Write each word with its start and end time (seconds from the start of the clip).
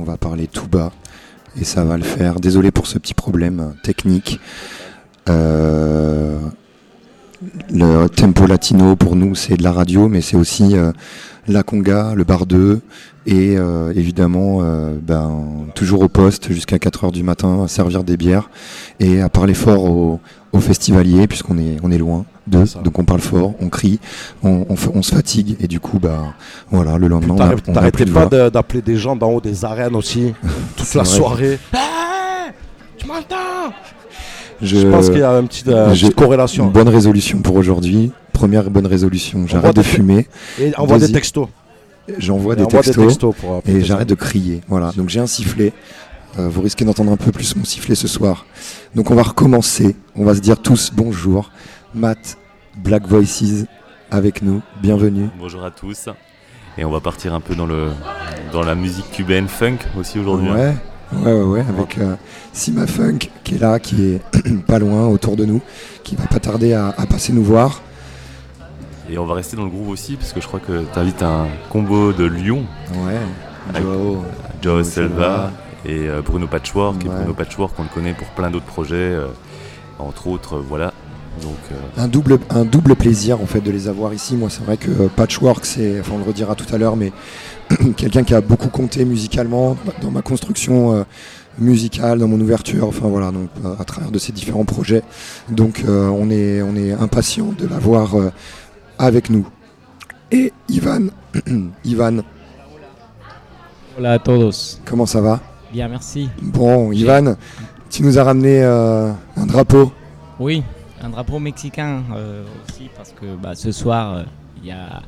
On 0.00 0.04
va 0.04 0.16
parler 0.16 0.46
tout 0.46 0.66
bas 0.66 0.92
et 1.60 1.64
ça 1.64 1.84
va 1.84 1.98
le 1.98 2.02
faire. 2.02 2.40
Désolé 2.40 2.70
pour 2.70 2.86
ce 2.86 2.98
petit 2.98 3.12
problème 3.12 3.74
technique. 3.82 4.40
Euh, 5.28 6.38
le 7.70 8.06
tempo 8.08 8.46
latino 8.46 8.96
pour 8.96 9.14
nous 9.14 9.34
c'est 9.34 9.56
de 9.58 9.62
la 9.62 9.72
radio 9.72 10.08
mais 10.08 10.22
c'est 10.22 10.36
aussi 10.38 10.74
euh, 10.74 10.92
la 11.48 11.62
conga, 11.62 12.14
le 12.14 12.24
bar 12.24 12.46
2 12.46 12.80
et 13.26 13.56
euh, 13.58 13.92
évidemment 13.94 14.62
ben, 15.02 15.66
toujours 15.74 16.00
au 16.00 16.08
poste 16.08 16.50
jusqu'à 16.50 16.76
4h 16.76 17.12
du 17.12 17.22
matin 17.22 17.64
à 17.64 17.68
servir 17.68 18.02
des 18.02 18.16
bières 18.16 18.48
et 18.98 19.20
à 19.20 19.28
parler 19.28 19.54
fort 19.54 19.84
aux, 19.84 20.20
festivaliers 20.60 21.26
puisqu'on 21.26 21.58
est, 21.58 21.98
loin 21.98 22.24
donc 22.50 22.98
on 22.98 23.04
parle 23.04 23.20
fort, 23.20 23.54
on 23.60 23.68
crie, 23.68 24.00
on, 24.42 24.66
on, 24.68 25.02
se 25.02 25.14
fatigue 25.14 25.56
et 25.60 25.68
du 25.68 25.80
coup 25.80 25.98
bah 25.98 26.34
voilà 26.70 26.98
le 26.98 27.08
lendemain. 27.08 27.36
T'arrêtais 27.72 28.06
pas 28.06 28.26
d'appeler 28.50 28.82
des 28.82 28.96
gens 28.96 29.16
d'en 29.16 29.30
haut 29.30 29.40
des 29.40 29.64
arènes 29.64 29.96
aussi 29.96 30.34
toute 30.76 30.94
la 30.94 31.04
soirée. 31.04 31.58
tu 32.98 33.06
m'entends? 33.06 33.74
Je, 34.62 34.86
pense 34.88 35.08
qu'il 35.08 35.20
y 35.20 35.22
a 35.22 35.30
une 35.30 35.48
petite, 35.48 35.68
euh, 35.68 35.94
corrélation. 36.14 36.66
Une 36.66 36.72
bonne 36.72 36.88
résolution 36.88 37.38
pour 37.38 37.56
aujourd'hui. 37.56 38.12
Première 38.32 38.70
bonne 38.70 38.86
résolution, 38.86 39.46
j'arrête 39.46 39.76
de 39.76 39.82
fumer. 39.82 40.26
Et 40.58 40.74
envoie 40.76 40.98
des 40.98 41.10
textos. 41.10 41.48
J'envoie 42.18 42.56
des, 42.56 42.66
textos, 42.66 43.18
et 43.66 43.82
j'arrête 43.82 44.08
de 44.08 44.14
crier. 44.14 44.62
Voilà, 44.68 44.90
donc 44.96 45.08
j'ai 45.08 45.20
un 45.20 45.26
sifflet. 45.26 45.72
Euh, 46.38 46.48
vous 46.48 46.62
risquez 46.62 46.84
d'entendre 46.84 47.12
un 47.12 47.16
peu 47.16 47.32
plus 47.32 47.56
mon 47.56 47.64
sifflet 47.64 47.94
ce 47.94 48.08
soir. 48.08 48.46
Donc 48.94 49.10
on 49.10 49.14
va 49.14 49.22
recommencer. 49.22 49.96
On 50.16 50.24
va 50.24 50.34
se 50.34 50.40
dire 50.40 50.58
tous 50.58 50.92
bonjour. 50.94 51.50
Matt, 51.94 52.38
Black 52.76 53.06
Voices 53.06 53.66
avec 54.10 54.42
nous. 54.42 54.62
Bienvenue. 54.80 55.28
Bonjour 55.38 55.64
à 55.64 55.70
tous. 55.70 56.08
Et 56.78 56.84
on 56.84 56.90
va 56.90 57.00
partir 57.00 57.34
un 57.34 57.40
peu 57.40 57.54
dans, 57.54 57.66
le, 57.66 57.90
dans 58.52 58.62
la 58.62 58.74
musique 58.74 59.10
cubaine 59.10 59.48
funk 59.48 59.78
aussi 59.98 60.18
aujourd'hui. 60.18 60.48
Hein. 60.48 60.54
Ouais. 60.54 60.74
Ouais, 61.12 61.32
ouais, 61.32 61.42
ouais, 61.42 61.64
avec 61.68 61.98
euh, 61.98 62.14
Sima 62.52 62.86
Funk 62.86 63.18
qui 63.42 63.56
est 63.56 63.58
là, 63.58 63.80
qui 63.80 64.12
est 64.12 64.22
pas 64.66 64.78
loin 64.78 65.08
autour 65.08 65.34
de 65.34 65.44
nous, 65.44 65.60
qui 66.04 66.14
va 66.14 66.26
pas 66.26 66.38
tarder 66.38 66.72
à, 66.72 66.92
passer 67.08 67.32
nous 67.32 67.42
voir. 67.42 67.82
Et 69.10 69.18
on 69.18 69.26
va 69.26 69.34
rester 69.34 69.56
dans 69.56 69.64
le 69.64 69.70
groove 69.70 69.88
aussi, 69.88 70.14
parce 70.14 70.32
que 70.32 70.40
je 70.40 70.46
crois 70.46 70.60
que 70.60 70.84
tu 70.92 70.98
invites 70.98 71.24
un 71.24 71.48
combo 71.68 72.12
de 72.12 72.24
Lyon. 72.24 72.64
Ouais, 72.94 73.82
Joe, 74.62 74.86
Selva 74.86 75.50
et 75.84 76.08
euh, 76.08 76.22
Bruno 76.22 76.46
Patchwork. 76.46 77.04
Et 77.04 77.08
Bruno 77.08 77.34
Patchwork, 77.34 77.74
on 77.80 77.82
le 77.82 77.88
connaît 77.88 78.14
pour 78.14 78.28
plein 78.28 78.52
d'autres 78.52 78.66
projets, 78.66 78.94
euh, 78.94 79.26
entre 79.98 80.28
autres, 80.28 80.58
voilà, 80.58 80.94
euh, 81.38 81.74
un, 81.96 82.08
double, 82.08 82.38
un 82.50 82.64
double 82.64 82.96
plaisir 82.96 83.40
en 83.40 83.46
fait 83.46 83.60
de 83.60 83.70
les 83.70 83.88
avoir 83.88 84.12
ici. 84.12 84.36
Moi 84.36 84.50
c'est 84.50 84.62
vrai 84.62 84.76
que 84.76 84.90
euh, 84.90 85.08
Patchwork, 85.14 85.64
c'est, 85.64 86.00
enfin 86.00 86.12
on 86.14 86.18
le 86.18 86.24
redira 86.24 86.54
tout 86.54 86.72
à 86.74 86.78
l'heure, 86.78 86.96
mais 86.96 87.12
quelqu'un 87.96 88.24
qui 88.24 88.34
a 88.34 88.40
beaucoup 88.40 88.68
compté 88.68 89.04
musicalement 89.04 89.76
dans 90.02 90.10
ma 90.10 90.22
construction 90.22 90.94
euh, 90.94 91.02
musicale, 91.58 92.18
dans 92.18 92.28
mon 92.28 92.40
ouverture, 92.40 92.88
enfin 92.88 93.08
voilà, 93.08 93.30
donc 93.32 93.48
à 93.78 93.84
travers 93.84 94.10
de 94.10 94.18
ces 94.18 94.32
différents 94.32 94.64
projets. 94.64 95.02
Donc 95.50 95.84
on, 95.86 96.30
est, 96.30 96.62
on 96.62 96.74
est 96.76 96.92
impatient 96.92 97.52
de 97.58 97.66
l'avoir 97.66 98.14
avec 98.98 99.28
nous. 99.28 99.46
Et 100.30 100.52
Ivan, 100.68 101.08
Ivan. 101.84 102.22
Hola 103.98 104.12
a 104.12 104.18
todos. 104.20 104.80
Comment 104.86 105.06
ça 105.06 105.20
va? 105.20 105.40
Bien, 105.72 105.88
merci. 105.88 106.30
Bon, 106.40 106.92
Ivan, 106.92 107.34
tu 107.90 108.04
nous 108.04 108.18
as 108.18 108.24
ramené 108.24 108.62
un 108.62 109.16
drapeau. 109.46 109.92
Oui, 110.38 110.62
un 111.02 111.08
drapeau 111.08 111.38
mexicain 111.38 112.02
euh, 112.14 112.44
aussi 112.68 112.88
parce 112.96 113.12
que 113.12 113.36
bah, 113.36 113.54
ce 113.54 113.72
soir 113.72 114.14
euh, 114.14 114.22
il 114.62 114.68
y 114.68 114.72
a 114.72 115.02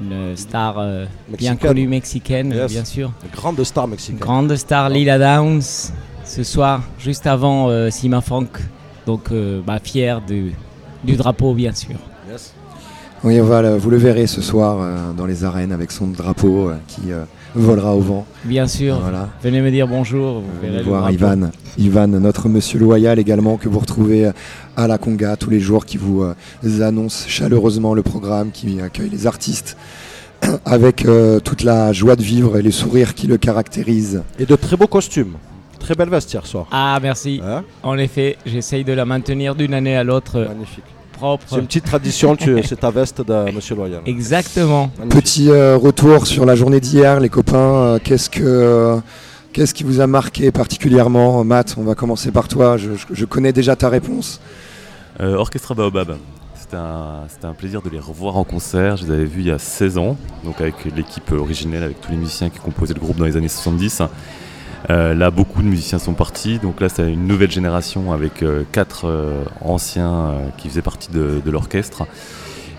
une 0.00 0.34
star 0.36 0.78
euh, 0.78 1.04
bien 1.36 1.56
connue 1.56 1.86
mexicaine, 1.86 2.66
bien 2.68 2.84
sûr. 2.84 3.12
Une 3.22 3.30
grande 3.30 3.62
star 3.62 3.86
mexicaine. 3.86 4.18
Grande 4.18 4.56
star 4.56 4.88
Lila 4.88 5.18
Downs 5.18 5.92
ce 6.24 6.42
soir, 6.42 6.82
juste 6.98 7.26
avant 7.26 7.90
Sima 7.90 8.20
Funk. 8.20 8.48
Donc, 9.04 9.30
bah, 9.66 9.78
fier 9.82 10.20
du, 10.22 10.54
du 11.04 11.16
drapeau, 11.16 11.52
bien 11.52 11.72
sûr. 11.74 11.96
Oui, 13.22 13.38
voilà, 13.38 13.76
vous 13.76 13.90
le 13.90 13.98
verrez 13.98 14.26
ce 14.26 14.40
soir 14.40 15.14
dans 15.14 15.26
les 15.26 15.44
arènes 15.44 15.72
avec 15.72 15.92
son 15.92 16.06
drapeau 16.06 16.70
qui 16.88 17.12
volera 17.54 17.94
au 17.94 18.00
vent. 18.00 18.26
Bien 18.44 18.66
sûr. 18.66 18.98
Voilà. 18.98 19.28
Venez 19.42 19.60
me 19.60 19.70
dire 19.70 19.86
bonjour. 19.86 20.40
Vous 20.40 20.60
verrez 20.62 20.82
voir 20.82 21.10
Ivan, 21.10 21.50
Ivan, 21.78 22.08
notre 22.08 22.48
monsieur 22.48 22.78
loyal 22.78 23.18
également 23.18 23.56
que 23.56 23.68
vous 23.68 23.78
retrouvez 23.78 24.30
à 24.76 24.86
la 24.86 24.98
Conga 24.98 25.36
tous 25.36 25.50
les 25.50 25.60
jours, 25.60 25.84
qui 25.86 25.96
vous 25.96 26.22
euh, 26.22 26.82
annonce 26.82 27.24
chaleureusement 27.28 27.94
le 27.94 28.02
programme, 28.02 28.50
qui 28.50 28.80
accueille 28.80 29.10
les 29.10 29.26
artistes 29.26 29.76
avec 30.64 31.04
euh, 31.04 31.40
toute 31.40 31.62
la 31.62 31.92
joie 31.92 32.16
de 32.16 32.22
vivre 32.22 32.56
et 32.56 32.62
les 32.62 32.70
sourires 32.70 33.14
qui 33.14 33.26
le 33.26 33.36
caractérisent. 33.36 34.22
Et 34.38 34.46
de 34.46 34.56
très 34.56 34.76
beaux 34.76 34.86
costumes. 34.86 35.34
Très 35.78 35.94
belle 35.94 36.10
veste 36.10 36.32
hier 36.32 36.46
soir. 36.46 36.66
Ah 36.70 36.98
merci. 37.02 37.40
Hein? 37.44 37.64
En 37.82 37.96
effet, 37.96 38.36
j'essaye 38.44 38.84
de 38.84 38.92
la 38.92 39.04
maintenir 39.04 39.54
d'une 39.54 39.74
année 39.74 39.96
à 39.96 40.04
l'autre. 40.04 40.46
Magnifique. 40.46 40.84
C'est 41.46 41.56
une 41.56 41.66
petite 41.66 41.84
tradition, 41.84 42.36
c'est 42.64 42.80
ta 42.80 42.90
veste 42.90 43.22
de 43.22 43.52
Monsieur 43.52 43.74
Loyal. 43.74 44.02
Exactement. 44.06 44.90
Petit 45.10 45.50
euh, 45.50 45.76
retour 45.76 46.26
sur 46.26 46.46
la 46.46 46.54
journée 46.54 46.80
d'hier, 46.80 47.20
les 47.20 47.28
copains. 47.28 47.56
Euh, 47.56 47.98
qu'est-ce 48.02 48.30
que 48.30 48.42
euh, 48.42 48.96
qu'est-ce 49.52 49.74
qui 49.74 49.84
vous 49.84 50.00
a 50.00 50.06
marqué 50.06 50.50
particulièrement, 50.50 51.44
Matt? 51.44 51.74
On 51.78 51.82
va 51.82 51.94
commencer 51.94 52.30
par 52.30 52.48
toi. 52.48 52.76
Je, 52.76 53.24
connais 53.24 53.52
déjà 53.52 53.76
ta 53.76 53.88
réponse. 53.88 54.40
Orchestra 55.18 55.74
Baobab. 55.74 56.16
C'était 56.54 56.76
un, 56.76 57.26
un, 57.42 57.52
plaisir 57.52 57.82
de 57.82 57.90
les 57.90 57.98
revoir 57.98 58.36
en 58.36 58.44
concert. 58.44 58.96
Je 58.96 59.04
les 59.04 59.12
avais 59.12 59.24
vus 59.24 59.40
il 59.40 59.48
y 59.48 59.50
a 59.50 59.58
16 59.58 59.98
ans, 59.98 60.16
donc 60.44 60.60
avec 60.60 60.84
l'équipe 60.96 61.32
originelle, 61.32 61.82
avec 61.82 62.00
tous 62.00 62.12
les 62.12 62.16
musiciens 62.16 62.48
qui 62.48 62.60
composaient 62.60 62.94
le 62.94 63.00
groupe 63.00 63.16
dans 63.16 63.24
les 63.24 63.36
années 63.36 63.48
70. 63.48 64.02
Euh, 64.88 65.14
là, 65.14 65.30
beaucoup 65.30 65.62
de 65.62 65.68
musiciens 65.68 65.98
sont 65.98 66.14
partis, 66.14 66.58
donc 66.58 66.80
là, 66.80 66.88
c'est 66.88 67.12
une 67.12 67.26
nouvelle 67.26 67.50
génération 67.50 68.12
avec 68.12 68.42
euh, 68.42 68.62
quatre 68.72 69.06
euh, 69.06 69.44
anciens 69.60 70.34
qui 70.56 70.68
faisaient 70.68 70.80
partie 70.80 71.10
de, 71.12 71.50
l'orchestre. 71.50 72.04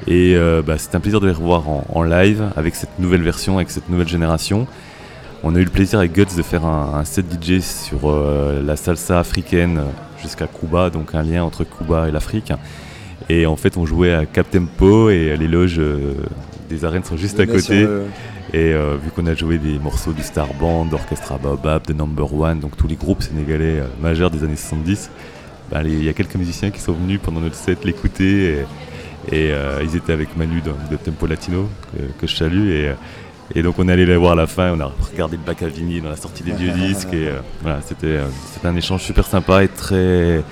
Et 0.08 0.36
bah, 0.66 0.80
c'est 0.80 0.96
un 0.96 1.00
plaisir 1.00 1.20
de 1.20 1.28
les 1.28 1.34
revoir 1.34 1.64
en, 1.68 2.02
live 2.02 2.46
avec 2.56 2.74
cette 2.74 2.98
nouvelle 2.98 3.22
version, 3.22 3.58
avec 3.58 3.70
cette 3.70 3.88
nouvelle 3.88 4.08
génération. 4.08 4.66
On 5.44 5.54
a 5.56 5.60
eu 5.60 5.64
le 5.64 5.70
plaisir 5.70 6.00
avec 6.00 6.14
Guts 6.14 6.36
de 6.36 6.42
faire 6.42 6.66
un, 6.66 7.04
set 7.06 7.26
DJ 7.32 7.60
sur 7.60 8.12
la 8.66 8.76
salsa 8.76 9.20
africaine 9.20 9.82
jusqu'à 10.20 10.48
Cuba, 10.48 10.90
donc 10.90 11.14
un 11.14 11.22
lien 11.22 11.44
entre 11.44 11.66
Cuba 11.66 12.08
et 12.08 12.12
l'Afrique. 12.12 12.52
Et 13.30 13.46
en 13.46 13.56
fait, 13.56 13.78
on 13.78 13.86
jouait 13.86 14.14
à 14.14 14.26
Cap 14.26 14.50
Tempo 14.50 15.12
et 15.12 15.38
les 15.38 15.48
loges 15.48 15.80
des 16.68 16.84
arènes 16.84 17.04
sont 17.04 17.18
juste 17.18 17.40
à 17.40 17.46
côté. 17.46 17.86
Et 18.54 18.74
euh, 18.74 18.98
vu 19.02 19.12
qu'on 19.12 19.26
a 19.28 19.36
joué 19.36 19.58
des 19.58 19.80
morceaux 19.80 20.14
du 20.14 20.24
Star 20.24 20.54
Band, 20.54 20.86
d'Orchestra 20.86 21.38
Baobab, 21.38 21.86
de 21.88 21.94
Number 21.94 22.34
One, 22.34 22.60
donc 22.60 22.76
tous 22.76 22.88
les 22.88 22.96
groupes 22.96 23.22
sénégalais 23.22 23.80
euh, 23.80 23.88
majeurs 24.02 24.30
des 24.30 24.44
années 24.44 24.56
70, 24.56 25.10
bah, 25.72 25.82
il 25.84 26.04
y 26.04 26.10
a 26.10 26.14
quelques 26.14 26.36
musiciens 26.36 26.70
qui 26.70 26.82
sont 26.82 26.94
venus 26.94 27.20
pendant 27.24 27.40
notre 27.40 27.56
set 27.56 27.86
l'écouter. 27.86 28.66
Et, 29.32 29.54
ils 29.84 29.96
étaient 29.96 30.14
avec 30.14 30.36
Manu 30.36 30.62
de, 30.62 30.96
Tempo 30.98 31.28
Latino, 31.28 31.70
que, 32.20 32.28
je 32.28 32.36
salue. 32.36 32.86
Et, 33.54 33.62
donc 33.62 33.76
on 33.78 33.88
est 33.88 33.92
allé 33.92 34.06
les 34.06 34.16
voir 34.16 34.32
à 34.32 34.36
la 34.36 34.48
fin, 34.48 34.74
on 34.74 34.80
a 34.80 34.92
regardé 35.12 35.38
le 35.38 35.44
bac 35.44 35.62
à 35.62 35.68
vinyle, 35.68 36.04
on 36.08 36.12
a 36.12 36.16
sorti 36.16 36.42
des 36.44 36.54
vieux 36.54 36.72
disques. 36.88 37.14
Et 37.14 37.30
voilà, 37.62 37.80
c'était 37.86 38.20
un 38.64 38.76
échange 38.76 39.04
super 39.04 39.26
sympa 39.26 39.64
et 39.64 39.68
très 39.68 40.44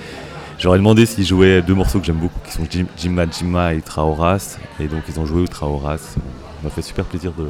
J'aurais 0.60 0.76
demandé 0.76 1.06
s'ils 1.06 1.24
jouaient 1.24 1.62
deux 1.62 1.74
morceaux 1.74 2.00
que 2.00 2.04
j'aime 2.04 2.18
beaucoup, 2.18 2.38
qui 2.44 2.52
sont 2.52 2.66
Jimma 2.98 3.24
Jimma 3.30 3.72
et 3.72 3.80
Traoras. 3.80 4.58
Et 4.78 4.88
donc 4.88 5.02
ils 5.08 5.18
ont 5.18 5.24
joué 5.24 5.40
au 5.40 5.46
Traoras. 5.46 5.96
Ça 5.96 6.20
m'a 6.62 6.68
fait 6.68 6.82
super 6.82 7.06
plaisir 7.06 7.32
de, 7.32 7.46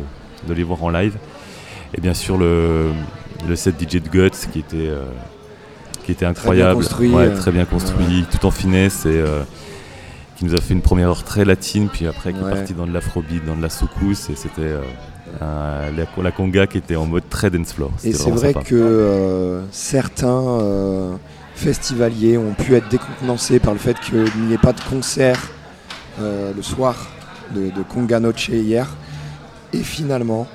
les 0.49 0.63
voir 0.63 0.83
en 0.83 0.91
live. 0.91 1.17
Et 1.95 2.01
bien 2.01 2.15
sûr 2.15 2.39
le, 2.39 2.93
set 3.55 3.75
DJ 3.81 4.03
de 4.03 4.09
Guts 4.09 4.31
qui 4.53 4.61
était, 4.61 4.77
euh, 4.77 5.03
qui 6.05 6.13
était 6.13 6.27
incroyable. 6.27 6.85
Très 6.85 7.07
bien 7.07 7.19
construit, 7.19 7.41
très 7.41 7.53
bien 7.53 7.65
construit 7.65 8.25
tout 8.31 8.47
en 8.47 8.51
finesse. 8.51 9.07
Et, 9.07 9.11
euh, 9.11 9.43
qui 10.37 10.47
nous 10.47 10.55
a 10.55 10.61
fait 10.63 10.73
une 10.73 10.81
première 10.81 11.11
heure 11.11 11.23
très 11.23 11.45
latine, 11.45 11.91
puis 11.93 12.07
après 12.07 12.33
qui 12.33 12.39
est 12.39 12.51
parti 12.51 12.73
dans 12.73 12.87
de 12.87 12.95
l'afrobeat, 12.95 13.45
dans 13.45 13.57
de 13.57 13.61
la 13.61 13.69
soukous, 13.69 14.31
et 14.31 14.35
c'était 14.35 14.73
euh, 15.43 15.91
la, 16.23 16.31
conga 16.33 16.67
qui 16.67 16.79
était 16.79 16.97
en 16.97 17.05
mode 17.05 17.29
très 17.29 17.51
dance 17.51 17.75
floor. 17.75 17.91
Et 18.05 18.15
c'est 18.15 18.31
vrai 18.31 18.55
que 18.55 19.61
certains 19.71 21.19
festivaliers 21.55 22.39
ont 22.39 22.55
pu 22.55 22.75
être 22.75 22.89
décontenancés 22.89 23.59
par 23.59 23.75
le 23.75 23.79
fait 23.79 24.01
qu'il 24.01 24.25
n'y 24.47 24.55
ait 24.55 24.59
pas 24.59 24.73
de 24.73 24.81
concert 24.81 25.51
euh, 26.21 26.53
le 26.55 26.63
soir 26.63 26.97
de, 27.55 27.71
Conga 27.89 28.21
Noche 28.21 28.49
hier. 28.49 28.89
Et 29.73 29.83
finalement, 29.83 30.47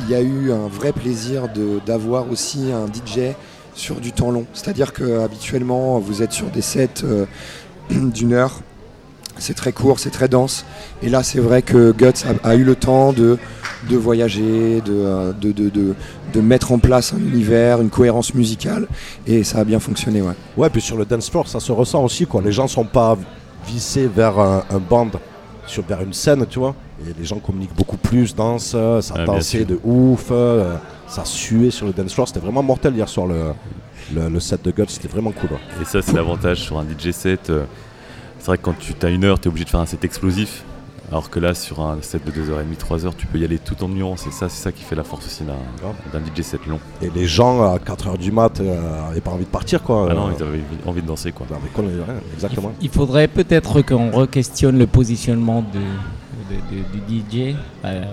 il 0.00 0.10
y 0.10 0.14
a 0.14 0.20
eu 0.20 0.52
un 0.52 0.68
vrai 0.68 0.92
plaisir 0.92 1.48
d'avoir 1.86 2.30
aussi 2.30 2.70
un 2.72 2.86
DJ 2.86 3.34
sur 3.74 4.00
du 4.00 4.12
temps 4.12 4.30
long. 4.30 4.46
C'est-à-dire 4.52 4.92
que 4.92 5.20
habituellement, 5.20 5.98
vous 5.98 6.22
êtes 6.22 6.32
sur 6.32 6.46
des 6.48 6.62
sets 6.62 7.04
euh, 7.04 7.26
d'une 7.90 8.32
heure 8.32 8.60
c'est 9.40 9.54
très 9.54 9.72
court, 9.72 9.98
c'est 9.98 10.10
très 10.10 10.28
dense. 10.28 10.64
Et 11.02 11.08
là, 11.08 11.22
c'est 11.22 11.40
vrai 11.40 11.62
que 11.62 11.92
Guts 11.92 12.24
a, 12.44 12.54
eu 12.54 12.64
le 12.64 12.76
temps 12.76 13.12
de, 13.12 13.38
de 13.88 13.96
voyager, 13.96 14.80
de, 14.82 15.32
de, 15.40 15.52
de, 15.52 15.94
de, 16.32 16.40
mettre 16.40 16.72
en 16.72 16.78
place 16.78 17.12
un 17.12 17.18
univers, 17.18 17.80
une 17.80 17.90
cohérence 17.90 18.34
musicale. 18.34 18.86
Et 19.26 19.42
ça 19.42 19.58
a 19.58 19.64
bien 19.64 19.80
fonctionné. 19.80 20.20
Ouais, 20.22 20.34
ouais 20.56 20.70
puis 20.70 20.80
sur 20.80 20.96
le 20.96 21.04
dance 21.04 21.30
floor, 21.30 21.48
ça 21.48 21.60
se 21.60 21.72
ressent 21.72 22.04
aussi. 22.04 22.26
Quoi. 22.26 22.42
Les 22.42 22.52
gens 22.52 22.68
sont 22.68 22.84
pas 22.84 23.16
vissés 23.66 24.06
vers 24.06 24.38
un, 24.38 24.62
band, 24.78 25.10
sur, 25.66 25.84
vers 25.84 26.02
une 26.02 26.12
scène, 26.12 26.46
tu 26.48 26.58
vois. 26.58 26.74
Et 27.06 27.18
les 27.18 27.24
gens 27.24 27.38
communiquent 27.38 27.74
beaucoup 27.74 27.96
plus, 27.96 28.34
dansent, 28.34 28.76
ça 29.00 29.14
ah, 29.16 29.24
dansait 29.24 29.64
de 29.64 29.78
ouf, 29.84 30.28
euh, 30.30 30.76
ça 31.06 31.24
suait 31.24 31.70
sur 31.70 31.86
le 31.86 31.92
dance 31.92 32.12
floor. 32.12 32.28
C'était 32.28 32.40
vraiment 32.40 32.62
mortel 32.62 32.94
hier 32.94 33.08
soir, 33.08 33.26
le, 33.26 34.28
le, 34.28 34.40
set 34.40 34.62
de 34.64 34.70
Guts. 34.70 34.84
C'était 34.88 35.08
vraiment 35.08 35.32
cool. 35.32 35.50
Et 35.80 35.84
ça, 35.84 36.02
c'est 36.02 36.12
l'avantage 36.12 36.58
sur 36.58 36.78
un 36.78 36.84
DJ 36.84 37.12
set. 37.12 37.50
Euh, 37.50 37.64
c'est 38.38 38.46
vrai 38.46 38.58
que 38.58 38.62
quand 38.62 38.78
tu 38.78 38.94
as 39.02 39.10
une 39.10 39.24
heure, 39.24 39.38
tu 39.40 39.48
es 39.48 39.48
obligé 39.48 39.64
de 39.64 39.70
faire 39.70 39.80
un 39.80 39.86
set 39.86 40.04
explosif. 40.04 40.64
Alors 41.10 41.28
que 41.28 41.40
là, 41.40 41.54
sur 41.54 41.80
un 41.80 42.00
set 42.02 42.24
de 42.24 42.30
2h30, 42.30 42.76
3h, 42.78 43.12
tu 43.16 43.26
peux 43.26 43.38
y 43.38 43.44
aller 43.44 43.58
tout 43.58 43.82
en 43.82 43.88
nuance. 43.88 44.28
Et 44.28 44.30
ça, 44.30 44.48
c'est 44.48 44.62
ça 44.62 44.70
qui 44.70 44.84
fait 44.84 44.94
la 44.94 45.02
force 45.02 45.26
aussi 45.26 45.42
d'un 45.42 46.20
DJ 46.20 46.42
set 46.42 46.64
long. 46.66 46.78
Et 47.02 47.10
les 47.10 47.26
gens, 47.26 47.64
à 47.64 47.78
4h 47.78 48.16
du 48.16 48.30
mat, 48.30 48.60
n'avaient 48.60 49.18
euh, 49.18 49.20
pas 49.20 49.32
envie 49.32 49.44
de 49.44 49.50
partir, 49.50 49.82
quoi. 49.82 50.06
Ah 50.08 50.14
non, 50.14 50.30
ils 50.30 50.40
avaient 50.40 50.60
envie 50.86 51.02
de 51.02 51.06
danser, 51.06 51.32
quoi. 51.32 51.46
exactement. 52.34 52.72
Il, 52.80 52.90
faudrait 52.90 53.26
peut-être 53.26 53.82
qu'on 53.82 54.10
re-questionne 54.10 54.78
le 54.78 54.86
positionnement 54.86 55.64
du 56.70 56.98
DJ. 56.98 57.54
Euh, 57.84 58.04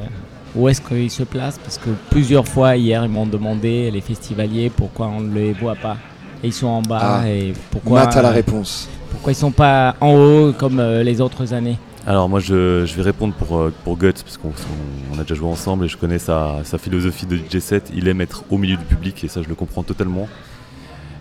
où 0.55 0.67
est-ce 0.67 0.81
qu'il 0.81 1.11
se 1.11 1.23
place? 1.23 1.59
Parce 1.59 1.77
que 1.77 1.89
plusieurs 2.09 2.47
fois, 2.47 2.75
hier, 2.75 3.03
ils 3.03 3.11
m'ont 3.11 3.25
demandé, 3.25 3.91
les 3.91 4.01
festivaliers, 4.01 4.71
pourquoi 4.75 5.07
on 5.07 5.21
ne 5.21 5.33
les 5.33 5.53
voit 5.53 5.75
pas? 5.75 5.97
Et 6.43 6.47
ils 6.47 6.53
sont 6.53 6.67
en 6.67 6.81
bas. 6.81 7.19
Ah, 7.21 7.29
et 7.29 7.53
pourquoi, 7.71 8.05
Matt 8.05 8.15
a 8.15 8.21
la 8.21 8.31
réponse. 8.31 8.87
Pourquoi 9.11 9.31
ils 9.31 9.35
sont 9.35 9.51
pas 9.51 9.95
en 10.01 10.13
haut 10.13 10.53
comme 10.53 10.79
euh, 10.79 11.03
les 11.03 11.21
autres 11.21 11.53
années? 11.53 11.77
Alors 12.07 12.29
moi 12.29 12.39
je, 12.39 12.85
vais 12.85 13.01
répondre 13.01 13.33
pour, 13.33 13.57
euh, 13.57 13.73
pour 13.83 13.97
Guts 13.97 14.13
parce 14.23 14.37
qu'on 14.37 15.19
a 15.19 15.23
déjà 15.23 15.35
joué 15.35 15.49
ensemble 15.49 15.83
et 15.83 15.87
je 15.89 15.97
connais 15.97 16.19
sa, 16.19 16.61
philosophie 16.77 17.25
de 17.25 17.35
DJ 17.35 17.59
set. 17.59 17.91
Il 17.93 18.07
aime 18.07 18.21
être 18.21 18.45
au 18.49 18.57
milieu 18.57 18.77
du 18.77 18.85
public 18.85 19.25
et 19.25 19.27
ça 19.27 19.41
je 19.41 19.49
le 19.49 19.55
comprends 19.55 19.83
totalement. 19.83 20.29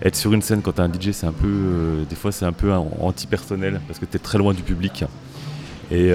Être 0.00 0.14
sur 0.14 0.32
une 0.32 0.42
scène 0.42 0.62
quand 0.62 0.74
tu 0.74 0.80
un 0.80 0.88
DJ 0.88 1.10
c'est 1.10 1.26
un 1.26 1.32
peu 1.32 1.48
euh, 1.48 2.04
des 2.08 2.14
fois 2.14 2.30
c'est 2.30 2.44
un 2.44 2.52
peu 2.52 2.72
anti-personnel 3.00 3.80
parce 3.88 3.98
que 3.98 4.04
tu 4.04 4.14
es 4.14 4.20
très 4.20 4.38
loin 4.38 4.54
du 4.54 4.62
public 4.62 5.04
et, 5.90 6.12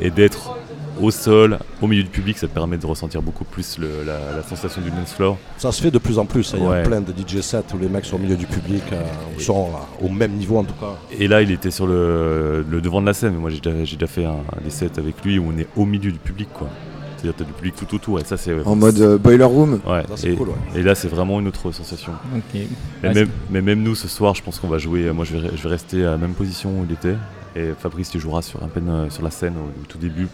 et 0.00 0.10
d'être 0.10 0.56
au 1.00 1.10
sol, 1.10 1.58
au 1.80 1.86
milieu 1.86 2.02
du 2.02 2.10
public, 2.10 2.38
ça 2.38 2.46
te 2.46 2.52
permet 2.52 2.76
de 2.76 2.86
ressentir 2.86 3.22
beaucoup 3.22 3.44
plus 3.44 3.78
la, 3.78 4.42
sensation 4.42 4.80
du 4.80 4.90
dance 4.90 5.12
floor. 5.12 5.36
Ça 5.56 5.72
se 5.72 5.82
fait 5.82 5.90
de 5.90 5.98
plus 5.98 6.18
en 6.18 6.24
plus, 6.24 6.54
hein. 6.54 6.58
il 6.60 6.64
y 6.64 6.66
a 6.66 6.82
plein 6.82 7.00
de 7.00 7.12
DJ 7.12 7.40
sets 7.40 7.62
où 7.74 7.78
les 7.78 7.88
mecs 7.88 8.04
sont 8.04 8.16
au 8.16 8.20
milieu 8.20 8.36
du 8.36 8.46
public, 8.46 8.82
euh, 8.92 9.02
sont 9.38 9.68
au 10.02 10.08
même 10.08 10.32
niveau 10.32 10.58
en 10.58 10.64
tout 10.64 10.74
cas. 10.74 10.96
Et 11.18 11.28
là, 11.28 11.42
il 11.42 11.50
était 11.50 11.70
sur 11.70 11.86
le, 11.86 12.64
devant 12.82 13.00
de 13.00 13.06
la 13.06 13.14
scène, 13.14 13.34
moi 13.34 13.50
j'ai 13.50 13.60
déjà, 13.60 14.06
fait 14.06 14.24
un, 14.24 14.38
des 14.62 14.70
sets 14.70 14.98
avec 14.98 15.22
lui 15.24 15.38
où 15.38 15.52
on 15.54 15.58
est 15.58 15.68
au 15.76 15.84
milieu 15.84 16.12
du 16.12 16.18
public. 16.18 16.48
quoi. 16.52 16.68
C'est-à-dire 17.16 17.36
tu 17.36 17.42
as 17.42 17.46
du 17.46 17.52
public 17.52 17.74
tout 17.74 17.94
autour 17.96 18.20
et 18.20 18.24
ça 18.24 18.36
c'est 18.36 18.54
en 18.64 18.76
mode 18.76 19.00
euh, 19.00 19.18
boiler 19.18 19.42
room. 19.42 19.80
Ouais. 19.84 20.04
et, 20.22 20.36
cool, 20.36 20.50
et, 20.76 20.82
là 20.82 20.94
c'est 20.94 21.08
vraiment 21.08 21.40
une 21.40 21.48
autre 21.48 21.72
sensation. 21.72 22.12
Mais, 23.02 23.12
même, 23.12 23.28
mais, 23.50 23.60
même, 23.60 23.82
nous 23.82 23.96
ce 23.96 24.06
soir, 24.06 24.36
je 24.36 24.42
pense 24.42 24.60
qu'on 24.60 24.68
va 24.68 24.78
jouer. 24.78 25.10
Moi 25.10 25.24
je 25.24 25.36
vais, 25.36 25.48
je 25.56 25.62
vais 25.62 25.68
rester 25.68 26.04
à 26.04 26.12
la 26.12 26.16
même 26.16 26.34
position 26.34 26.70
où 26.70 26.86
il 26.88 26.92
était. 26.92 27.16
Et 27.56 27.72
Fabrice, 27.78 28.10
tu 28.10 28.20
joueras 28.20 28.42
sur, 28.42 28.62
un 28.62 28.68
peine, 28.68 28.88
euh, 28.88 29.10
sur 29.10 29.22
la 29.22 29.30
scène 29.30 29.54
au, 29.56 29.86
tout 29.86 29.98
début, 29.98 30.28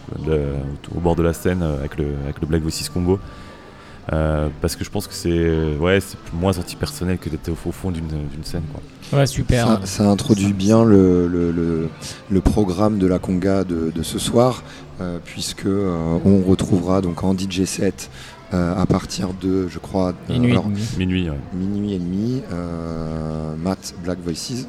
au 0.95 0.99
bord 0.99 1.15
de 1.15 1.23
la 1.23 1.33
scène 1.33 1.61
euh, 1.61 1.79
avec 1.79 1.97
le, 1.97 2.07
avec 2.23 2.41
le 2.41 2.47
Black 2.47 2.61
Voices 2.61 2.89
combo. 2.89 3.19
Euh, 4.13 4.49
parce 4.61 4.75
que 4.75 4.83
je 4.83 4.91
pense 4.91 5.07
que 5.07 5.15
c'est 5.15 5.77
ouais, 5.77 5.97
moins 6.31 6.55
anti-personnel 6.59 7.17
que 7.17 7.27
d'être 7.27 7.49
au, 7.49 7.71
fond 7.71 7.89
d'une 7.89 8.03
scène. 8.43 8.61
Quoi. 8.71 9.19
Ouais, 9.19 9.25
super. 9.25 9.79
Ça, 9.85 10.07
introduit 10.07 10.53
bien 10.53 10.83
le, 10.85 11.27
le, 11.27 11.89
le, 12.29 12.41
programme 12.41 12.99
de 12.99 13.07
la 13.07 13.17
conga 13.17 13.63
de, 13.63 13.89
de 13.89 14.03
ce 14.03 14.19
soir, 14.19 14.63
puisque 15.23 15.65
on 15.65 16.43
retrouvera 16.47 17.01
donc 17.01 17.23
en 17.23 17.35
DJ 17.35 17.63
set 17.63 18.11
à 18.51 18.85
partir 18.85 19.29
de, 19.41 19.67
je 19.67 19.79
crois, 19.79 20.13
minuit, 20.29 20.55
minuit, 20.99 21.29
minuit 21.55 21.93
et 21.95 21.99
demi, 21.99 22.43
Matt 23.63 23.95
Black 24.03 24.19
Voices. 24.23 24.67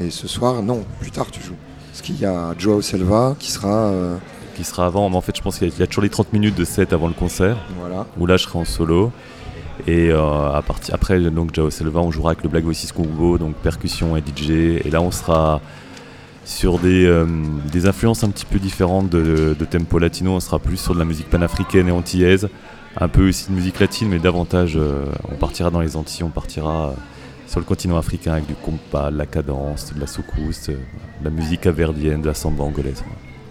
Et 0.00 0.10
ce 0.10 0.26
soir, 0.26 0.60
non, 0.60 0.84
plus 0.98 1.12
tard 1.12 1.30
tu 1.30 1.40
joues. 1.40 1.54
Parce 1.92 2.00
qu'il 2.00 2.18
y 2.18 2.24
a 2.24 2.54
Joao 2.58 2.80
Selva 2.80 3.36
qui 3.38 3.50
sera. 3.50 3.88
Euh, 3.88 4.16
qui 4.54 4.64
sera 4.64 4.86
avant, 4.86 5.10
mais 5.10 5.16
en 5.16 5.20
fait, 5.20 5.36
je 5.36 5.42
pense 5.42 5.58
qu'il 5.58 5.68
y, 5.78 5.82
a 5.82 5.86
toujours 5.86 6.02
les 6.02 6.08
30 6.08 6.32
minutes 6.32 6.54
de 6.54 6.64
set 6.64 6.94
avant 6.94 7.06
le 7.06 7.12
concert. 7.12 7.58
Voilà. 7.78 8.06
Où 8.18 8.24
là, 8.24 8.38
je 8.38 8.44
serai 8.44 8.58
en 8.58 8.64
solo. 8.64 9.12
Et 9.86 10.10
euh, 10.10 10.52
à 10.52 10.62
partir, 10.62 10.94
après, 10.94 11.20
donc, 11.30 11.54
Joao 11.54 11.70
Selva, 11.70 12.00
on 12.00 12.10
jouera 12.10 12.30
avec 12.30 12.42
le 12.42 12.48
Black 12.48 12.64
Voices 12.64 12.92
Combo, 12.92 13.36
donc 13.36 13.54
percussion 13.56 14.16
et 14.16 14.20
DJ. 14.20 14.50
Et 14.84 14.90
là, 14.90 15.02
on 15.02 15.10
sera 15.10 15.60
sur 16.46 16.78
des, 16.78 17.04
euh, 17.04 17.26
des 17.70 17.86
influences 17.86 18.24
un 18.24 18.30
petit 18.30 18.46
peu 18.46 18.58
différentes 18.58 19.10
de, 19.10 19.54
tempo 19.70 19.98
latino. 19.98 20.32
On 20.32 20.40
sera 20.40 20.58
plus 20.58 20.78
sur 20.78 20.94
de 20.94 20.98
la 20.98 21.04
musique 21.04 21.28
panafricaine 21.28 21.88
et 21.88 21.92
antillaise. 21.92 22.48
Un 22.98 23.08
peu 23.08 23.28
aussi 23.28 23.50
de 23.50 23.54
musique 23.54 23.80
latine, 23.80 24.08
mais 24.08 24.18
davantage, 24.18 24.78
on 25.30 25.34
partira 25.36 25.70
dans 25.70 25.80
les 25.80 25.96
Antilles, 25.96 26.24
on 26.24 26.30
partira 26.30 26.94
sur 27.52 27.60
le 27.60 27.66
continent 27.66 27.98
africain 27.98 28.32
avec 28.32 28.46
du 28.46 28.54
compas, 28.54 29.10
de 29.10 29.18
la 29.18 29.26
cadence, 29.26 29.92
de 29.94 30.00
la 30.00 30.06
soukous, 30.06 30.68
de 30.68 30.78
la 31.22 31.28
musique 31.28 31.60
caverdienne, 31.60 32.22
de 32.22 32.28
la 32.28 32.32
samba 32.32 32.64
angolaise. 32.64 33.04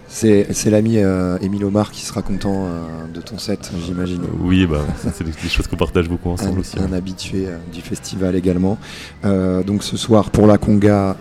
C'est, 0.08 0.44
l'ami 0.66 0.98
euh, 0.98 1.38
Émile 1.40 1.64
Omar 1.64 1.92
qui 1.92 2.04
sera 2.04 2.20
content 2.20 2.66
euh, 2.66 3.06
de 3.14 3.20
ton 3.20 3.38
set, 3.38 3.70
j'imagine. 3.86 4.20
Oui, 4.40 4.66
bah, 4.66 4.80
c'est 5.14 5.22
des, 5.22 5.48
choses 5.48 5.68
qu'on 5.68 5.76
partage 5.76 6.08
beaucoup 6.08 6.30
ensemble 6.30 6.58
aussi. 6.58 6.78
Un 6.80 6.92
habitué 6.92 7.46
euh, 7.46 7.56
du 7.72 7.80
festival 7.80 8.34
également. 8.34 8.76
donc 9.22 9.84
ce 9.84 9.96
soir 9.96 10.30
pour 10.30 10.48
la 10.48 10.58
conga, 10.58 11.16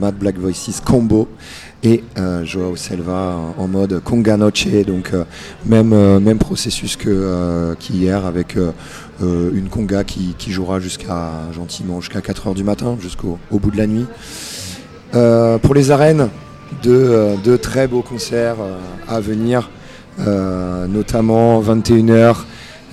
Mad 0.00 0.14
Black 0.14 0.38
Voices 0.38 0.80
Combo 0.84 1.28
et 1.82 2.04
Joao 2.44 2.76
Selva 2.76 3.36
en 3.58 3.66
mode 3.66 4.00
conga 4.04 4.36
noche, 4.36 4.68
donc 4.86 5.12
même, 5.66 6.18
même 6.20 6.38
processus 6.38 6.96
que 6.96 7.74
qu'hier 7.78 8.24
avec 8.24 8.56
euh, 9.22 9.50
une 9.52 9.68
conga 9.68 10.02
qui, 10.02 10.34
jouera 10.48 10.80
jusqu'à 10.80 11.30
gentiment 11.52 12.00
jusqu'à 12.00 12.20
4h 12.20 12.54
du 12.54 12.64
matin, 12.64 12.96
jusqu'au 13.00 13.38
bout 13.50 13.70
de 13.70 13.76
la 13.76 13.86
nuit. 13.86 14.06
Euh, 15.14 15.58
pour 15.58 15.74
les 15.74 15.90
arènes, 15.90 16.28
deux, 16.82 17.36
de 17.44 17.56
très 17.56 17.86
beaux 17.86 18.00
concerts 18.00 18.56
euh, 18.60 18.78
à 19.08 19.20
venir, 19.20 19.70
notamment 20.88 21.62
21h, 21.62 22.36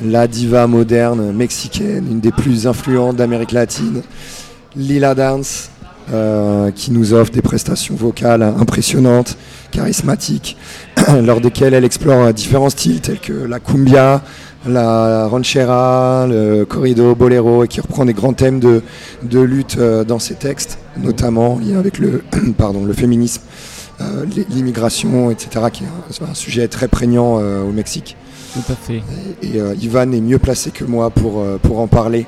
la 0.03 0.27
diva 0.27 0.67
moderne 0.67 1.31
mexicaine, 1.31 2.05
une 2.09 2.19
des 2.19 2.31
plus 2.31 2.67
influentes 2.67 3.17
d'Amérique 3.17 3.51
latine, 3.51 4.01
Lila 4.75 5.13
Dance, 5.13 5.69
qui 6.75 6.91
nous 6.91 7.13
offre 7.13 7.31
des 7.31 7.41
prestations 7.41 7.95
vocales 7.95 8.43
impressionnantes, 8.43 9.37
charismatiques, 9.71 10.55
lors 11.21 11.41
desquelles 11.41 11.73
elle 11.73 11.83
explore 11.83 12.33
différents 12.33 12.69
styles 12.69 13.01
tels 13.01 13.19
que 13.19 13.33
la 13.33 13.59
cumbia, 13.59 14.21
la 14.65 15.27
ranchera, 15.27 16.25
le 16.27 16.65
corrido, 16.65 17.15
bolero, 17.15 17.63
et 17.63 17.67
qui 17.67 17.81
reprend 17.81 18.05
des 18.05 18.13
grands 18.13 18.33
thèmes 18.33 18.59
de, 18.59 18.81
lutte 19.39 19.77
euh, 19.77 20.03
dans 20.03 20.19
ses 20.19 20.35
textes, 20.35 20.79
notamment 20.97 21.59
avec 21.77 21.99
le, 21.99 22.23
pardon, 22.57 22.83
le 22.85 22.93
féminisme, 22.93 23.43
euh, 24.01 24.25
l'immigration, 24.49 25.31
etc., 25.31 25.65
qui 25.71 25.83
est 25.83 26.23
un, 26.23 26.33
sujet 26.33 26.67
très 26.67 26.87
prégnant 26.87 27.39
euh, 27.39 27.63
au 27.63 27.71
Mexique. 27.71 28.15
Tout 28.53 28.71
à 28.71 28.75
fait. 28.75 29.01
Et, 29.43 29.59
Ivan 29.81 30.11
est 30.11 30.21
mieux 30.21 30.39
placé 30.39 30.71
que 30.71 30.83
moi 30.83 31.09
pour, 31.09 31.43
pour 31.61 31.79
en 31.79 31.87
parler. 31.87 32.25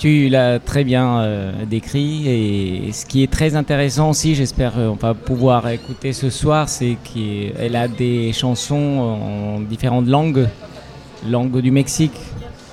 Tu 0.00 0.30
l'as 0.30 0.58
très 0.58 0.82
bien 0.82 1.20
euh, 1.20 1.66
décrit 1.66 2.26
et 2.26 2.90
ce 2.90 3.04
qui 3.04 3.22
est 3.22 3.30
très 3.30 3.54
intéressant 3.54 4.08
aussi, 4.08 4.34
j'espère 4.34 4.72
on 4.78 4.94
va 4.94 5.12
pouvoir 5.12 5.68
écouter 5.68 6.14
ce 6.14 6.30
soir, 6.30 6.70
c'est 6.70 6.96
qu'elle 7.04 7.76
a 7.76 7.86
des 7.86 8.32
chansons 8.32 8.76
en 8.76 9.60
différentes 9.60 10.06
langues, 10.06 10.48
langue 11.28 11.60
du 11.60 11.70
Mexique. 11.70 12.18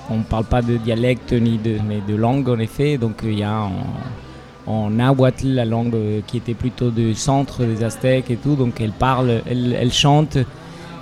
On 0.10 0.18
ne 0.18 0.24
parle 0.24 0.46
pas 0.46 0.62
de 0.62 0.78
dialecte 0.78 1.34
ni 1.34 1.58
de, 1.58 1.78
mais 1.88 2.00
de 2.08 2.16
langue 2.16 2.50
en 2.50 2.60
effet. 2.60 2.98
Donc 2.98 3.22
il 3.24 3.40
y 3.40 3.44
a 3.44 3.70
en, 4.66 4.90
nahuatl, 4.90 5.48
la 5.48 5.66
langue 5.66 5.96
qui 6.28 6.38
était 6.38 6.54
plutôt 6.54 6.92
du 6.92 7.14
centre 7.14 7.64
des 7.64 7.84
Aztèques 7.84 8.32
et 8.32 8.38
tout. 8.38 8.56
Donc 8.56 8.80
elle 8.80 8.92
parle, 8.92 9.42
elle, 9.50 9.92
chante. 9.92 10.38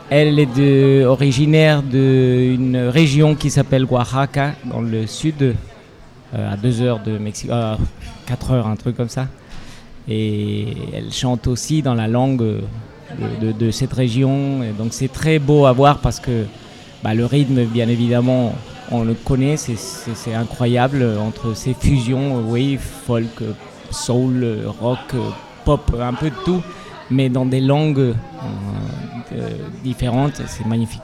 Elle 0.10 0.40
est 0.40 0.56
de, 0.56 1.06
originaire 1.06 1.82
d'une 1.82 2.78
région 2.78 3.36
qui 3.36 3.50
s'appelle 3.50 3.86
Oaxaca, 3.86 4.54
dans 4.66 4.82
le 4.82 5.08
sud 5.08 5.56
euh, 6.36 6.54
à 6.54 6.58
2 6.58 6.82
heures 6.82 7.00
de 7.00 7.18
Mexique, 7.18 7.50
4 8.28 8.52
heures, 8.52 8.68
un 8.68 8.75
truc 8.75 8.96
comme 8.96 9.10
ça. 9.10 9.28
Et 10.08 10.68
elle 10.94 11.12
chante 11.12 11.48
aussi 11.48 11.82
dans 11.82 11.96
la 11.96 12.08
langue 12.08 12.62
de, 13.42 13.72
cette 13.72 13.94
région. 13.94 14.64
Et 14.64 14.72
donc 14.72 14.90
c'est 14.92 15.12
très 15.12 15.40
beau 15.40 15.66
à 15.66 15.74
voir 15.74 16.00
parce 16.00 16.20
que 16.20 16.46
bah, 17.05 17.13
le 17.13 17.27
rythme, 17.27 17.65
bien 17.65 17.88
évidemment, 17.88 18.55
on 18.89 19.03
le 19.03 19.13
connaît, 19.13 19.57
c'est 19.57 20.33
incroyable 20.33 21.05
entre 21.19 21.55
ces 21.55 21.75
fusions 21.75 22.39
wave, 22.50 22.79
folk, 22.79 23.43
soul, 23.91 24.63
rock, 24.81 25.13
pop, 25.65 25.95
un 26.01 26.13
peu 26.13 26.31
de 26.31 26.35
tout, 26.45 26.63
mais 27.12 27.29
dans 27.29 27.45
des 27.45 27.62
langues 27.62 28.15
euh, 29.33 29.50
différentes, 29.83 30.41
c'est 30.47 30.65
magnifique. 30.65 31.03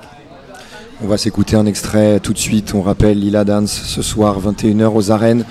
On 1.03 1.07
va 1.07 1.19
s'écouter 1.19 1.55
un 1.55 1.67
extrait 1.67 2.19
tout 2.19 2.33
de 2.33 2.39
suite. 2.39 2.73
On 2.73 2.81
rappelle 2.81 3.19
Lila 3.19 3.45
Dance 3.45 3.71
ce 3.71 4.01
soir 4.01 4.41
21h 4.41 4.91
aux 4.95 5.11
arènes. 5.11 5.45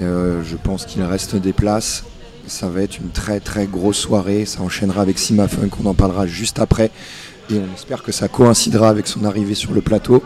Euh, 0.00 0.44
je 0.44 0.54
pense 0.54 0.86
qu'il 0.86 1.02
reste 1.02 1.34
des 1.34 1.52
places. 1.52 2.04
Ça 2.46 2.68
va 2.68 2.82
être 2.82 2.98
une 2.98 3.10
très 3.10 3.40
très 3.40 3.66
grosse 3.66 3.98
soirée. 3.98 4.44
Ça 4.44 4.62
enchaînera 4.62 5.02
avec 5.02 5.18
Sima 5.18 5.48
Funk. 5.48 5.70
On 5.82 5.86
en 5.86 5.94
parlera 5.94 6.28
juste 6.28 6.60
après. 6.60 6.92
Et 7.50 7.58
on 7.58 7.74
espère 7.74 8.02
que 8.02 8.12
ça 8.12 8.28
coïncidera 8.28 8.88
avec 8.88 9.06
son 9.06 9.24
arrivée 9.24 9.54
sur 9.54 9.72
le 9.72 9.80
plateau. 9.80 10.22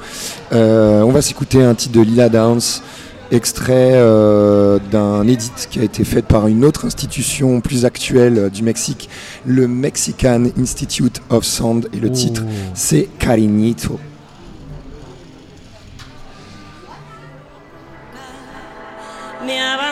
Euh, 0.52 1.02
on 1.02 1.12
va 1.12 1.22
s'écouter 1.22 1.62
un 1.62 1.74
titre 1.74 1.94
de 1.94 2.00
Lila 2.00 2.28
Dance, 2.28 2.82
extrait 3.30 3.92
euh, 3.94 4.78
d'un 4.90 5.26
edit 5.26 5.52
qui 5.70 5.78
a 5.78 5.84
été 5.84 6.04
fait 6.04 6.22
par 6.22 6.48
une 6.48 6.64
autre 6.64 6.84
institution 6.84 7.60
plus 7.60 7.84
actuelle 7.84 8.50
du 8.50 8.62
Mexique, 8.62 9.08
le 9.46 9.68
Mexican 9.68 10.44
Institute 10.58 11.22
of 11.30 11.44
Sound. 11.44 11.88
Et 11.92 12.00
le 12.00 12.10
titre, 12.10 12.42
c'est 12.74 13.08
Cariñito. 13.18 14.00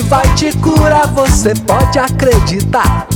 vai 0.05 0.27
te 0.35 0.57
curar, 0.59 1.07
você 1.09 1.55
pode 1.55 1.99
acreditar. 1.99 3.07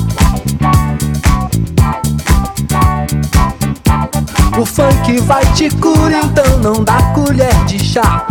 O 4.58 4.64
funk 4.64 5.20
vai 5.20 5.44
te 5.52 5.70
curar, 5.70 6.24
então 6.24 6.58
não 6.58 6.84
dá 6.84 7.00
colher 7.14 7.54
de 7.66 7.78
chá. 7.78 8.26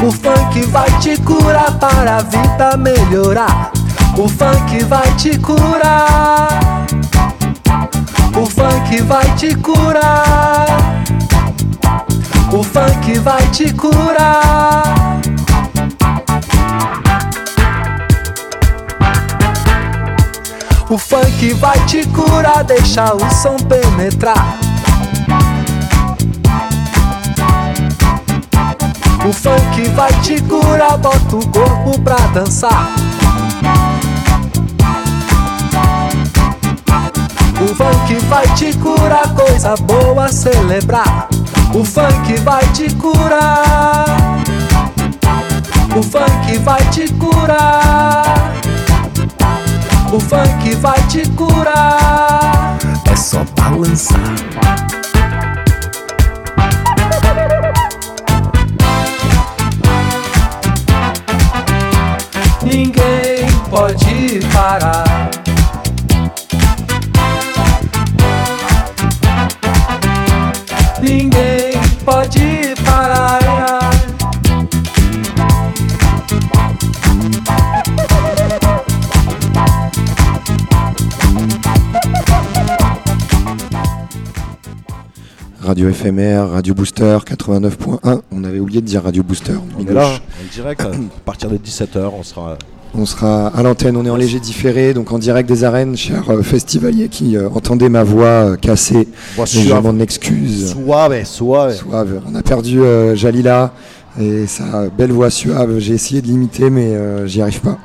O 0.00 0.12
funk 0.12 0.62
vai 0.66 0.90
te 1.00 1.20
curar 1.22 1.78
para 1.78 2.16
a 2.16 2.22
vida 2.22 2.76
melhorar. 2.76 3.72
O 4.16 4.28
funk 4.28 4.84
vai 4.84 5.10
te 5.16 5.38
curar. 5.38 6.86
O 8.34 8.46
funk 8.46 9.02
vai 9.02 9.34
te 9.34 9.54
curar. 9.56 10.97
O 12.50 12.62
funk 12.62 13.18
vai 13.18 13.46
te 13.48 13.72
curar. 13.74 15.20
O 20.88 20.96
funk 20.96 21.52
vai 21.54 21.78
te 21.84 22.06
curar, 22.08 22.64
deixa 22.64 23.14
o 23.14 23.30
som 23.30 23.56
penetrar. 23.58 24.56
O 29.28 29.32
funk 29.32 29.88
vai 29.90 30.12
te 30.22 30.40
curar, 30.42 30.96
bota 30.96 31.36
o 31.36 31.46
corpo 31.48 32.00
pra 32.00 32.16
dançar. 32.32 32.88
O 37.60 37.74
funk 37.74 38.14
vai 38.30 38.48
te 38.54 38.72
curar, 38.78 39.34
coisa 39.34 39.74
boa 39.76 40.32
celebrar. 40.32 41.28
O 41.74 41.84
funk 41.84 42.40
vai 42.40 42.66
te 42.72 42.92
curar. 42.94 44.06
O 45.96 46.02
funk 46.02 46.58
vai 46.58 46.84
te 46.90 47.12
curar. 47.14 48.52
O 50.12 50.18
funk 50.18 50.74
vai 50.76 51.00
te 51.08 51.28
curar. 51.30 52.78
É 53.10 53.16
só 53.16 53.44
balançar. 53.56 54.18
Ninguém 62.62 63.46
pode 63.70 64.40
parar. 64.52 65.04
Ninguém 71.00 71.57
pode 72.08 72.74
parar. 72.84 73.38
Radio 85.60 85.92
FMR, 85.92 86.50
Radio 86.50 86.74
Booster 86.74 87.18
89.1. 87.26 88.22
On 88.30 88.44
avait 88.44 88.58
oublié 88.58 88.80
de 88.80 88.86
dire 88.86 89.02
Radio 89.02 89.22
Booster. 89.22 89.52
On 89.78 89.86
est 89.86 89.92
là, 89.92 90.06
en 90.06 90.54
direct, 90.54 90.80
à 90.80 90.90
partir 91.26 91.50
de 91.50 91.58
17h, 91.58 92.10
on 92.18 92.22
sera. 92.22 92.56
On 92.94 93.04
sera 93.04 93.48
à 93.48 93.62
l'antenne, 93.62 93.96
on 93.96 94.04
est 94.04 94.10
en 94.10 94.16
léger 94.16 94.40
différé, 94.40 94.94
donc 94.94 95.12
en 95.12 95.18
direct 95.18 95.48
des 95.48 95.62
arènes, 95.62 95.96
chers 95.96 96.30
euh, 96.30 96.42
festivaliers 96.42 97.08
qui 97.08 97.36
euh, 97.36 97.48
entendez 97.50 97.88
ma 97.88 98.02
voix 98.02 98.26
euh, 98.26 98.56
cassée. 98.56 99.08
Je 99.36 99.72
m'en 99.74 99.98
excuse. 100.00 100.70
Suave, 100.70 101.24
suave. 101.24 101.76
Suave. 101.76 102.22
On 102.26 102.34
a 102.34 102.42
perdu 102.42 102.80
euh, 102.80 103.14
Jalila 103.14 103.72
et 104.18 104.46
sa 104.46 104.88
belle 104.88 105.12
voix 105.12 105.30
suave. 105.30 105.78
J'ai 105.78 105.94
essayé 105.94 106.22
de 106.22 106.26
l'imiter, 106.26 106.70
mais 106.70 106.94
euh, 106.94 107.26
j'y 107.26 107.42
arrive 107.42 107.60
pas. 107.60 107.78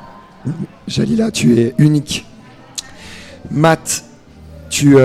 Jalila, 0.88 1.30
tu 1.30 1.60
es 1.60 1.74
unique. 1.78 2.26
Matt, 3.50 4.04
tu, 4.70 4.96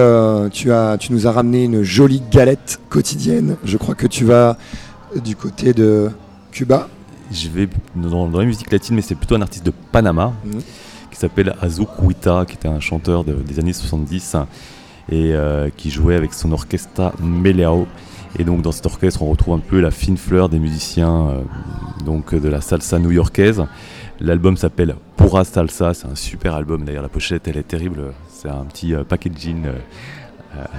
tu, 0.52 0.72
as, 0.72 0.98
tu 0.98 1.14
nous 1.14 1.28
as 1.28 1.32
ramené 1.32 1.66
une 1.66 1.84
jolie 1.84 2.24
galette 2.32 2.80
quotidienne. 2.90 3.58
Je 3.66 3.78
crois 3.78 3.96
que 3.96 4.08
tu 4.08 4.24
vas 4.24 4.58
du 5.24 5.36
côté 5.36 5.74
de 5.74 6.10
Cuba. 6.52 6.88
Je 7.32 7.48
vais 7.50 7.68
dans, 7.96 8.28
dans 8.28 8.39
la 8.39 8.46
musique 8.46 8.72
latine, 8.72 8.96
mais 8.96 9.02
c'est 9.02 9.15
plutôt 9.15 9.36
un 9.36 9.42
artiste 9.42 9.65
de 9.65 9.74
Panama 9.92 10.34
Mhm. 10.46 10.62
qui 11.12 11.18
s'appelle 11.18 11.56
Azucuita, 11.62 12.46
qui 12.48 12.56
était 12.56 12.68
un 12.68 12.80
chanteur 12.80 13.24
de- 13.24 13.34
des 13.34 13.60
années 13.60 13.74
70 13.74 14.36
et 15.12 15.34
euh, 15.34 15.70
qui 15.76 15.89
jouait 15.92 16.15
avec 16.15 16.34
son 16.34 16.52
orchestra 16.52 17.13
Meleao. 17.22 17.88
Et 18.38 18.44
donc 18.44 18.62
dans 18.62 18.72
cet 18.72 18.86
orchestre, 18.86 19.22
on 19.24 19.30
retrouve 19.30 19.56
un 19.56 19.60
peu 19.60 19.80
la 19.80 19.92
fine 19.92 20.18
fleur 20.18 20.50
des 20.50 20.60
musiciens 20.60 21.30
euh, 21.30 21.42
donc 22.06 22.34
de 22.36 22.48
la 22.50 22.62
salsa 22.62 23.00
new-yorkaise. 23.00 23.63
L'album 24.20 24.58
s'appelle 24.58 24.96
Pura 25.18 25.44
Salsa, 25.46 25.94
c'est 25.94 26.06
un 26.08 26.15
super 26.15 26.54
album. 26.54 26.84
D'ailleurs, 26.84 27.04
la 27.04 27.10
pochette, 27.10 27.48
elle 27.48 27.58
est 27.58 27.63
terrible. 27.68 28.12
C'est 28.30 28.50
un 28.50 28.65
petit 28.65 28.94
euh, 28.94 29.04
packaging 29.04 29.65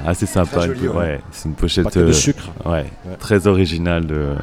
assez 0.06 0.26
sympa. 0.26 0.66
Joli, 0.66 0.88
ouais. 0.88 0.96
ouais, 0.96 1.20
c'est 1.30 1.48
une 1.48 1.54
pochette 1.54 1.96
de 1.96 2.02
euh, 2.02 2.12
sucre. 2.12 2.50
Ouais, 2.64 2.86
très 3.18 3.46
original 3.46 4.06
de, 4.06 4.34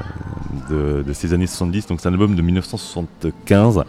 de, 0.69 1.03
de 1.03 1.13
ces 1.13 1.33
années 1.33 1.47
70. 1.47 1.87
Donc 1.87 2.01
c'est 2.01 2.09
un 2.09 2.13
album 2.13 2.35
de 2.35 2.41
1975 2.41 3.83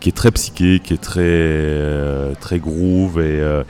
qui 0.00 0.08
est 0.08 0.12
très 0.12 0.30
psyché, 0.30 0.80
qui 0.80 0.94
est 0.94 1.02
très, 1.02 1.20
euh, 1.24 2.32
très 2.40 2.58
groove 2.58 3.20
et, 3.20 3.40
euh, 3.40 3.62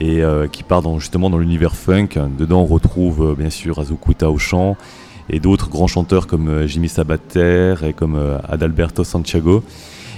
et 0.00 0.22
euh, 0.22 0.46
qui 0.48 0.62
part 0.62 0.82
dans, 0.82 0.98
justement 0.98 1.30
dans 1.30 1.38
l'univers 1.38 1.76
funk. 1.76 2.08
Dedans 2.38 2.62
on 2.62 2.66
retrouve 2.66 3.30
euh, 3.30 3.34
bien 3.34 3.50
sûr 3.50 3.78
Azukuta 3.78 4.30
au 4.30 4.38
chant 4.38 4.76
et 5.30 5.40
d'autres 5.40 5.68
grands 5.70 5.86
chanteurs 5.86 6.26
comme 6.26 6.48
euh, 6.48 6.66
Jimmy 6.66 6.88
Sabater 6.88 7.74
et 7.84 7.92
comme 7.92 8.16
euh, 8.16 8.38
Adalberto 8.48 9.04
Santiago. 9.04 9.62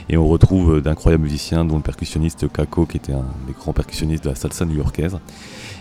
Et 0.09 0.17
on 0.17 0.27
retrouve 0.27 0.77
euh, 0.77 0.81
d'incroyables 0.81 1.23
musiciens, 1.23 1.65
dont 1.65 1.77
le 1.77 1.83
percussionniste 1.83 2.51
Kako, 2.53 2.87
qui 2.87 2.97
était 2.99 3.13
un 3.13 3.25
des 3.47 3.53
grands 3.53 3.73
percussionnistes 3.73 4.25
de 4.25 4.31
la 4.31 4.35
salsa 4.35 4.65
new-yorkaise. 4.65 5.19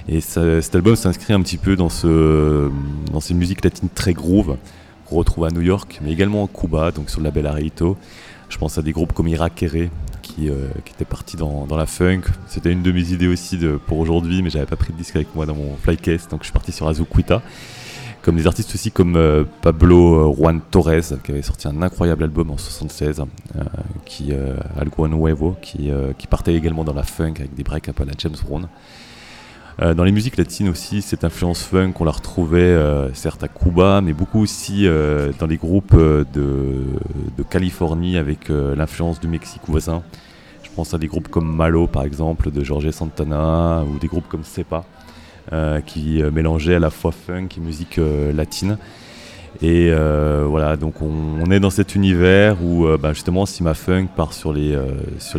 Et 0.07 0.21
cet 0.21 0.75
album 0.75 0.95
s'inscrit 0.95 1.33
un 1.33 1.41
petit 1.41 1.57
peu 1.57 1.75
dans, 1.75 1.89
ce, 1.89 2.69
dans 3.11 3.21
ces 3.21 3.33
musiques 3.33 3.63
latines 3.63 3.89
très 3.89 4.13
groove 4.13 4.57
qu'on 5.05 5.15
retrouve 5.15 5.45
à 5.45 5.49
New 5.49 5.61
York, 5.61 5.99
mais 6.03 6.11
également 6.11 6.45
à 6.45 6.47
Cuba, 6.47 6.91
donc 6.91 7.09
sur 7.09 7.19
le 7.19 7.25
label 7.25 7.47
Arito. 7.47 7.97
Je 8.49 8.57
pense 8.57 8.77
à 8.77 8.81
des 8.81 8.91
groupes 8.91 9.13
comme 9.13 9.27
Ira 9.27 9.49
Kere, 9.49 9.89
qui, 10.21 10.49
euh, 10.49 10.67
qui 10.85 10.93
étaient 10.93 11.05
partis 11.05 11.37
dans, 11.37 11.67
la 11.75 11.85
funk. 11.85 12.21
C'était 12.47 12.71
une 12.71 12.83
de 12.83 12.91
mes 12.91 13.11
idées 13.11 13.27
aussi 13.27 13.57
pour 13.87 13.97
aujourd'hui, 13.97 14.41
mais 14.41 14.49
j'avais 14.49 14.65
pas 14.65 14.75
pris 14.75 14.93
de 14.93 14.97
disque 14.97 15.15
avec 15.15 15.33
moi 15.35 15.45
dans 15.45 15.55
mon 15.55 15.75
flycase, 15.77 16.27
donc 16.27 16.41
je 16.41 16.45
suis 16.45 16.53
parti 16.53 16.71
sur 16.71 16.87
Azuquita. 16.87 17.41
Comme 18.23 18.37
des 18.37 18.47
artistes 18.47 18.73
aussi 18.73 18.89
comme 18.89 19.17
euh, 19.17 19.43
Pablo 19.61 20.31
euh, 20.31 20.33
Juan 20.33 20.61
Torres, 20.71 21.19
qui 21.25 21.31
avait 21.31 21.41
sorti 21.41 21.67
un 21.67 21.81
incroyable 21.81 22.23
album 22.23 22.51
en 22.51 22.57
76, 22.57 23.19
euh, 23.19 23.63
qui, 24.05 24.31
euh, 24.31 24.55
Algo 24.79 25.09
Nuevo, 25.09 25.57
qui, 25.61 25.91
qui 26.17 26.27
partait 26.27 26.55
également 26.55 26.85
dans 26.85 26.93
la 26.93 27.03
funk 27.03 27.33
avec 27.39 27.53
des 27.53 27.63
breaks 27.63 27.89
un 27.89 27.91
peu 27.91 28.03
à 28.03 28.05
la 28.05 28.13
James 28.17 28.35
Brown. 28.47 28.67
Euh, 29.81 29.93
dans 29.93 30.03
les 30.03 30.11
musiques 30.11 30.37
latines 30.37 30.69
aussi, 30.69 31.01
cette 31.01 31.23
influence 31.23 31.63
funk, 31.63 31.93
on 31.99 32.03
la 32.03 32.11
retrouvait 32.11 32.59
euh, 32.59 33.11
certes 33.13 33.43
à 33.43 33.47
Cuba, 33.47 34.01
mais 34.01 34.13
beaucoup 34.13 34.39
aussi 34.41 34.85
euh, 34.85 35.31
dans 35.39 35.47
les 35.47 35.57
groupes 35.57 35.95
de, 35.95 36.85
Californie 37.49 38.17
avec 38.17 38.49
l'influence 38.49 39.19
du 39.19 39.27
Mexique 39.27 39.61
voisin. 39.67 40.01
Je 40.63 40.69
pense 40.75 40.93
à 40.93 40.97
des 40.97 41.07
groupes 41.07 41.27
comme 41.27 41.55
Malo 41.55 41.85
par 41.87 42.03
exemple, 42.03 42.49
de 42.49 42.63
Jorge 42.63 42.89
Santana, 42.89 43.83
ou 43.83 43.99
des 43.99 44.07
groupes 44.07 44.27
comme 44.27 44.43
Cepa, 44.43 44.85
qui 45.85 46.23
mélangeaient 46.31 46.75
à 46.75 46.79
la 46.79 46.89
fois 46.89 47.11
funk 47.11 47.49
et 47.57 47.59
musique 47.59 47.99
latine. 48.33 48.77
Et 49.61 49.89
euh, 49.91 50.45
voilà, 50.47 50.77
donc 50.77 51.01
on, 51.01 51.11
on 51.45 51.51
est 51.51 51.59
dans 51.59 51.69
cet 51.69 51.95
univers 51.95 52.57
où 52.63 52.85
euh, 52.85 52.97
bah, 52.97 53.13
justement 53.13 53.45
Sima 53.45 53.73
Funk 53.73 54.07
part 54.15 54.33
sur 54.33 54.51
les, 54.51 54.73
euh, 54.73 54.89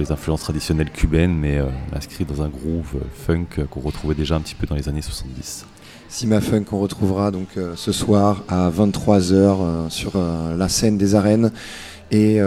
influences 0.09 0.43
traditionnelles 0.43 0.91
cubaines, 0.91 1.35
mais 1.35 1.61
inscrit 1.95 2.25
dans 2.25 2.43
un 2.43 2.49
groove 2.49 3.01
funk 3.13 3.67
qu'on 3.71 3.81
retrouvait 3.81 4.15
déjà 4.15 4.37
un 4.37 4.41
petit 4.41 4.55
peu 4.55 4.67
dans 4.67 4.77
les 4.77 4.89
années 4.89 5.03
70. 5.03 5.67
Sima 6.09 6.41
Funk 6.41 6.65
qu'on 6.65 6.79
retrouvera 6.79 7.31
donc 7.31 7.49
ce 7.75 7.93
soir 7.93 8.45
à 8.49 8.71
23h 8.71 9.91
sur 9.91 10.13
la 10.57 10.69
scène 10.69 10.97
des 10.97 11.15
arènes. 11.15 11.51
Et 12.13 12.41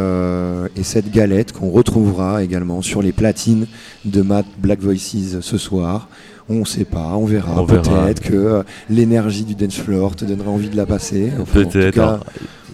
cette 0.84 1.12
galette 1.12 1.52
qu'on 1.52 1.72
retrouvera 1.72 2.44
également 2.44 2.82
sur 2.82 3.02
les 3.02 3.12
platines 3.12 3.68
de 4.06 4.22
Matt 4.22 4.46
Black 4.60 4.80
Voices 4.80 5.42
ce 5.42 5.58
soir. 5.58 6.08
On 6.50 6.60
ne 6.60 6.66
sait 6.66 6.86
pas, 6.86 7.10
on 7.16 7.26
verra. 7.26 7.66
Peut-être 7.66 8.22
que 8.22 8.34
euh, 8.34 8.64
l'énergie 8.90 9.44
du 9.44 9.54
dance 9.56 9.76
floor 9.76 10.16
te 10.16 10.24
donnera 10.26 10.50
envie 10.50 10.70
de 10.70 10.78
la 10.78 10.86
passer. 10.86 11.32
Enfin, 11.42 11.64
Peut-être. 11.64 12.20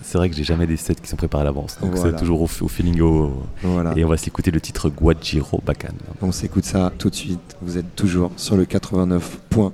C'est 0.04 0.20
vrai 0.20 0.30
que 0.30 0.36
j'ai 0.36 0.44
jamais 0.44 0.68
des 0.68 0.78
sets 0.78 0.94
qui 0.96 1.08
sont 1.10 1.16
préparés 1.16 1.42
à 1.42 1.46
l'avance, 1.46 1.80
donc 1.82 1.96
Voilà. 1.96 2.12
c'est 2.12 2.20
toujours 2.22 2.42
au, 2.42 2.48
au 2.62 2.68
feeling. 2.68 3.02
Au... 3.02 3.32
voilà. 3.64 3.94
Et 3.98 4.06
on 4.06 4.10
va 4.10 4.18
s'écouter 4.18 4.52
le 4.52 4.62
titre 4.62 4.90
Guajiro 4.90 5.60
Bacan. 5.66 5.88
On 6.22 6.32
s'écoute 6.32 6.66
ça 6.66 6.92
tout 7.00 7.10
de 7.10 7.16
suite. 7.16 7.40
Vous 7.64 7.80
êtes 7.80 7.96
toujours 7.96 8.30
sur 8.38 8.56
le 8.56 8.66
89.1 8.66 9.72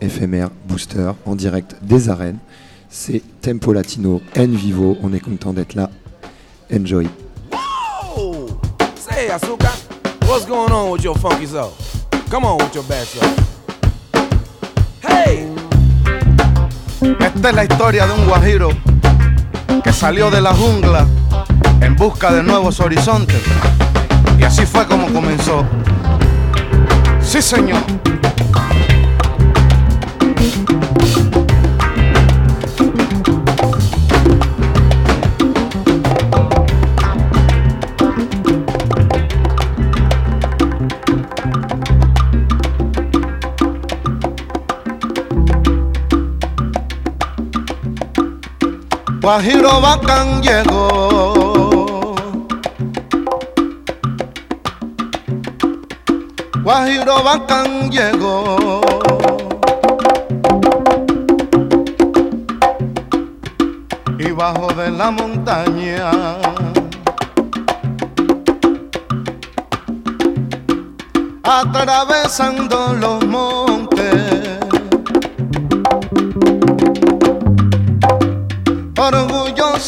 FMR 0.00 0.46
Booster 0.68 1.10
en 1.26 1.34
direct 1.34 1.74
des 1.82 2.08
arènes. 2.08 2.38
C'est 2.88 3.20
Tempo 3.40 3.72
Latino 3.72 4.20
en 4.38 4.46
vivo. 4.46 4.96
On 5.02 5.12
est 5.12 5.18
content 5.18 5.52
d'être 5.52 5.74
là. 5.74 5.90
Enjoy. 6.72 7.08
Say, 8.96 9.28
Asuka, 9.28 9.72
what's 10.28 10.46
going 10.46 10.70
on 10.72 10.92
with 10.92 11.02
your 11.02 11.18
funky 11.18 11.46
soul? 11.46 11.70
Come 12.34 12.46
on 12.46 12.56
with 12.56 12.74
your. 12.74 12.84
Hey! 15.00 15.48
Esta 17.20 17.48
es 17.50 17.54
la 17.54 17.62
historia 17.62 18.08
de 18.08 18.12
un 18.12 18.26
guajiro 18.26 18.70
que 19.84 19.92
salió 19.92 20.32
de 20.32 20.40
la 20.40 20.52
jungla 20.52 21.06
en 21.80 21.94
busca 21.94 22.32
de 22.32 22.42
nuevos 22.42 22.80
horizontes. 22.80 23.40
Y 24.36 24.42
así 24.42 24.66
fue 24.66 24.84
como 24.88 25.12
comenzó. 25.12 25.64
Sí, 27.22 27.40
señor. 27.40 27.82
Guajiro 49.24 49.80
Bacán 49.80 50.42
llegó. 50.42 52.14
Guajiro 56.62 57.22
Bacán 57.22 57.90
llegó. 57.90 58.82
Y 64.18 64.30
bajo 64.32 64.66
de 64.74 64.90
la 64.90 65.10
montaña. 65.10 66.10
Atravesando 71.44 72.92
los 73.00 73.24
montes 73.24 73.73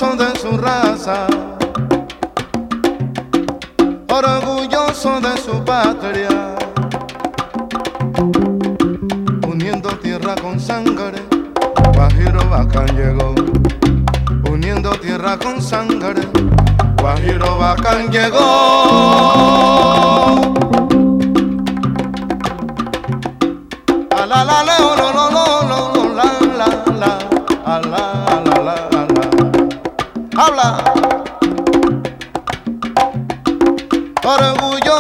orgulloso 0.03 0.17
de 0.17 0.39
su 0.39 0.59
raza, 0.59 1.27
orgulloso 4.09 5.21
de 5.21 5.37
su 5.41 5.65
patria, 5.65 6.55
uniendo 9.49 9.89
tierra 9.99 10.35
con 10.35 10.61
sangre, 10.61 11.23
Guajiro 11.95 12.47
Bacán 12.51 12.95
llegó, 12.95 13.35
uniendo 14.51 14.91
tierra 15.01 15.39
con 15.39 15.63
sangre, 15.63 16.29
Guajiro 17.01 17.57
Bacán 17.57 18.11
llegó. 18.11 19.47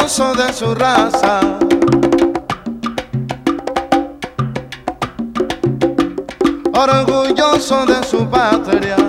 orgulloso 0.06 0.34
de 0.34 0.52
su 0.52 0.74
raza. 0.74 1.40
Orgulloso 6.72 7.86
de 7.86 8.04
su 8.04 8.24
patria. 8.30 9.05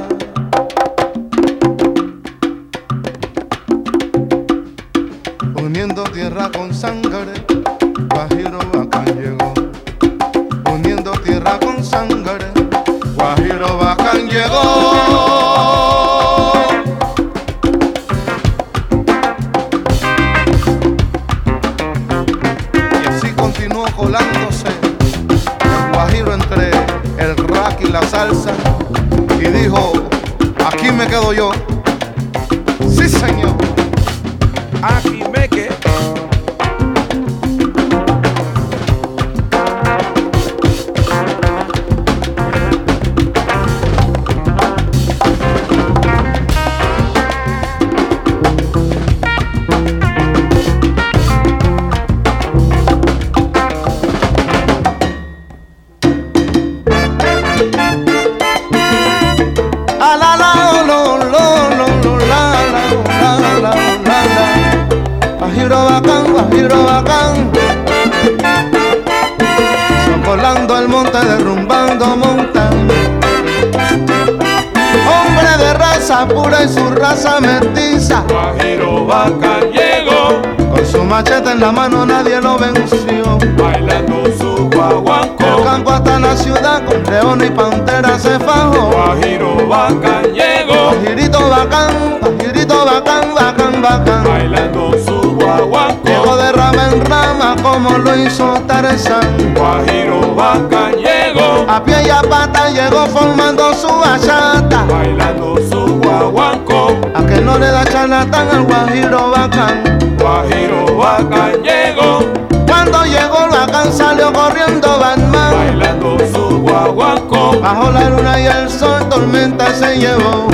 A 100.49 101.83
pie 101.83 102.03
y 102.05 102.09
a 102.09 102.21
pata 102.21 102.69
llegó 102.69 103.05
formando 103.07 103.73
su 103.73 103.89
bachata. 103.89 104.85
Bailando 104.85 105.57
su 105.69 105.99
guaguanco. 105.99 106.97
A 107.13 107.25
que 107.25 107.41
no 107.41 107.57
le 107.59 107.67
da 107.67 107.83
charlatán 107.83 108.47
al 108.51 108.63
guajiro 108.63 109.31
bacán. 109.31 109.83
Guajiro 110.17 110.95
bacán 110.95 111.61
llegó. 111.61 112.19
Cuando 112.65 113.03
llegó 113.03 113.49
bacán 113.51 113.91
salió 113.91 114.31
corriendo 114.31 114.97
Batman. 114.97 115.53
Bailando 115.53 116.17
su 116.33 116.61
guaguanco. 116.61 117.59
Bajo 117.59 117.91
la 117.91 118.09
luna 118.09 118.39
y 118.39 118.45
el 118.45 118.69
sol 118.69 119.09
tormenta 119.09 119.73
se 119.73 119.97
llevó. 119.97 120.47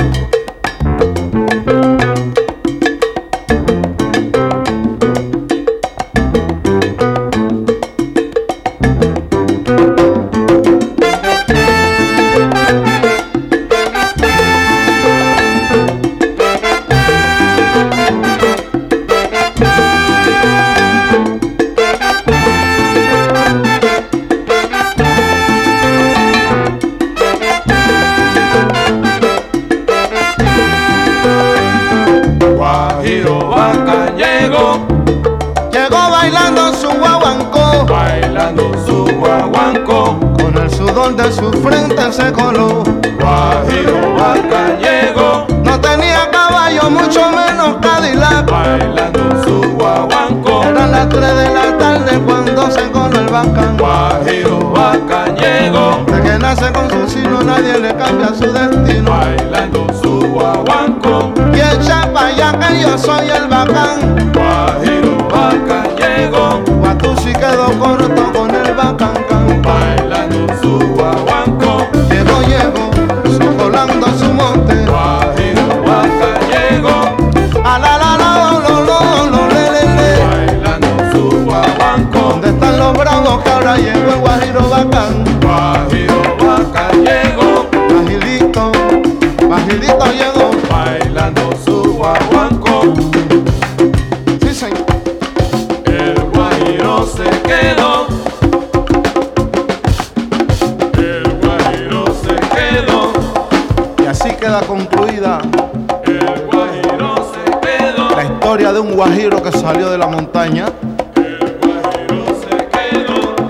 Salió 109.64 109.88
de 109.88 109.96
la 109.96 110.06
montaña, 110.06 110.66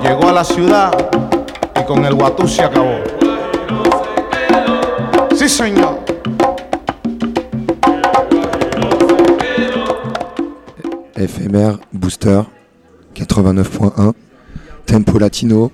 llegó 0.01 0.29
a 0.29 0.33
la 0.33 0.45
ciudad 0.45 0.93
y 1.75 1.85
con 1.85 2.05
el 2.05 2.15
guatú 2.15 2.47
se 2.47 2.63
acabó. 2.63 3.01
Sí, 5.37 5.49
señor. 5.49 5.99
FMR 11.17 11.81
Booster 11.91 12.47
89.1, 13.15 14.15
Tempo 14.85 15.19
Latino, 15.19 15.73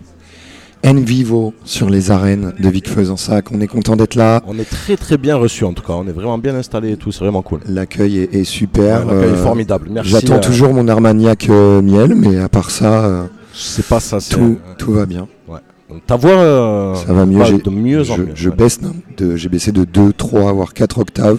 En 0.86 0.94
Vivo 0.94 1.52
sur 1.64 1.90
les 1.90 2.10
arènes 2.10 2.54
de 2.58 2.68
Vic 2.70 2.88
Faisansac. 2.88 3.52
On 3.52 3.60
est 3.60 3.66
content 3.66 3.96
d'être 3.96 4.14
là. 4.14 4.42
On 4.46 4.58
est 4.58 4.68
très 4.68 4.96
très 4.96 5.18
bien 5.18 5.36
reçu 5.36 5.64
en 5.64 5.74
tout 5.74 5.82
cas, 5.82 5.92
on 5.92 6.06
est 6.06 6.12
vraiment 6.12 6.38
bien 6.38 6.54
installé 6.54 6.92
et 6.92 6.96
tout, 6.96 7.12
c'est 7.12 7.20
vraiment 7.20 7.42
cool. 7.42 7.60
L'accueil 7.66 8.18
est, 8.18 8.34
est 8.34 8.44
super. 8.44 9.06
Ouais, 9.06 9.12
l'accueil 9.14 9.30
est 9.30 9.36
Euh, 9.38 9.42
formidable. 9.44 9.88
Merci, 9.90 10.10
J'attends 10.10 10.36
euh, 10.36 10.40
toujours 10.40 10.72
mon 10.72 10.88
Armagnac 10.88 11.48
euh, 11.50 11.82
miel, 11.82 12.14
mais 12.14 12.38
à 12.38 12.48
part 12.48 12.70
ça, 12.70 13.04
euh, 13.04 13.24
C'est 13.52 13.84
pas 13.86 14.00
ça, 14.00 14.18
tout, 14.20 14.58
tout 14.78 14.92
va 14.92 15.04
bien. 15.04 15.28
Ouais. 15.48 15.58
Donc, 15.90 16.06
ta 16.06 16.16
voix 16.16 16.94
Ça 17.06 17.12
va 17.12 17.26
mieux. 17.26 17.44
de 17.58 17.70
mieux 17.70 18.00
en 18.00 18.04
je, 18.16 18.22
mieux. 18.22 18.28
je 18.34 18.48
ouais. 18.48 18.56
baisse, 18.56 18.80
non, 18.80 18.92
de- 19.18 19.36
j'ai 19.36 19.48
baissé 19.50 19.72
de 19.72 19.84
2, 19.84 20.14
3, 20.14 20.52
voire 20.52 20.72
4 20.72 20.98
octaves. 20.98 21.38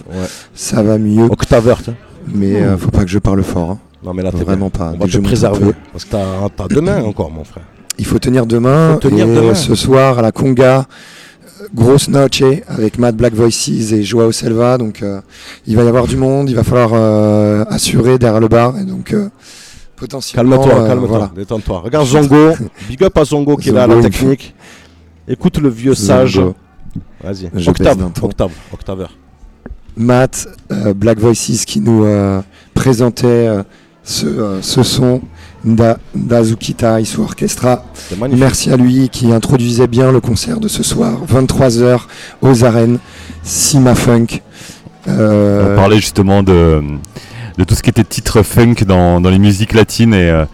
Ça 0.54 0.82
va 0.84 0.98
mieux. 0.98 1.24
Octaveur, 1.24 1.82
tiens. 1.82 1.96
Mais 2.32 2.62
euh, 2.62 2.78
faut 2.78 2.92
pas 2.92 3.02
que 3.02 3.10
je 3.10 3.18
parle 3.18 3.42
fort. 3.42 3.70
hein. 3.72 3.78
Non 4.04 4.12
mais 4.14 4.22
là 4.24 4.30
t'es 4.32 4.38
Vraiment 4.44 4.68
bien. 4.68 4.78
pas. 4.78 4.92
On 4.94 4.98
va 4.98 5.06
te 5.06 5.18
préserver. 5.18 5.72
Parce 5.92 6.04
que 6.04 6.10
t'as 6.10 6.48
t'as 6.56 6.66
demain 6.68 7.02
encore 7.04 7.30
mon 7.30 7.44
frère. 7.44 7.62
Il 7.98 8.06
faut 8.06 8.18
tenir 8.18 8.46
demain. 8.46 8.94
Faut 8.94 9.00
tenir 9.08 9.26
et 9.28 9.34
demain. 9.34 9.54
ce 9.54 9.74
soir 9.74 10.18
à 10.18 10.22
la 10.22 10.32
Conga, 10.32 10.86
euh, 11.60 11.66
grosse 11.74 12.08
noche 12.08 12.42
avec 12.68 12.98
Mad 12.98 13.16
Black 13.16 13.34
Voices 13.34 13.68
et 13.92 14.02
Joao 14.02 14.32
Selva. 14.32 14.78
Donc 14.78 15.02
euh, 15.02 15.20
il 15.66 15.76
va 15.76 15.84
y 15.84 15.88
avoir 15.88 16.06
du 16.06 16.16
monde. 16.16 16.48
Il 16.50 16.56
va 16.56 16.64
falloir 16.64 16.90
euh, 16.94 17.64
assurer 17.68 18.18
derrière 18.18 18.40
le 18.40 18.48
bar. 18.48 18.78
Et 18.78 18.84
donc 18.84 19.12
euh, 19.12 19.28
potentiellement. 19.96 20.58
Calme-toi, 20.58 20.86
calme-toi, 20.88 21.08
voilà. 21.08 21.30
détends-toi. 21.34 21.80
Regarde 21.80 22.06
Zongo, 22.06 22.52
big 22.88 23.02
up 23.04 23.16
à 23.16 23.24
Zongo 23.24 23.56
qui 23.56 23.68
est 23.68 23.72
là 23.72 23.84
à 23.84 23.86
la 23.86 24.00
technique. 24.00 24.54
Écoute 25.28 25.58
le 25.58 25.68
vieux 25.68 25.94
sage. 25.94 26.40
Vas-y, 27.22 27.50
octave, 27.68 28.10
octaveur. 28.72 29.16
Matt, 29.96 30.48
Black 30.96 31.18
Voices 31.18 31.64
qui 31.66 31.80
nous 31.80 32.04
présentait 32.74 33.48
ce, 34.02 34.58
ce 34.60 34.82
son 34.82 35.20
d'Azukita 35.64 37.00
Isu 37.00 37.20
Orchestra. 37.20 37.84
Merci 38.36 38.70
à 38.70 38.76
lui 38.76 39.08
qui 39.08 39.32
introduisait 39.32 39.86
bien 39.86 40.10
le 40.12 40.20
concert 40.20 40.60
de 40.60 40.68
ce 40.68 40.82
soir, 40.82 41.18
23h 41.26 42.00
aux 42.42 42.64
arènes, 42.64 42.98
Sima 43.42 43.94
Funk. 43.94 44.26
Euh, 45.08 45.72
On 45.72 45.76
parlait 45.76 45.96
justement 46.00 46.42
de, 46.42 46.82
de 47.58 47.64
tout 47.64 47.74
ce 47.74 47.82
qui 47.82 47.90
était 47.90 48.04
titre 48.04 48.42
funk 48.42 48.74
dans, 48.86 49.20
dans 49.20 49.30
les 49.30 49.38
musiques 49.38 49.72
latines 49.72 50.14
et, 50.14 50.30
euh, 50.30 50.44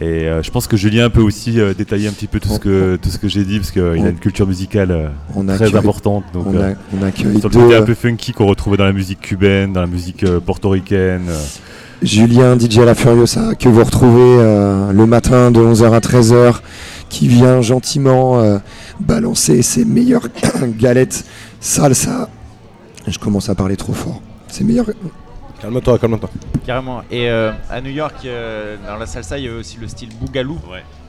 et 0.00 0.28
euh, 0.28 0.42
je 0.42 0.50
pense 0.50 0.66
que 0.66 0.76
Julien 0.76 1.08
peut 1.10 1.20
aussi 1.22 1.58
détailler 1.78 2.08
un 2.08 2.12
petit 2.12 2.26
peu 2.26 2.40
tout 2.40 2.48
ce 2.48 2.58
que, 2.58 2.96
tout 3.00 3.08
ce 3.10 3.18
que 3.18 3.28
j'ai 3.28 3.44
dit 3.44 3.58
parce 3.58 3.70
qu'il 3.70 3.82
a 3.82 3.94
une 3.94 4.18
culture 4.18 4.46
musicale 4.46 5.12
on 5.36 5.44
très 5.46 5.66
accueille- 5.66 5.76
importante. 5.76 6.24
Donc, 6.32 6.46
on, 6.48 6.60
a- 6.60 6.70
on 6.92 7.38
sur 7.38 7.48
le 7.48 7.54
côté 7.56 7.76
un 7.76 7.82
peu 7.82 7.94
funky 7.94 8.32
qu'on 8.32 8.46
retrouvait 8.46 8.76
dans 8.76 8.84
la 8.84 8.92
musique 8.92 9.20
cubaine, 9.20 9.72
dans 9.72 9.80
la 9.82 9.86
musique 9.86 10.24
portoricaine. 10.44 11.26
Julien 12.02 12.58
DJ 12.58 12.78
La 12.78 12.94
Furiosa 12.94 13.54
que 13.54 13.68
vous 13.68 13.82
retrouvez 13.82 14.20
euh, 14.38 14.92
le 14.92 15.06
matin 15.06 15.50
de 15.50 15.60
11h 15.60 15.92
à 15.92 16.00
13h 16.00 16.60
qui 17.08 17.28
vient 17.28 17.62
gentiment 17.62 18.40
euh, 18.40 18.58
balancer 19.00 19.62
ses 19.62 19.84
meilleures 19.84 20.28
galettes 20.78 21.24
salsa. 21.60 22.28
Je 23.06 23.18
commence 23.18 23.48
à 23.48 23.54
parler 23.54 23.76
trop 23.76 23.92
fort. 23.92 24.20
Ses 24.48 24.64
meilleures 24.64 24.86
Calme-toi, 25.60 25.98
calme-toi. 25.98 26.28
Carrément. 26.66 27.02
Et 27.10 27.30
euh, 27.30 27.52
à 27.70 27.80
New 27.80 27.90
York, 27.90 28.16
euh, 28.26 28.76
dans 28.86 28.96
la 28.96 29.06
salsa, 29.06 29.38
il 29.38 29.44
y 29.44 29.48
a 29.48 29.54
aussi 29.54 29.78
le 29.80 29.88
style 29.88 30.10
boogaloo. 30.20 30.58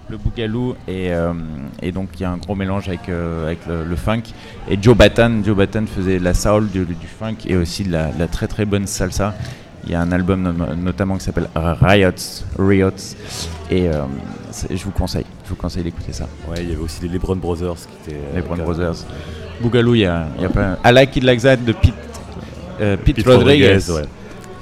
Le 0.07 0.17
boogaloo 0.17 0.75
et, 0.87 1.11
euh, 1.11 1.33
et 1.81 1.91
donc 1.91 2.09
il 2.15 2.21
y 2.21 2.25
a 2.25 2.31
un 2.31 2.37
gros 2.37 2.55
mélange 2.55 2.87
avec, 2.87 3.09
euh, 3.09 3.47
avec 3.47 3.65
le, 3.67 3.83
le 3.83 3.95
funk. 3.95 4.21
Et 4.69 4.77
Joe 4.81 4.95
Batan, 4.95 5.43
Joe 5.43 5.57
Batan 5.57 5.85
faisait 5.87 6.19
de 6.19 6.23
la 6.23 6.33
soul, 6.33 6.69
du, 6.69 6.85
du 6.85 7.07
funk 7.19 7.35
et 7.47 7.57
aussi 7.57 7.83
de 7.83 7.91
la, 7.91 8.11
de 8.11 8.19
la 8.19 8.27
très 8.27 8.47
très 8.47 8.65
bonne 8.65 8.87
salsa. 8.87 9.33
Il 9.85 9.91
y 9.91 9.95
a 9.95 10.01
un 10.01 10.11
album 10.11 10.51
notamment 10.81 11.15
qui 11.17 11.23
s'appelle 11.23 11.47
Riots, 11.55 12.43
Riots 12.57 12.89
et 13.69 13.87
euh, 13.87 14.03
je 14.71 14.83
vous 14.83 14.91
conseille, 14.91 15.25
je 15.43 15.49
vous 15.49 15.55
conseille 15.55 15.83
d'écouter 15.83 16.11
ça. 16.11 16.27
Ouais, 16.49 16.57
il 16.61 16.69
y 16.69 16.73
avait 16.73 16.81
aussi 16.81 17.03
les 17.03 17.09
LeBron 17.09 17.35
Brothers 17.35 17.75
qui 17.75 18.11
étaient. 18.11 18.17
euh, 18.19 18.35
Les 18.35 18.41
Brown 18.41 18.57
qui- 18.57 18.63
Brothers. 18.63 18.95
Boogaloo, 19.61 19.93
il 19.95 19.99
y 20.01 20.05
a, 20.05 20.27
il 20.37 20.41
y 20.41 20.45
a 20.45 20.49
pas. 20.49 20.77
I 20.83 20.91
Like 20.91 21.15
It 21.15 21.23
Like 21.23 21.41
That 21.41 21.57
de 21.57 21.71
Pete, 21.71 21.93
euh, 22.81 22.97
Pete, 22.97 23.17
Pete 23.17 23.27
Rodriguez, 23.27 23.73
Rodriguez, 23.75 23.91
ouais. 23.93 24.07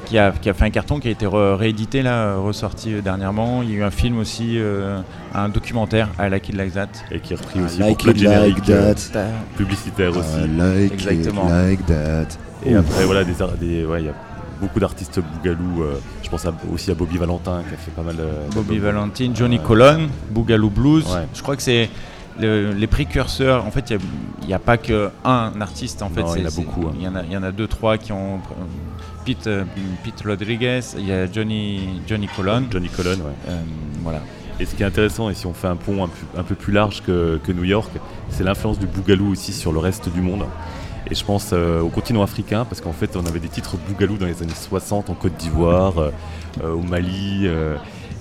qui, 0.05 0.17
a, 0.19 0.31
qui 0.31 0.49
a 0.49 0.53
fait 0.53 0.65
un 0.65 0.69
carton 0.69 0.99
qui 0.99 1.07
a 1.07 1.11
été 1.11 1.25
re- 1.25 1.55
réédité, 1.55 2.01
là, 2.01 2.35
ressorti 2.35 3.01
dernièrement. 3.01 3.63
Il 3.63 3.71
y 3.71 3.73
a 3.75 3.77
eu 3.77 3.83
un 3.83 3.91
film 3.91 4.19
aussi, 4.19 4.59
euh, 4.59 4.99
un 5.33 5.47
documentaire, 5.49 6.09
I 6.19 6.29
Like 6.29 6.49
It 6.49 6.55
Like 6.55 6.73
That. 6.73 6.87
Et 7.11 7.19
qui 7.21 7.33
est 7.33 7.37
repris 7.37 7.59
I 7.59 7.63
aussi 7.63 7.79
like 7.79 7.97
pour 7.97 8.07
le 8.07 8.13
it 8.13 8.19
générique 8.19 8.67
like 8.67 9.11
that. 9.13 9.19
publicitaire 9.57 10.11
aussi. 10.17 10.37
I 10.37 10.47
like 10.57 10.93
Exactement. 10.93 11.47
it 11.47 11.51
like 11.79 11.85
that. 11.87 12.27
Et 12.65 12.75
après, 12.75 13.05
voilà, 13.05 13.23
des, 13.23 13.33
des, 13.59 13.85
ouais, 13.85 14.01
il 14.01 14.05
y 14.05 14.09
a 14.09 14.13
beaucoup 14.59 14.79
d'artistes 14.79 15.19
bougalou. 15.19 15.83
euh, 15.83 15.95
je 16.23 16.29
pense 16.29 16.45
à- 16.45 16.53
aussi 16.73 16.91
à 16.91 16.95
Bobby 16.95 17.17
Valentin 17.17 17.61
qui 17.67 17.73
a 17.73 17.77
fait 17.77 17.91
pas 17.91 18.01
mal. 18.03 18.15
euh, 18.19 18.47
Bobby 18.53 18.75
d'albums. 18.79 18.93
Valentine, 18.95 19.35
Johnny. 19.35 19.59
Colon, 19.59 20.07
Boogaloo 20.31 20.69
Blues. 20.69 21.05
Ouais. 21.05 21.27
Je 21.33 21.41
crois 21.41 21.55
que 21.55 21.61
c'est 21.61 21.89
le- 22.39 22.71
les 22.71 22.87
précurseurs. 22.87 23.65
En 23.65 23.71
fait, 23.71 23.91
il 24.41 24.47
n'y 24.47 24.53
a, 24.53 24.59
pas 24.59 24.77
que 24.77 25.09
un 25.25 25.51
artiste. 25.61 26.01
En 26.01 26.09
fait, 26.09 26.21
Non, 26.21 26.35
il 26.35 26.41
y 26.41 26.45
en 26.45 26.47
a 26.47 26.51
beaucoup, 26.51 26.87
hein. 26.87 26.93
Il 26.97 27.03
y, 27.03 27.07
en 27.07 27.15
a- 27.15 27.23
il 27.23 27.31
y 27.31 27.37
en 27.37 27.43
a 27.43 27.51
deux, 27.51 27.67
trois 27.67 27.97
qui 27.97 28.11
ont. 28.11 28.35
euh, 28.35 28.63
Pete, 29.25 29.49
Pete 30.03 30.21
Rodriguez, 30.25 30.81
il 30.97 31.07
y 31.07 31.11
a 31.13 31.31
Johnny, 31.31 32.01
Johnny 32.07 32.27
Colon. 32.35 32.63
Johnny 32.69 32.89
Colon, 32.89 33.11
ouais. 33.11 33.53
Voilà. 34.03 34.19
Et 34.59 34.65
ce 34.65 34.75
qui 34.75 34.83
est 34.83 34.85
intéressant, 34.85 35.29
et 35.29 35.33
si 35.33 35.45
on 35.47 35.53
fait 35.53 35.67
un 35.67 35.75
pont 35.77 36.03
un 36.03 36.07
peu, 36.09 36.39
un 36.39 36.43
peu 36.43 36.55
plus 36.55 36.73
large 36.73 37.01
que, 37.03 37.39
que 37.43 37.51
New 37.53 37.63
York, 37.63 37.89
c'est 38.29 38.43
l'influence 38.43 38.77
du 38.79 38.85
bougalou 38.85 39.31
aussi 39.31 39.51
sur 39.53 39.71
le 39.71 39.79
reste 39.79 40.09
du 40.09 40.21
monde. 40.21 40.43
Et 41.09 41.15
je 41.15 41.23
pense 41.25 41.49
euh, 41.51 41.81
au 41.81 41.89
continent 41.89 42.23
africain, 42.23 42.65
parce 42.65 42.79
qu'en 42.79 42.93
fait, 42.93 43.15
on 43.15 43.25
avait 43.25 43.39
des 43.39 43.49
titres 43.49 43.75
bougalou 43.77 44.17
dans 44.17 44.25
les 44.25 44.41
années 44.41 44.53
60 44.53 45.09
en 45.09 45.13
Côte 45.13 45.35
d'Ivoire, 45.35 45.97
euh, 45.97 46.11
euh, 46.63 46.73
au 46.73 46.81
Mali. 46.81 47.47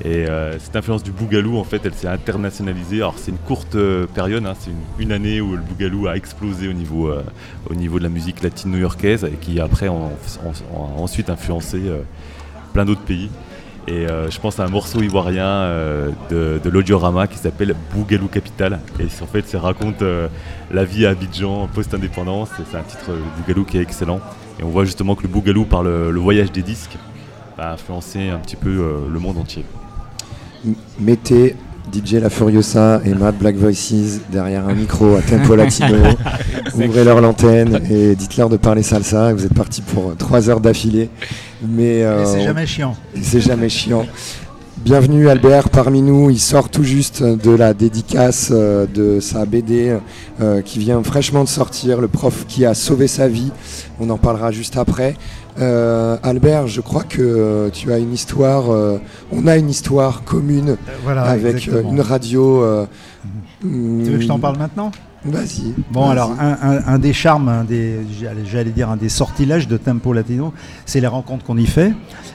et 0.04 0.26
cette 0.58 0.74
influence 0.74 1.04
du 1.04 1.12
bougalou, 1.12 1.58
en 1.58 1.64
fait, 1.64 1.80
elle 1.84 1.94
s'est 1.94 2.08
internationalisée. 2.08 2.96
Alors, 2.96 3.18
c'est 3.18 3.30
une 3.30 3.38
courte 3.38 3.76
période, 4.14 4.44
hein, 4.46 4.54
c'est 4.58 4.72
une, 4.98 5.12
année 5.12 5.40
où 5.40 5.52
le 5.52 5.62
bougalou 5.62 6.08
a 6.08 6.16
explosé 6.16 6.66
au 6.66 6.72
niveau, 6.72 7.12
au 7.70 7.74
niveau 7.74 7.98
de 7.98 8.02
la 8.02 8.08
musique 8.08 8.42
latine 8.42 8.72
new-yorkaise, 8.72 9.24
et 9.24 9.36
qui 9.40 9.60
après 9.60 9.88
ont 9.88 10.10
ensuite 10.96 11.30
influencé 11.30 11.80
plein 12.72 12.84
d'autres 12.84 13.02
pays. 13.02 13.30
Et 13.88 14.06
euh, 14.06 14.30
je 14.30 14.38
pense 14.38 14.60
à 14.60 14.64
un 14.64 14.68
morceau 14.68 15.02
ivoirien 15.02 15.44
euh, 15.46 16.10
de, 16.30 16.60
de 16.62 16.70
l'Audiorama 16.70 17.26
qui 17.26 17.36
s'appelle 17.38 17.74
Bougalou 17.94 18.28
Capital. 18.28 18.78
Et 19.00 19.06
c'est- 19.08 19.22
en 19.22 19.26
fait, 19.26 19.46
ça 19.48 19.58
raconte 19.58 20.02
euh, 20.02 20.28
la 20.72 20.84
vie 20.84 21.04
à 21.04 21.10
Abidjan 21.10 21.68
post-indépendance. 21.74 22.50
C'est 22.70 22.76
un 22.78 22.82
titre 22.82 23.10
euh, 23.10 23.18
Bougalou 23.38 23.64
qui 23.64 23.78
est 23.78 23.82
excellent. 23.82 24.20
Et 24.60 24.62
on 24.64 24.68
voit 24.68 24.84
justement 24.84 25.16
que 25.16 25.22
le 25.22 25.28
Bougalou, 25.28 25.64
par 25.64 25.82
le, 25.82 26.12
le 26.12 26.20
voyage 26.20 26.52
des 26.52 26.62
disques, 26.62 26.96
a 27.58 27.72
influencé 27.72 28.28
un 28.28 28.38
petit 28.38 28.56
peu 28.56 28.70
euh, 28.70 28.98
le 29.12 29.18
monde 29.18 29.38
entier. 29.38 29.64
M- 30.64 30.74
Mettez 31.00 31.56
DJ 31.92 32.14
La 32.14 32.30
Furiosa 32.30 33.00
et 33.04 33.12
Mad 33.14 33.36
Black 33.36 33.56
Voices 33.56 34.20
derrière 34.30 34.68
un 34.68 34.74
micro 34.74 35.16
à 35.16 35.22
Tempo 35.22 35.56
Latino. 35.56 35.96
Ouvrez 36.76 37.02
leur 37.02 37.20
l'antenne 37.20 37.80
et 37.90 38.14
dites-leur 38.14 38.48
de 38.48 38.56
parler 38.56 38.84
salsa. 38.84 39.32
Vous 39.34 39.44
êtes 39.44 39.54
parti 39.54 39.82
pour 39.82 40.16
3 40.16 40.48
heures 40.48 40.60
d'affilée. 40.60 41.10
Mais 41.66 42.02
euh, 42.02 42.24
c'est 42.24 42.42
jamais 42.42 42.66
chiant. 42.66 42.96
c'est 43.20 43.40
jamais 43.40 43.68
chiant. 43.68 44.06
Bienvenue 44.78 45.28
Albert 45.28 45.68
parmi 45.70 46.02
nous. 46.02 46.28
Il 46.30 46.40
sort 46.40 46.68
tout 46.68 46.82
juste 46.82 47.22
de 47.22 47.50
la 47.52 47.72
dédicace 47.72 48.48
euh, 48.50 48.84
de 48.86 49.20
sa 49.20 49.44
BD 49.46 49.96
euh, 50.40 50.60
qui 50.60 50.80
vient 50.80 51.00
fraîchement 51.04 51.44
de 51.44 51.48
sortir. 51.48 52.00
Le 52.00 52.08
prof 52.08 52.46
qui 52.48 52.64
a 52.66 52.74
sauvé 52.74 53.06
sa 53.06 53.28
vie. 53.28 53.52
On 54.00 54.10
en 54.10 54.18
parlera 54.18 54.50
juste 54.50 54.76
après. 54.76 55.14
Euh, 55.60 56.16
Albert, 56.24 56.66
je 56.66 56.80
crois 56.80 57.04
que 57.04 57.20
euh, 57.22 57.70
tu 57.70 57.92
as 57.92 57.98
une 57.98 58.12
histoire. 58.12 58.72
euh, 58.72 58.98
on 59.30 59.46
a 59.46 59.56
une 59.56 59.70
histoire 59.70 60.24
commune 60.24 60.76
voilà, 61.04 61.22
avec 61.24 61.44
euh, 61.44 61.50
exactement. 61.58 61.92
une 61.92 62.00
radio. 62.00 62.62
euh, 62.64 62.86
Tu 63.60 63.68
veux 63.68 64.16
que 64.16 64.22
je 64.22 64.26
t'en 64.28 64.40
parle 64.40 64.58
maintenant? 64.58 64.90
Vas-y. 65.24 65.72
Bon, 65.92 66.10
alors, 66.10 66.32
un, 66.40 66.56
un- 66.62 66.82
un 66.94 66.98
des 66.98 67.12
charmes, 67.12 67.48
un 67.48 67.62
des, 67.62 67.98
j'allais 68.50 68.70
dire 68.70 68.90
un 68.90 68.96
des 68.96 69.08
sortilèges 69.08 69.68
de 69.68 69.76
Tempo 69.76 70.12
Latino, 70.12 70.52
c'est 70.84 71.00
les 71.00 71.06
rencontres 71.06 71.44
qu'on 71.44 71.56
y 71.58 71.66
fait, 71.66 71.92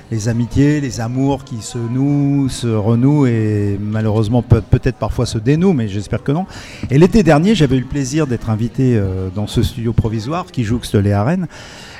les 0.10 0.30
amitiés, 0.30 0.80
les 0.80 1.02
amours 1.02 1.43
qui 1.43 1.62
se 1.62 1.78
nouent, 1.78 2.47
se 2.47 2.67
renouent 2.67 3.26
et 3.28 3.78
malheureusement 3.82 4.41
peut- 4.41 4.62
peut-être 4.62 4.95
parfois 4.95 5.26
se 5.26 5.38
dénouent, 5.38 5.73
mais 5.73 5.89
j'espère 5.89 6.23
que 6.23 6.32
non. 6.32 6.45
Et 6.89 6.97
l'été 6.97 7.23
dernier, 7.23 7.56
j'avais 7.56 7.76
eu 7.76 7.82
le 7.82 7.86
plaisir 7.88 8.26
d'être 8.26 8.50
invité 8.50 8.95
euh, 8.95 9.28
dans 9.36 9.47
ce 9.47 9.63
studio 9.63 9.91
provisoire 9.91 10.45
qui 10.45 10.63
jouxte 10.63 10.95
les 10.95 11.12
arènes. 11.12 11.47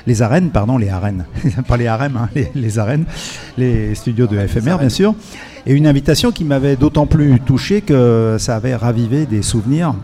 Les 0.06 0.22
arènes, 0.22 0.48
pardon, 0.48 0.78
les 0.78 0.88
arènes, 0.88 1.26
pas 1.68 1.76
les 1.76 1.86
harems, 1.86 2.16
hein, 2.16 2.30
les, 2.34 2.50
les 2.54 2.78
arènes, 2.78 3.04
les 3.58 3.94
studios 3.94 4.26
de 4.26 4.38
FMR 4.38 4.78
bien 4.78 4.88
sûr. 4.88 5.14
Et 5.66 5.74
une 5.74 5.86
invitation 5.86 6.32
qui 6.32 6.44
m'avait 6.44 6.76
d'autant 6.76 7.04
plus 7.06 7.40
touché 7.40 7.82
que 7.82 8.36
ça 8.38 8.56
avait 8.56 8.74
ravivé 8.74 9.26
des 9.26 9.42
souvenirs 9.42 9.94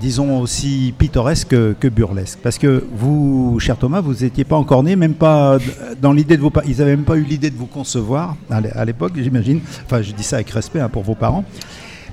disons 0.00 0.40
aussi 0.40 0.94
pittoresque 0.96 1.48
que, 1.48 1.74
que 1.78 1.88
burlesque. 1.88 2.38
Parce 2.42 2.58
que 2.58 2.84
vous, 2.94 3.58
cher 3.60 3.76
Thomas, 3.76 4.00
vous 4.00 4.14
n'étiez 4.14 4.44
pas 4.44 4.56
encore 4.56 4.82
né, 4.82 4.96
même 4.96 5.14
pas 5.14 5.58
dans 6.00 6.12
l'idée 6.12 6.36
de 6.36 6.42
vos 6.42 6.50
parents. 6.50 6.66
Ils 6.68 6.78
n'avaient 6.78 6.96
même 6.96 7.04
pas 7.04 7.16
eu 7.16 7.22
l'idée 7.24 7.50
de 7.50 7.56
vous 7.56 7.66
concevoir 7.66 8.36
à 8.50 8.60
l'é- 8.60 8.70
à 8.72 8.84
l'époque, 8.84 9.12
j'imagine. 9.16 9.60
Enfin, 9.86 10.02
je 10.02 10.12
dis 10.12 10.22
ça 10.22 10.36
avec 10.36 10.50
respect 10.50 10.80
hein, 10.80 10.88
pour 10.88 11.02
vos 11.02 11.14
parents. 11.14 11.44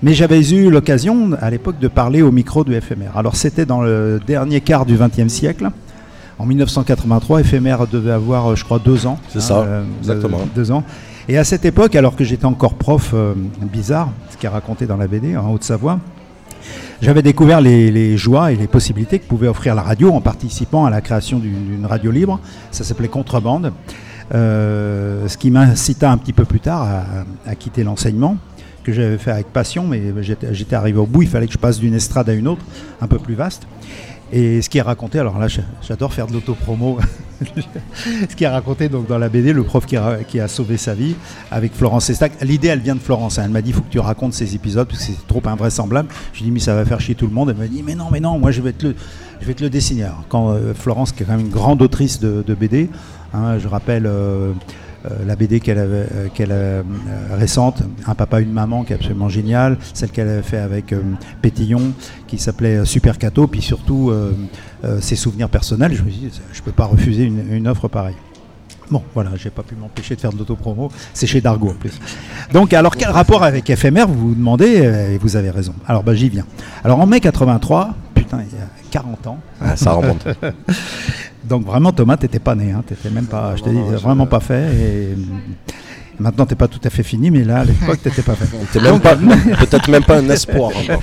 Mais 0.04 0.13
j'avais 0.13 0.41
eu 0.50 0.69
l'occasion 0.69 1.32
à 1.39 1.50
l'époque 1.50 1.80
de 1.80 1.88
parler 1.88 2.21
au 2.21 2.32
micro 2.32 2.63
du 2.63 2.80
FMR. 2.80 3.15
Alors 3.15 3.36
c'était 3.36 3.65
dans 3.65 3.82
le 3.82 4.19
dernier 4.26 4.62
quart 4.62 4.86
du 4.86 4.98
XXe 4.98 5.32
siècle. 5.32 5.69
En 6.38 6.45
1983, 6.45 7.43
FMR 7.43 7.88
devait 7.89 8.12
avoir, 8.12 8.52
euh, 8.52 8.56
je 8.56 8.65
crois, 8.65 8.78
deux 8.78 9.08
ans. 9.08 9.17
C'est 9.30 9.39
ça, 9.39 9.60
euh, 9.60 9.84
exactement. 10.02 10.39
deux 10.54 10.69
ans. 10.69 10.84
Et 11.30 11.38
à 11.38 11.45
cette 11.45 11.63
époque, 11.63 11.95
alors 11.95 12.17
que 12.17 12.26
j'étais 12.26 12.43
encore 12.45 12.74
prof 12.74 13.12
euh, 13.13 13.34
bizarre, 13.62 14.10
ce 14.32 14.38
qui 14.38 14.45
est 14.45 14.50
raconté 14.50 14.86
dans 14.86 14.98
la 14.98 15.08
BD 15.08 15.38
en 15.38 15.50
Haute-Savoie, 15.54 15.98
j'avais 17.01 17.21
découvert 17.21 17.62
les, 17.62 18.17
joies 18.17 18.51
et 18.51 18.55
les 18.55 18.67
possibilités 18.67 19.19
que 19.19 19.25
pouvait 19.25 19.47
offrir 19.47 19.75
la 19.75 19.81
radio 19.81 20.12
en 20.12 20.21
participant 20.21 20.86
à 20.86 20.89
la 20.89 21.01
création 21.01 21.39
d'une 21.39 21.86
radio 21.86 22.12
libre. 22.12 22.39
Ça 22.71 22.84
s'appelait 22.84 23.08
Contrebande. 23.08 23.73
Euh, 24.34 25.27
ce 25.27 25.38
qui 25.38 25.51
m'incita 25.51 26.12
un 26.12 26.17
petit 26.17 26.34
peu 26.34 26.45
plus 26.45 26.60
tard 26.60 26.88
à, 27.45 27.55
quitter 27.55 27.84
l'enseignement, 27.84 28.38
que 28.84 28.91
j'avais 28.91 29.17
fait 29.17 29.31
avec 29.31 29.47
passion, 29.47 29.86
mais 29.88 30.01
j'étais 30.21 30.75
arrivé 30.75 30.97
au 30.97 31.05
bout. 31.05 31.23
Il 31.23 31.27
fallait 31.27 31.47
que 31.47 31.53
je 31.53 31.58
passe 31.58 31.79
d'une 31.79 31.93
estrade 31.93 32.29
à 32.29 32.34
une 32.34 32.47
autre, 32.47 32.63
un 33.01 33.08
peu 33.08 33.19
plus 33.19 33.36
vaste. 33.36 33.67
Et 34.38 34.62
ce 34.62 34.69
qui 34.69 34.80
est 34.80 34.82
raconté, 34.82 35.17
alors 35.17 35.39
là, 35.39 35.48
j'a- 35.48 35.62
j'adore 35.82 36.13
faire 36.13 36.28
de 36.28 36.34
l'autopromo. 36.34 36.98
ce 38.30 38.36
qui 38.36 38.43
est 38.43 38.50
raconté 38.50 38.89
donc 38.89 39.08
dans 39.08 39.17
la 39.17 39.30
BD, 39.30 39.54
le 39.54 39.63
prof 39.63 39.86
qui 39.86 39.95
a, 39.95 40.48
sauvé 40.50 40.76
sa 40.76 40.93
vie 40.93 41.15
avec 41.52 41.74
Florence 41.74 42.10
Estac. 42.10 42.34
L'idée, 42.41 42.67
elle 42.67 42.82
vient 42.82 42.95
de 42.95 43.00
Florence. 43.00 43.39
hein. 43.39 43.43
Elle 43.45 43.52
m'a 43.52 43.62
dit, 43.62 43.69
il 43.69 43.74
faut 43.74 43.82
que 43.82 43.89
tu 43.89 44.00
racontes 44.00 44.34
ces 44.34 44.54
épisodes 44.54 44.88
parce 44.89 45.00
que 45.00 45.06
c'est 45.06 45.28
trop 45.28 45.41
invraisemblable. 45.45 46.10
Je 46.34 46.39
lui 46.39 46.43
ai 46.43 46.50
dit, 46.50 46.52
mais 46.52 46.60
ça 46.60 46.76
va 46.76 46.84
faire 46.84 47.00
chier 47.00 47.15
tout 47.15 47.28
le 47.28 47.34
monde. 47.34 47.50
Elle 47.52 47.58
m'a 47.58 47.67
dit, 47.67 47.82
mais 47.82 47.95
non, 47.95 48.08
mais 48.12 48.19
non, 48.19 48.38
moi 48.38 48.52
je 48.52 48.62
vais 48.62 48.74
te 48.74 48.88
le, 48.88 48.95
je 49.39 49.45
quand 50.28 50.50
euh, 50.50 50.74
Florence, 50.74 51.13
qui 51.13 51.24
est 51.24 51.26
quand 51.26 51.38
même 51.38 51.45
une 51.45 51.52
grande 51.52 51.82
autrice 51.82 52.19
de, 52.19 52.43
BD, 52.56 52.89
hein, 53.34 53.58
je 53.58 53.69
rappelle. 53.69 54.06
euh, 54.06 54.52
la 55.26 55.36
BD 55.36 55.60
qu'elle 55.60 55.80
avait, 55.80 56.08
euh, 56.13 56.28
qu'elle 56.34 56.52
euh, 56.52 56.84
récente, 57.32 57.84
Un 58.06 58.15
papa, 58.15 58.39
une 58.39 58.52
maman, 58.52 58.84
qui 58.84 58.94
est 58.94 58.96
absolument 58.96 59.30
géniale, 59.30 59.78
celle 59.94 60.10
qu'elle 60.10 60.30
avait 60.30 60.41
fait 60.41 60.58
avec 60.58 60.94
euh, 60.94 61.02
Pétillon, 61.41 61.94
qui 62.28 62.38
s'appelait 62.38 62.78
euh, 62.78 62.86
Super 62.86 63.18
Cato, 63.18 63.48
puis 63.48 63.62
surtout 63.62 64.10
euh, 64.10 64.34
euh, 64.84 65.00
ses 65.02 65.15
souvenirs 65.15 65.50
personnels. 65.50 65.94
Je 65.94 66.04
me 66.04 66.10
dit, 66.10 66.30
je 66.54 66.62
peux 66.62 66.72
pas 66.72 66.86
refuser 66.86 67.24
une, 67.24 67.68
offre 67.68 67.88
pareille. 67.88 68.15
Bon, 68.91 69.02
voilà, 69.15 69.32
j'ai 69.36 69.50
pas 69.50 69.63
pu 69.63 69.76
m'empêcher 69.76 70.15
de 70.15 70.22
faire 70.22 70.32
de 70.32 70.38
l'autopromo. 70.38 70.91
C'est 71.13 71.26
chez 71.26 71.41
Dargo 71.41 71.70
en 71.70 71.74
plus. 71.74 72.00
Donc, 72.54 72.72
alors 72.74 72.96
quel 72.96 73.10
rapport 73.10 73.44
avec 73.44 73.74
FMR 73.76 74.06
Vous 74.08 74.30
vous 74.30 74.36
demandez, 74.36 74.82
euh, 74.86 75.13
et 75.13 75.18
vous 75.18 75.36
avez 75.36 75.50
raison. 75.50 75.74
Alors, 75.88 76.04
bah, 76.04 76.13
j'y 76.13 76.30
viens. 76.30 76.46
Alors, 76.84 77.00
en 77.00 77.08
mai 77.08 77.20
83, 77.20 77.96
il 78.39 78.58
y 78.58 78.62
a 78.62 78.67
40 78.91 79.28
ans. 79.28 79.38
Ah, 79.62 79.76
ça 79.76 79.91
remonte. 79.93 80.26
Donc, 81.43 81.65
vraiment, 81.65 81.91
Thomas, 81.91 82.17
t'étais 82.17 82.39
pas 82.39 82.56
né. 82.56 82.71
Hein, 82.71 82.84
t'étais 82.86 83.10
même 83.10 83.26
pas, 83.28 83.56
je 83.56 83.63
te 83.63 83.69
dis, 83.69 83.76
non, 83.76 83.91
je- 83.91 83.98
vraiment 83.98 84.26
pas 84.26 84.39
fait. 84.39 84.63
Et 84.74 85.15
maintenant, 86.19 86.45
t'es 86.48 86.56
pas 86.56 86.67
tout 86.67 86.80
à 86.84 86.89
fait 86.89 87.04
fini, 87.04 87.30
mais 87.30 87.43
là, 87.43 87.60
à 87.60 87.65
l'époque, 87.65 88.00
t'étais 88.02 88.24
pas 88.24 88.34
fait. 88.34 88.45
T'es 88.74 88.80
même 88.82 89.00
pas- 89.00 89.15
peut-être 89.60 89.88
même 89.89 90.04
pas 90.04 90.17
un 90.17 90.30
espoir 90.30 90.71
encore. 90.76 91.02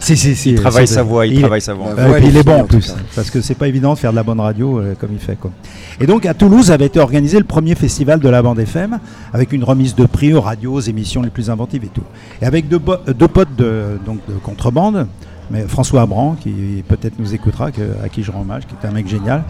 si, 0.00 0.16
si, 0.16 0.34
si. 0.34 0.50
Il 0.52 0.60
travaille 0.60 0.88
sa 0.88 1.04
voix, 1.04 1.24
il 1.26 1.38
travaille 1.40 1.60
sa 1.60 1.74
voix. 1.74 1.90
euh, 1.96 2.14
puis 2.18 2.28
il 2.28 2.36
est 2.36 2.42
bon 2.42 2.62
en 2.62 2.64
plus, 2.64 2.96
parce 3.14 3.30
que 3.30 3.40
c'est 3.40 3.54
pas 3.54 3.68
évident 3.68 3.94
de 3.94 3.98
faire 3.98 4.10
de 4.10 4.16
la 4.16 4.24
bonne 4.24 4.40
radio 4.40 4.80
euh, 4.80 4.94
comme 4.98 5.10
il 5.12 5.20
fait. 5.20 5.36
Quoi. 5.36 5.52
Et 6.00 6.06
donc 6.06 6.26
à 6.26 6.34
Toulouse 6.34 6.72
avait 6.72 6.86
été 6.86 6.98
organisé 6.98 7.38
le 7.38 7.44
premier 7.44 7.74
festival 7.76 8.18
de 8.18 8.28
la 8.28 8.42
bande 8.42 8.58
FM, 8.58 8.98
avec 9.32 9.52
une 9.52 9.62
remise 9.62 9.94
de 9.94 10.04
prix 10.06 10.32
aux 10.34 10.40
radios, 10.40 10.72
aux 10.74 10.80
émissions 10.80 11.22
les 11.22 11.30
plus 11.30 11.48
inventives 11.48 11.84
et 11.84 11.88
tout. 11.94 12.02
Et 12.42 12.44
avec 12.46 12.66
deux, 12.68 12.78
bo- 12.78 12.96
deux 13.16 13.28
potes 13.28 13.54
de, 13.56 13.98
donc, 14.04 14.18
de 14.28 14.34
contrebande, 14.42 15.06
mais 15.50 15.62
François 15.68 16.02
Abran, 16.02 16.36
qui 16.40 16.82
peut-être 16.88 17.18
nous 17.18 17.34
écoutera, 17.34 17.70
que- 17.70 17.96
à 18.04 18.08
qui 18.08 18.22
je 18.22 18.30
rends 18.32 18.40
hommage, 18.42 18.62
qui 18.66 18.74
est 18.82 18.88
un 18.88 18.92
mec 18.92 19.08
génial, 19.08 19.44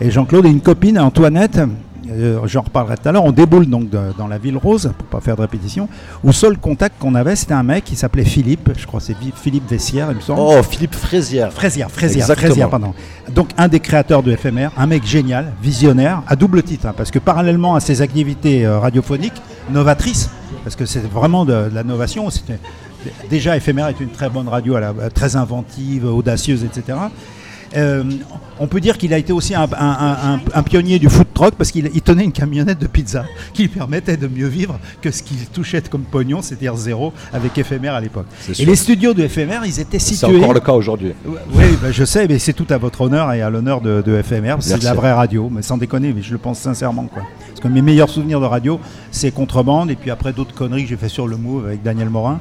et 0.00 0.10
Jean-Claude 0.10 0.46
et 0.46 0.50
une 0.50 0.60
copine, 0.60 0.98
Antoinette, 0.98 1.60
euh, 2.10 2.38
j'en 2.46 2.62
reparlerai 2.62 2.96
tout 2.96 3.06
à 3.08 3.12
l'heure, 3.12 3.24
on 3.24 3.32
déboule 3.32 3.66
donc 3.66 3.90
de- 3.90 3.98
dans 4.16 4.28
la 4.28 4.38
ville 4.38 4.56
rose, 4.56 4.90
pour 4.96 5.06
pas 5.08 5.20
faire 5.20 5.36
de 5.36 5.42
répétition, 5.42 5.88
où 6.24 6.32
seul 6.32 6.56
contact 6.56 6.94
qu'on 6.98 7.14
avait, 7.14 7.36
c'était 7.36 7.52
un 7.54 7.62
mec 7.62 7.84
qui 7.84 7.96
s'appelait 7.96 8.24
Philippe, 8.24 8.70
je 8.78 8.86
crois 8.86 9.00
que 9.00 9.06
c'est 9.06 9.16
Philippe 9.36 9.68
Vessière, 9.68 10.08
il 10.10 10.16
me 10.16 10.20
semble. 10.20 10.40
Oh, 10.42 10.62
Philippe 10.62 10.94
Fraisière. 10.94 11.52
Fraisière, 11.52 11.90
Fraisière. 11.90 12.26
Fraisière, 12.26 12.70
pardon. 12.70 12.94
Donc 13.34 13.50
un 13.58 13.68
des 13.68 13.80
créateurs 13.80 14.22
de 14.22 14.34
FMR, 14.34 14.68
un 14.78 14.86
mec 14.86 15.04
génial, 15.04 15.52
visionnaire, 15.62 16.22
à 16.26 16.34
double 16.36 16.62
titre, 16.62 16.86
hein, 16.86 16.94
parce 16.96 17.10
que 17.10 17.18
parallèlement 17.18 17.74
à 17.74 17.80
ses 17.80 18.00
activités 18.00 18.64
euh, 18.64 18.78
radiophoniques, 18.78 19.40
novatrices, 19.70 20.30
parce 20.64 20.76
que 20.76 20.86
c'est 20.86 21.06
vraiment 21.06 21.44
de, 21.44 21.68
de 21.68 21.74
la 21.74 21.82
novation, 21.84 22.30
c'était 22.30 22.58
déjà 23.30 23.58
FMR 23.58 23.88
est 23.88 24.00
une 24.00 24.10
très 24.10 24.28
bonne 24.30 24.48
radio, 24.48 24.76
à 24.76 24.80
la- 24.80 25.10
très 25.10 25.36
inventive, 25.36 26.04
audacieuse, 26.06 26.64
etc. 26.64 26.98
Euh, 27.76 28.02
on 28.58 28.66
peut 28.66 28.80
dire 28.80 28.96
qu'il 28.96 29.12
a 29.12 29.18
été 29.18 29.30
aussi 29.30 29.54
un, 29.54 29.64
un- 29.64 29.66
un- 29.78 30.34
un- 30.36 30.40
un 30.54 30.62
pionnier 30.62 30.98
du 30.98 31.10
food 31.10 31.26
truck 31.34 31.54
parce 31.54 31.70
qu'il 31.70 31.90
il 31.92 32.00
tenait 32.00 32.24
une 32.24 32.32
camionnette 32.32 32.78
de 32.78 32.86
pizza 32.86 33.26
qui 33.52 33.60
lui 33.62 33.68
permettait 33.68 34.16
de 34.16 34.26
mieux 34.26 34.46
vivre 34.46 34.80
que 35.02 35.10
ce 35.10 35.22
qu'il 35.22 35.36
touchait 35.52 35.82
comme 35.82 36.00
pognon, 36.00 36.40
c'est-à-dire 36.40 36.74
zéro 36.76 37.12
avec 37.30 37.62
FMR 37.62 37.90
à 37.90 38.00
l'époque. 38.00 38.24
C'est 38.40 38.58
Et 38.58 38.64
les 38.64 38.74
studios 38.74 39.12
de 39.12 39.28
FMR, 39.28 39.66
ils 39.66 39.80
étaient 39.80 39.98
C'est 39.98 40.14
situés. 40.14 40.38
encore 40.38 40.54
le 40.54 40.60
cas 40.60 40.72
aujourd'hui. 40.72 41.12
Oui, 41.26 41.64
bah, 41.82 41.92
je 41.92 42.04
sais, 42.06 42.26
mais 42.26 42.38
c'est 42.38 42.54
tout 42.54 42.66
à 42.70 42.78
votre 42.78 43.02
honneur 43.02 43.30
et 43.34 43.42
à 43.42 43.50
l'honneur 43.50 43.82
de, 43.82 44.00
de 44.00 44.18
que 44.22 44.54
C'est 44.60 44.78
de 44.78 44.84
la 44.84 44.94
vraie 44.94 45.12
radio, 45.12 45.50
mais 45.52 45.60
sans 45.60 45.76
déconner, 45.76 46.14
mais 46.14 46.22
je 46.22 46.32
le 46.32 46.38
pense 46.38 46.58
sincèrement. 46.60 47.04
Quoi. 47.04 47.24
Parce 47.50 47.60
que 47.60 47.68
mes 47.68 47.82
meilleurs 47.82 48.08
souvenirs 48.08 48.40
de 48.40 48.46
radio, 48.46 48.80
c'est 49.10 49.30
Contrebande, 49.30 49.90
et 49.90 49.96
puis 49.96 50.10
après 50.10 50.32
d'autres 50.32 50.54
conneries 50.54 50.84
que 50.84 50.88
j'ai 50.88 50.96
fait 50.96 51.10
sur 51.10 51.28
le 51.28 51.36
Move 51.36 51.66
avec 51.66 51.82
Daniel 51.82 52.08
Morin. 52.08 52.40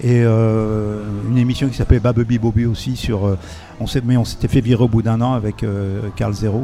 Et 0.00 0.22
euh, 0.24 1.02
une 1.28 1.38
émission 1.38 1.68
qui 1.68 1.76
s'appelait 1.76 1.98
Babubi 2.00 2.38
Bobby 2.38 2.66
aussi 2.66 2.96
sur. 2.96 3.26
euh, 3.26 3.38
on 3.80 3.86
s'est, 3.86 4.02
mais 4.04 4.16
on 4.16 4.24
s'était 4.24 4.48
fait 4.48 4.60
virer 4.60 4.82
au 4.84 4.88
bout 4.88 5.02
d'un 5.02 5.20
an 5.20 5.32
avec 5.34 5.62
euh, 5.62 6.00
Carl 6.16 6.32
Zero. 6.32 6.62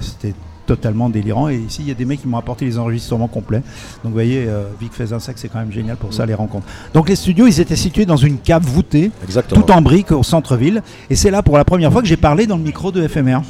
C'était 0.00 0.34
totalement 0.66 1.10
délirant. 1.10 1.48
Et 1.48 1.56
ici, 1.56 1.82
il 1.82 1.88
y 1.88 1.90
a 1.90 1.94
des 1.94 2.04
mecs 2.06 2.22
qui 2.22 2.28
m'ont 2.28 2.38
apporté 2.38 2.64
les 2.64 2.78
enregistrements 2.78 3.28
complets. 3.28 3.58
Donc 4.02 4.06
vous 4.06 4.12
voyez, 4.12 4.44
euh, 4.48 4.64
Vic 4.80 4.92
Fezensac, 4.94 5.36
c'est 5.38 5.48
quand 5.48 5.58
même 5.58 5.72
génial 5.72 5.96
pour 5.96 6.12
ça, 6.14 6.24
les 6.26 6.34
rencontres. 6.34 6.66
Donc 6.94 7.08
les 7.08 7.16
studios, 7.16 7.46
ils 7.46 7.60
étaient 7.60 7.76
situés 7.76 8.06
dans 8.06 8.16
une 8.16 8.38
cave 8.38 8.64
voûtée, 8.64 9.10
Exactement. 9.24 9.60
tout 9.62 9.70
en 9.72 9.82
briques 9.82 10.12
au 10.12 10.22
centre-ville. 10.22 10.82
Et 11.10 11.16
c'est 11.16 11.30
là 11.30 11.42
pour 11.42 11.56
la 11.58 11.64
première 11.64 11.92
fois 11.92 12.00
que 12.02 12.08
j'ai 12.08 12.16
parlé 12.16 12.46
dans 12.46 12.56
le 12.56 12.62
micro 12.62 12.92
de 12.92 13.06
FMR. 13.06 13.40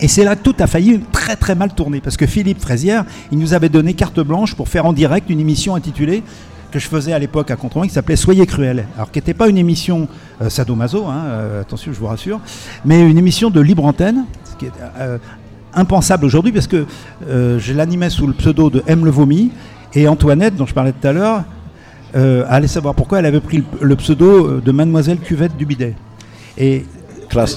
Et 0.00 0.06
c'est 0.08 0.22
là 0.24 0.36
que 0.36 0.42
tout 0.44 0.54
a 0.60 0.66
failli 0.68 1.00
très 1.10 1.34
très 1.34 1.56
mal 1.56 1.74
tourner 1.74 2.00
parce 2.00 2.16
que 2.16 2.24
Philippe 2.26 2.60
Fraisière, 2.60 3.04
il 3.32 3.38
nous 3.38 3.52
avait 3.52 3.68
donné 3.68 3.94
carte 3.94 4.20
blanche 4.20 4.54
pour 4.54 4.68
faire 4.68 4.86
en 4.86 4.92
direct 4.92 5.28
une 5.28 5.40
émission 5.40 5.74
intitulée 5.74 6.22
que 6.70 6.78
je 6.78 6.86
faisais 6.86 7.12
à 7.12 7.18
l'époque 7.18 7.50
à 7.50 7.56
Contrebande 7.56 7.88
qui 7.88 7.94
s'appelait 7.94 8.16
Soyez 8.16 8.46
cruel. 8.46 8.86
Alors 8.96 9.10
qui 9.10 9.18
n'était 9.18 9.34
pas 9.34 9.48
une 9.48 9.58
émission 9.58 10.08
euh, 10.42 10.50
sadomaso, 10.50 11.06
hein, 11.06 11.24
euh, 11.26 11.60
attention 11.62 11.92
je 11.92 11.98
vous 11.98 12.06
rassure, 12.06 12.40
mais 12.84 13.00
une 13.00 13.18
émission 13.18 13.50
de 13.50 13.60
libre 13.60 13.84
antenne, 13.84 14.24
ce 14.44 14.56
qui 14.56 14.66
est 14.66 14.72
euh, 14.98 15.18
impensable 15.74 16.24
aujourd'hui 16.24 16.52
parce 16.52 16.66
que 16.66 16.86
euh, 17.28 17.58
je 17.58 17.72
l'animais 17.72 18.10
sous 18.10 18.26
le 18.26 18.32
pseudo 18.32 18.70
de 18.70 18.82
M 18.86 19.04
le 19.04 19.10
vomi 19.10 19.50
et 19.94 20.08
Antoinette 20.08 20.56
dont 20.56 20.66
je 20.66 20.74
parlais 20.74 20.92
tout 20.92 21.06
à 21.06 21.12
l'heure 21.12 21.44
allait 22.14 22.66
savoir 22.68 22.94
pourquoi 22.94 23.18
elle 23.18 23.26
avait 23.26 23.38
pris 23.38 23.58
le, 23.58 23.64
le 23.82 23.96
pseudo 23.96 24.60
de 24.60 24.72
Mademoiselle 24.72 25.18
Cuvette 25.18 25.56
du 25.58 25.66
bidet. 25.66 25.94
Et 26.56 26.86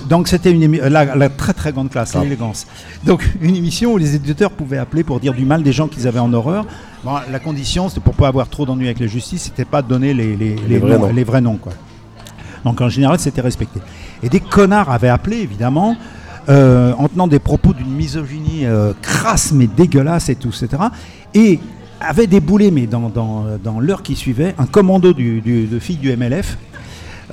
donc 0.07 0.27
c'était 0.27 0.51
une 0.51 0.61
émi- 0.63 0.81
la, 0.87 1.15
la 1.15 1.29
très 1.29 1.53
très 1.53 1.71
grande 1.71 1.89
classe, 1.89 2.15
l'élégance. 2.23 2.67
Donc 3.05 3.27
une 3.41 3.55
émission 3.55 3.93
où 3.93 3.97
les 3.97 4.15
éditeurs 4.15 4.51
pouvaient 4.51 4.77
appeler 4.77 5.03
pour 5.03 5.19
dire 5.19 5.33
du 5.33 5.45
mal 5.45 5.63
des 5.63 5.71
gens 5.71 5.87
qu'ils 5.87 6.07
avaient 6.07 6.19
en 6.19 6.31
horreur. 6.33 6.65
Bon, 7.03 7.13
la 7.31 7.39
condition, 7.39 7.89
c'était 7.89 8.01
pour 8.01 8.13
pas 8.15 8.27
avoir 8.27 8.47
trop 8.49 8.65
d'ennuis 8.65 8.85
avec 8.87 8.99
la 8.99 9.07
justice, 9.07 9.43
c'était 9.43 9.65
pas 9.65 9.81
de 9.81 9.87
donner 9.87 10.13
les, 10.13 10.35
les, 10.35 10.55
les 10.55 10.77
vrais 10.77 10.97
noms- 10.97 11.07
noms. 11.07 11.13
les 11.13 11.23
vrais 11.23 11.41
noms. 11.41 11.57
Quoi. 11.57 11.73
Donc 12.65 12.79
en 12.81 12.89
général, 12.89 13.17
c'était 13.19 13.41
respecté. 13.41 13.79
Et 14.21 14.29
des 14.29 14.39
connards 14.39 14.91
avaient 14.91 15.09
appelé, 15.09 15.37
évidemment, 15.37 15.95
euh, 16.49 16.93
en 16.97 17.07
tenant 17.07 17.27
des 17.27 17.39
propos 17.39 17.73
d'une 17.73 17.89
misogynie 17.91 18.65
euh, 18.65 18.93
crasse 19.01 19.51
mais 19.51 19.67
dégueulasse 19.67 20.29
et 20.29 20.35
tout, 20.35 20.49
etc. 20.49 20.83
Et 21.33 21.59
avait 21.99 22.27
déboulé, 22.27 22.71
mais 22.71 22.87
dans, 22.87 23.09
dans, 23.09 23.45
dans 23.63 23.79
l'heure 23.79 24.01
qui 24.03 24.15
suivait, 24.15 24.53
un 24.57 24.65
commando 24.65 25.13
du, 25.13 25.39
du- 25.41 25.65
de 25.67 25.79
filles 25.79 25.97
du 25.97 26.15
MLF, 26.15 26.57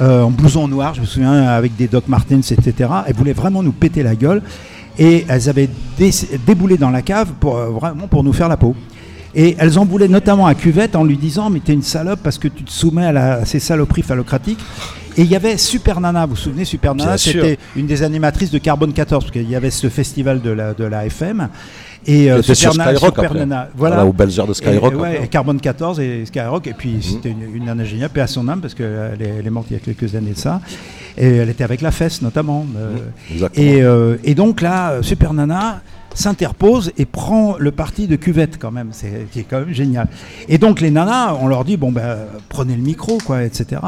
euh, 0.00 0.22
en 0.22 0.30
blouson 0.30 0.68
noir, 0.68 0.94
je 0.94 1.00
me 1.00 1.06
souviens, 1.06 1.32
avec 1.48 1.76
des 1.76 1.88
Doc 1.88 2.08
Martens, 2.08 2.52
etc. 2.52 2.90
Elles 3.06 3.14
voulaient 3.14 3.32
vraiment 3.32 3.62
nous 3.62 3.72
péter 3.72 4.02
la 4.02 4.14
gueule. 4.14 4.42
Et 4.98 5.24
elles 5.28 5.48
avaient 5.48 5.68
dé- 5.96 6.10
déboulé 6.46 6.76
dans 6.76 6.90
la 6.90 7.02
cave 7.02 7.28
pour, 7.38 7.56
euh, 7.56 7.68
vraiment 7.70 8.08
pour 8.08 8.24
nous 8.24 8.32
faire 8.32 8.48
la 8.48 8.56
peau. 8.56 8.74
Et 9.34 9.54
elles 9.58 9.78
en 9.78 9.84
voulaient 9.84 10.08
notamment 10.08 10.46
à 10.46 10.54
Cuvette 10.54 10.96
en 10.96 11.04
lui 11.04 11.16
disant 11.16 11.50
Mais 11.50 11.60
t'es 11.60 11.72
une 11.74 11.82
salope 11.82 12.20
parce 12.22 12.38
que 12.38 12.48
tu 12.48 12.64
te 12.64 12.70
soumets 12.72 13.04
à, 13.06 13.12
la- 13.12 13.32
à 13.34 13.44
ces 13.44 13.60
saloperies 13.60 14.02
phallocratiques. 14.02 14.58
Et 15.16 15.22
il 15.22 15.28
y 15.30 15.36
avait 15.36 15.56
Super 15.56 16.00
Nana, 16.00 16.26
vous 16.26 16.30
vous 16.30 16.36
souvenez, 16.40 16.64
Super 16.64 16.94
Nana, 16.94 17.12
c'était 17.32 17.58
une 17.76 17.86
des 17.86 18.02
animatrices 18.04 18.50
de 18.52 18.58
Carbone 18.58 18.92
14, 18.92 19.24
parce 19.24 19.32
qu'il 19.32 19.50
y 19.50 19.56
avait 19.56 19.70
ce 19.70 19.88
festival 19.88 20.40
de 20.40 20.50
la, 20.50 20.74
de 20.74 20.84
la 20.84 21.06
FM. 21.06 21.48
Et 22.06 22.30
euh, 22.30 22.42
sur 22.42 22.54
Skyrock 22.56 23.18
après. 23.18 23.38
Nana, 23.38 23.68
Voilà, 23.76 23.96
voilà. 23.96 24.08
aux 24.08 24.12
belles 24.12 24.38
heures 24.40 24.46
de 24.46 24.52
Skyrock 24.54 24.92
Et, 24.92 24.96
ouais, 24.96 25.08
après. 25.14 25.24
et 25.24 25.28
Carbone 25.28 25.60
14 25.60 26.00
et 26.00 26.24
Skyrock. 26.26 26.66
Et 26.66 26.72
puis 26.74 26.98
c'était 27.02 27.30
une, 27.30 27.54
une 27.54 27.64
nana 27.64 27.84
géniale, 27.84 28.10
paix 28.10 28.20
à 28.22 28.26
son 28.26 28.48
âme, 28.48 28.60
parce 28.60 28.74
qu'elle 28.74 29.16
est, 29.20 29.34
elle 29.40 29.46
est 29.46 29.50
morte 29.50 29.66
il 29.70 29.74
y 29.74 29.76
a 29.76 29.80
quelques 29.80 30.14
années 30.14 30.32
de 30.32 30.38
ça. 30.38 30.60
Et 31.16 31.26
elle 31.36 31.48
était 31.48 31.64
avec 31.64 31.80
la 31.80 31.90
fesse 31.90 32.22
notamment. 32.22 32.64
euh, 32.76 33.48
et, 33.54 33.82
euh, 33.82 34.16
et 34.24 34.34
donc 34.34 34.60
là, 34.60 35.02
Super 35.02 35.32
Nana 35.34 35.80
s'interpose 36.14 36.90
et 36.98 37.04
prend 37.04 37.56
le 37.58 37.70
parti 37.70 38.06
de 38.08 38.16
cuvette 38.16 38.58
quand 38.58 38.70
même, 38.72 38.88
c'est 38.92 39.26
qui 39.30 39.40
est 39.40 39.44
quand 39.48 39.60
même 39.60 39.72
génial. 39.74 40.08
Et 40.48 40.58
donc 40.58 40.80
les 40.80 40.90
nanas, 40.90 41.34
on 41.40 41.46
leur 41.46 41.64
dit 41.64 41.76
bon 41.76 41.92
ben 41.92 42.16
prenez 42.48 42.74
le 42.74 42.82
micro 42.82 43.18
quoi, 43.24 43.44
etc. 43.44 43.80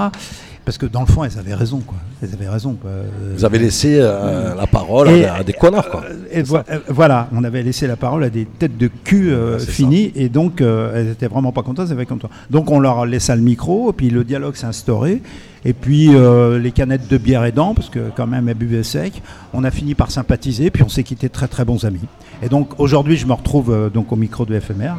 parce 0.70 0.78
que 0.78 0.86
dans 0.86 1.00
le 1.00 1.06
fond, 1.06 1.24
elles 1.24 1.36
avaient 1.36 1.54
raison, 1.54 1.80
quoi. 1.80 1.98
Elles 2.22 2.32
avaient 2.32 2.48
raison. 2.48 2.74
quoi. 2.74 2.90
Euh, 2.90 3.34
Vous 3.36 3.44
avez 3.44 3.58
laissé 3.58 3.98
euh, 4.00 4.54
la 4.54 4.68
parole 4.68 5.08
à 5.08 5.12
Et, 5.12 5.18
des- 5.20 5.24
à, 5.24 5.42
des 5.42 5.52
connards, 5.52 5.90
quoi. 5.90 6.04
euh, 6.08 6.14
et 6.30 6.42
vo- 6.42 6.58
euh, 6.58 6.78
voilà, 6.88 7.28
on 7.32 7.42
avait 7.42 7.64
laissé 7.64 7.88
la 7.88 7.96
parole 7.96 8.22
à 8.22 8.30
des 8.30 8.44
têtes 8.44 8.78
de 8.78 8.86
cul 9.02 9.32
euh, 9.32 9.58
finies, 9.58 10.12
et 10.14 10.28
donc 10.28 10.60
euh, 10.60 10.92
elles 10.94 11.08
étaient 11.08 11.26
vraiment 11.26 11.50
pas 11.50 11.62
contentes, 11.64 11.86
elles 11.88 11.92
avaient. 11.94 12.06
Donc 12.50 12.70
on 12.70 12.78
leur 12.78 13.04
laissa 13.04 13.34
le 13.34 13.42
micro, 13.42 13.90
et 13.90 13.92
puis 13.92 14.10
le 14.10 14.22
dialogue 14.22 14.54
s'est 14.54 14.66
instauré, 14.66 15.22
et 15.64 15.72
puis 15.72 16.14
euh, 16.14 16.60
les 16.60 16.70
canettes 16.70 17.08
de 17.08 17.18
bière 17.18 17.42
aidant, 17.44 17.74
parce 17.74 17.88
que 17.90 18.10
quand 18.14 18.28
même 18.28 18.48
elles 18.48 18.54
buvaient 18.54 18.84
sec, 18.84 19.22
on 19.52 19.64
a 19.64 19.72
fini 19.72 19.96
par 19.96 20.12
sympathiser, 20.12 20.70
puis 20.70 20.84
on 20.84 20.88
s'est 20.88 21.02
quitté 21.02 21.28
très 21.28 21.48
très 21.48 21.64
bons 21.64 21.84
amis. 21.84 21.98
Et 22.44 22.48
donc 22.48 22.78
aujourd'hui, 22.78 23.16
je 23.16 23.26
me 23.26 23.32
retrouve 23.32 23.72
euh, 23.72 23.90
donc 23.90 24.12
au 24.12 24.16
micro 24.16 24.44
de 24.44 24.58
FMR. 24.60 24.94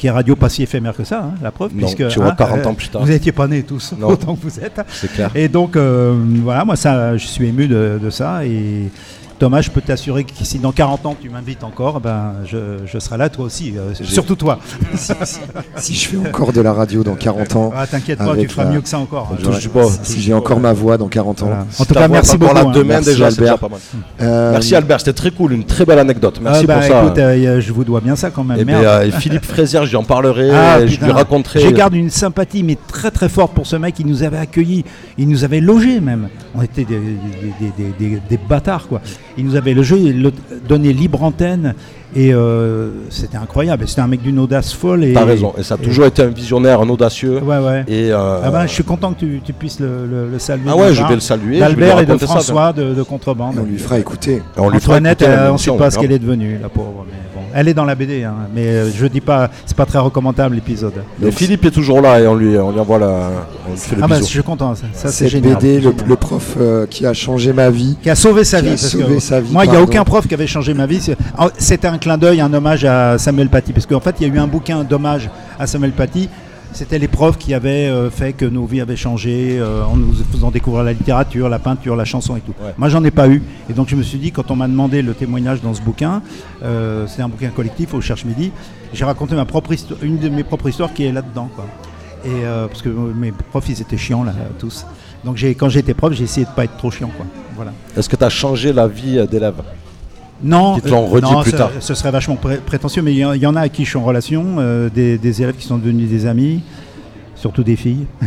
Qui 0.00 0.06
est 0.06 0.10
radio 0.10 0.34
pas 0.34 0.48
si 0.48 0.62
éphémère 0.62 0.96
que 0.96 1.04
ça, 1.04 1.24
hein, 1.24 1.34
la 1.42 1.50
preuve. 1.50 1.72
Non, 1.74 1.80
puisque, 1.80 2.08
tu 2.08 2.20
vois, 2.20 2.30
hein, 2.30 2.34
40 2.38 2.66
ans 2.66 2.72
plus 2.72 2.88
tard. 2.88 3.02
Vous 3.02 3.08
n'étiez 3.10 3.32
pas 3.32 3.46
nés 3.46 3.62
tous, 3.64 3.92
Non. 3.98 4.08
autant 4.08 4.34
que 4.34 4.40
vous 4.40 4.58
êtes. 4.58 4.80
C'est 4.88 5.12
clair. 5.12 5.30
Et 5.34 5.46
donc, 5.48 5.76
euh, 5.76 6.14
voilà, 6.42 6.64
moi, 6.64 6.74
ça, 6.74 7.18
je 7.18 7.26
suis 7.26 7.46
ému 7.48 7.68
de, 7.68 8.00
de 8.02 8.08
ça. 8.08 8.46
Et 8.46 8.88
Thomas, 9.40 9.62
je 9.62 9.70
peux 9.70 9.80
t'assurer 9.80 10.24
que 10.24 10.32
si 10.42 10.58
dans 10.58 10.70
40 10.70 11.06
ans 11.06 11.16
tu 11.20 11.30
m'invites 11.30 11.64
encore, 11.64 11.98
ben, 12.00 12.34
je, 12.44 12.76
je 12.84 12.98
serai 12.98 13.16
là, 13.16 13.30
toi 13.30 13.46
aussi. 13.46 13.72
euh, 13.76 13.94
surtout 14.04 14.36
toi. 14.36 14.58
si, 14.94 15.12
si- 15.24 15.38
si 15.76 15.94
je 15.94 16.08
fais 16.08 16.16
encore 16.28 16.52
de 16.52 16.60
la 16.60 16.74
radio 16.74 17.02
dans 17.02 17.14
40 17.14 17.56
ans. 17.56 17.72
Ah, 17.74 17.86
t'inquiète 17.86 18.18
pas, 18.18 18.36
tu 18.36 18.46
feras 18.48 18.64
la- 18.64 18.70
mieux 18.72 18.80
que 18.82 18.88
ça 18.88 18.98
encore. 18.98 19.32
J'aurai- 19.40 19.54
Touche 19.54 19.62
du 19.62 19.68
bois, 19.70 19.90
si 20.02 20.20
j'ai 20.20 20.34
encore 20.34 20.60
ma 20.60 20.74
voix 20.74 20.98
dans 20.98 21.08
40 21.08 21.42
ans. 21.42 21.46
Voilà. 21.46 21.66
En 21.78 21.84
tout 21.86 21.94
cas, 21.94 22.06
merci 22.06 22.36
beaucoup, 22.36 22.54
là 22.54 22.60
hein. 22.66 22.70
demain, 22.70 22.84
Merci, 22.94 23.08
déjà, 23.10 23.26
Albert. 23.28 23.40
déjà 23.44 23.56
pas 23.56 23.68
mal. 23.70 23.78
Euh, 24.20 24.52
Merci 24.52 24.74
Albert, 24.74 25.00
c'était 25.00 25.14
très 25.14 25.30
cool, 25.30 25.52
une 25.54 25.64
très 25.64 25.86
belle 25.86 25.98
anecdote. 26.00 26.38
Merci 26.42 26.60
Ah, 26.64 26.66
bah, 26.66 26.74
pour 26.74 26.82
ça. 26.84 27.02
écoute, 27.04 27.18
euh, 27.18 27.60
je 27.62 27.72
vous 27.72 27.84
dois 27.84 28.00
bien 28.02 28.16
ça 28.16 28.28
quand 28.30 28.44
même. 28.44 28.58
Et, 28.60 28.64
merde. 28.66 28.84
euh, 28.84 29.06
et 29.06 29.10
Philippe 29.10 29.46
Fraisière, 29.46 29.86
j'y 29.86 29.96
en 29.96 30.04
parlerai, 30.04 30.50
Ah, 30.54 30.80
je 30.86 30.92
putain. 30.92 31.06
lui 31.06 31.12
raconterai. 31.12 31.60
Je 31.60 31.68
garde 31.70 31.94
une 31.94 32.10
sympathie, 32.10 32.62
mais 32.62 32.76
très 32.88 33.10
très 33.10 33.30
forte 33.30 33.54
pour 33.54 33.66
ce 33.66 33.76
mec. 33.76 33.94
Il 34.00 34.06
nous 34.06 34.22
avait 34.22 34.36
accueillis, 34.36 34.84
il 35.20 35.28
nous 35.28 35.44
avait 35.44 35.60
logés 35.60 36.00
même. 36.00 36.28
On 36.54 36.62
était 36.62 36.84
des, 36.84 36.98
des- 36.98 37.04
des- 37.60 37.72
des- 37.98 38.10
des- 38.10 38.20
des 38.28 38.38
bâtards, 38.48 38.88
quoi. 38.88 39.00
Il 39.38 39.44
nous 39.44 39.54
avait 39.54 39.74
logés, 39.74 40.12
le- 40.12 40.32
donné 40.68 40.92
libre 40.92 41.22
antenne, 41.22 41.74
et 42.16 42.32
euh, 42.34 42.88
c'était 43.10 43.36
incroyable. 43.36 43.86
C'était 43.86 44.00
un 44.00 44.06
mec 44.08 44.22
d'une 44.22 44.38
audace 44.38 44.72
folle. 44.72 45.06
T'as 45.14 45.24
raison, 45.24 45.52
et 45.58 45.62
ça 45.62 45.74
a 45.74 45.76
toujours 45.78 46.06
été 46.06 46.22
un 46.22 46.28
visionnaire, 46.28 46.80
un 46.80 46.88
audacieux. 46.88 47.38
Ouais, 47.42 47.58
ouais. 47.58 47.84
Et, 47.86 48.10
euh, 48.10 48.40
Ah 48.42 48.50
ben, 48.50 48.62
je 48.66 48.72
suis 48.72 48.82
content 48.82 49.12
que 49.12 49.20
tu, 49.20 49.40
tu 49.44 49.52
puisses 49.52 49.78
le, 49.78 50.06
le- 50.10 50.28
le 50.30 50.38
saluer. 50.38 50.64
Ah 50.68 50.76
ouais, 50.76 50.92
je 50.94 51.04
vais 51.04 51.14
le 51.14 51.20
saluer, 51.20 51.58
D'Albert 51.60 52.00
et 52.00 52.06
de 52.06 52.16
ça, 52.18 52.26
François 52.26 52.72
de, 52.72 52.94
de 52.94 53.02
Contrebande. 53.02 53.56
on 53.60 53.64
lui 53.64 53.78
fera 53.78 53.98
écouter. 53.98 54.42
on 54.56 54.70
lui 54.70 54.80
fera 54.80 54.98
écouter 54.98 55.26
euh, 55.28 55.50
on 55.50 55.52
ne 55.52 55.58
sait 55.58 55.76
pas 55.76 55.90
ce 55.90 55.98
qu'elle 55.98 56.12
est 56.12 56.18
devenue, 56.18 56.58
la 56.60 56.68
pauvre. 56.70 57.04
Mais 57.10 57.18
elle 57.54 57.68
est 57.68 57.74
dans 57.74 57.84
la 57.84 57.94
BD, 57.94 58.24
hein, 58.24 58.34
mais 58.54 58.66
euh, 58.66 58.90
je 58.94 59.06
dis 59.06 59.20
pas, 59.20 59.50
c'est 59.66 59.76
pas 59.76 59.86
très 59.86 59.98
recommandable 59.98 60.54
l'épisode. 60.54 60.92
Mais 61.18 61.30
Philippe 61.30 61.64
est 61.64 61.70
toujours 61.70 62.00
là 62.00 62.20
et 62.20 62.26
on 62.26 62.34
lui, 62.34 62.56
on 62.58 62.70
lui 62.72 62.80
envoie 62.80 62.98
la. 62.98 63.30
On 63.68 63.72
lui 63.72 63.78
fait 63.78 63.96
le 63.96 64.02
Ah 64.04 64.08
bah, 64.08 64.16
bisou. 64.16 64.26
je 64.26 64.30
suis 64.32 64.42
content, 64.42 64.74
ça, 64.74 64.84
ça, 64.92 65.08
c'est 65.10 65.28
génial. 65.28 65.56
BD, 65.56 65.80
le, 65.80 65.92
le 66.06 66.16
prof 66.16 66.54
euh, 66.60 66.86
qui 66.86 67.06
a 67.06 67.12
changé 67.14 67.52
ma 67.52 67.70
vie. 67.70 67.96
Qui 68.02 68.10
a 68.10 68.14
sauvé 68.14 68.44
sa 68.44 68.58
Qui 68.58 68.64
vie. 68.64 68.68
a 68.70 68.72
parce 68.74 68.88
sauvé 68.88 69.14
que 69.14 69.20
sa 69.20 69.40
vie, 69.40 69.52
moi, 69.52 69.64
il 69.64 69.70
n'y 69.70 69.76
a 69.76 69.82
aucun 69.82 70.04
prof 70.04 70.26
qui 70.26 70.34
avait 70.34 70.46
changé 70.46 70.74
ma 70.74 70.86
vie. 70.86 71.00
C'est- 71.00 71.16
C'était 71.58 71.88
un 71.88 71.98
clin 71.98 72.18
d'œil, 72.18 72.40
un 72.40 72.52
hommage 72.52 72.84
à 72.84 73.18
Samuel 73.18 73.48
Paty. 73.48 73.72
Parce 73.72 73.86
qu'en 73.86 74.00
fait, 74.00 74.14
il 74.20 74.26
y 74.28 74.30
a 74.30 74.34
eu 74.34 74.38
un 74.38 74.46
bouquin 74.46 74.84
d'hommage 74.84 75.30
à 75.58 75.66
Samuel 75.66 75.92
Paty. 75.92 76.28
C'était 76.72 76.98
les 76.98 77.08
profs 77.08 77.36
qui 77.36 77.52
avaient 77.52 77.88
euh, 77.88 78.10
fait 78.10 78.32
que 78.32 78.44
nos 78.44 78.64
vies 78.64 78.80
avaient 78.80 78.96
changé 78.96 79.58
euh, 79.58 79.82
en 79.84 79.96
nous 79.96 80.14
faisant 80.32 80.50
découvrir 80.50 80.84
la 80.84 80.92
littérature, 80.92 81.48
la 81.48 81.58
peinture, 81.58 81.96
la 81.96 82.04
chanson 82.04 82.36
et 82.36 82.40
tout. 82.40 82.54
Ouais. 82.62 82.72
Moi, 82.78 82.88
j'en 82.88 83.02
ai 83.04 83.10
pas 83.10 83.28
eu. 83.28 83.42
Et 83.68 83.72
donc, 83.72 83.88
je 83.88 83.96
me 83.96 84.02
suis 84.02 84.18
dit, 84.18 84.30
quand 84.32 84.50
on 84.50 84.56
m'a 84.56 84.68
demandé 84.68 85.02
le 85.02 85.12
témoignage 85.12 85.60
dans 85.60 85.74
ce 85.74 85.82
bouquin, 85.82 86.22
euh, 86.62 87.06
c'est 87.08 87.22
un 87.22 87.28
bouquin 87.28 87.50
collectif 87.50 87.92
au 87.92 88.00
Cherche 88.00 88.24
Midi, 88.24 88.52
j'ai 88.94 89.04
raconté 89.04 89.34
ma 89.34 89.44
propre 89.44 89.72
histo- 89.72 89.96
une 90.02 90.18
de 90.18 90.28
mes 90.28 90.44
propres 90.44 90.68
histoires 90.68 90.92
qui 90.94 91.04
est 91.04 91.12
là-dedans. 91.12 91.50
quoi. 91.54 91.66
Et 92.24 92.28
euh, 92.44 92.66
parce 92.68 92.82
que 92.82 92.88
mes 92.88 93.32
profs, 93.32 93.68
ils 93.68 93.80
étaient 93.82 93.98
chiants, 93.98 94.22
là, 94.22 94.32
tous. 94.58 94.86
Donc, 95.24 95.36
j'ai- 95.36 95.54
quand 95.54 95.68
j'étais 95.68 95.92
prof, 95.94 96.12
j'ai 96.14 96.24
essayé 96.24 96.46
de 96.46 96.50
pas 96.52 96.64
être 96.64 96.76
trop 96.76 96.90
chiant. 96.90 97.10
Quoi. 97.16 97.26
Voilà. 97.56 97.72
Est-ce 97.96 98.08
que 98.08 98.16
tu 98.16 98.24
as 98.24 98.30
changé 98.30 98.72
la 98.72 98.86
vie 98.88 99.26
d'élève? 99.30 99.56
Non, 100.42 100.76
Qui 100.76 100.82
te 100.82 100.88
l'ont 100.88 101.04
euh, 101.04 101.10
redit 101.10 101.30
non, 101.32 101.42
plus 101.42 101.50
ce- 101.50 101.56
tard. 101.56 101.70
Ce 101.80 101.94
serait 101.94 102.10
vachement 102.10 102.36
pré- 102.36 102.58
prétentieux, 102.64 103.02
mais 103.02 103.12
il 103.12 103.18
y, 103.18 103.24
en- 103.24 103.32
il 103.34 103.42
y 103.42 103.46
en 103.46 103.56
a 103.56 103.60
à 103.62 103.68
qui 103.68 103.84
je 103.84 103.90
suis 103.90 103.98
en 103.98 104.04
relation, 104.04 104.56
euh, 104.58 104.88
des, 104.88 105.18
des 105.18 105.42
élèves 105.42 105.56
qui 105.56 105.66
sont 105.66 105.76
devenus 105.78 106.08
des 106.08 106.26
amis, 106.26 106.62
surtout 107.36 107.62
des 107.62 107.76
filles. 107.76 108.06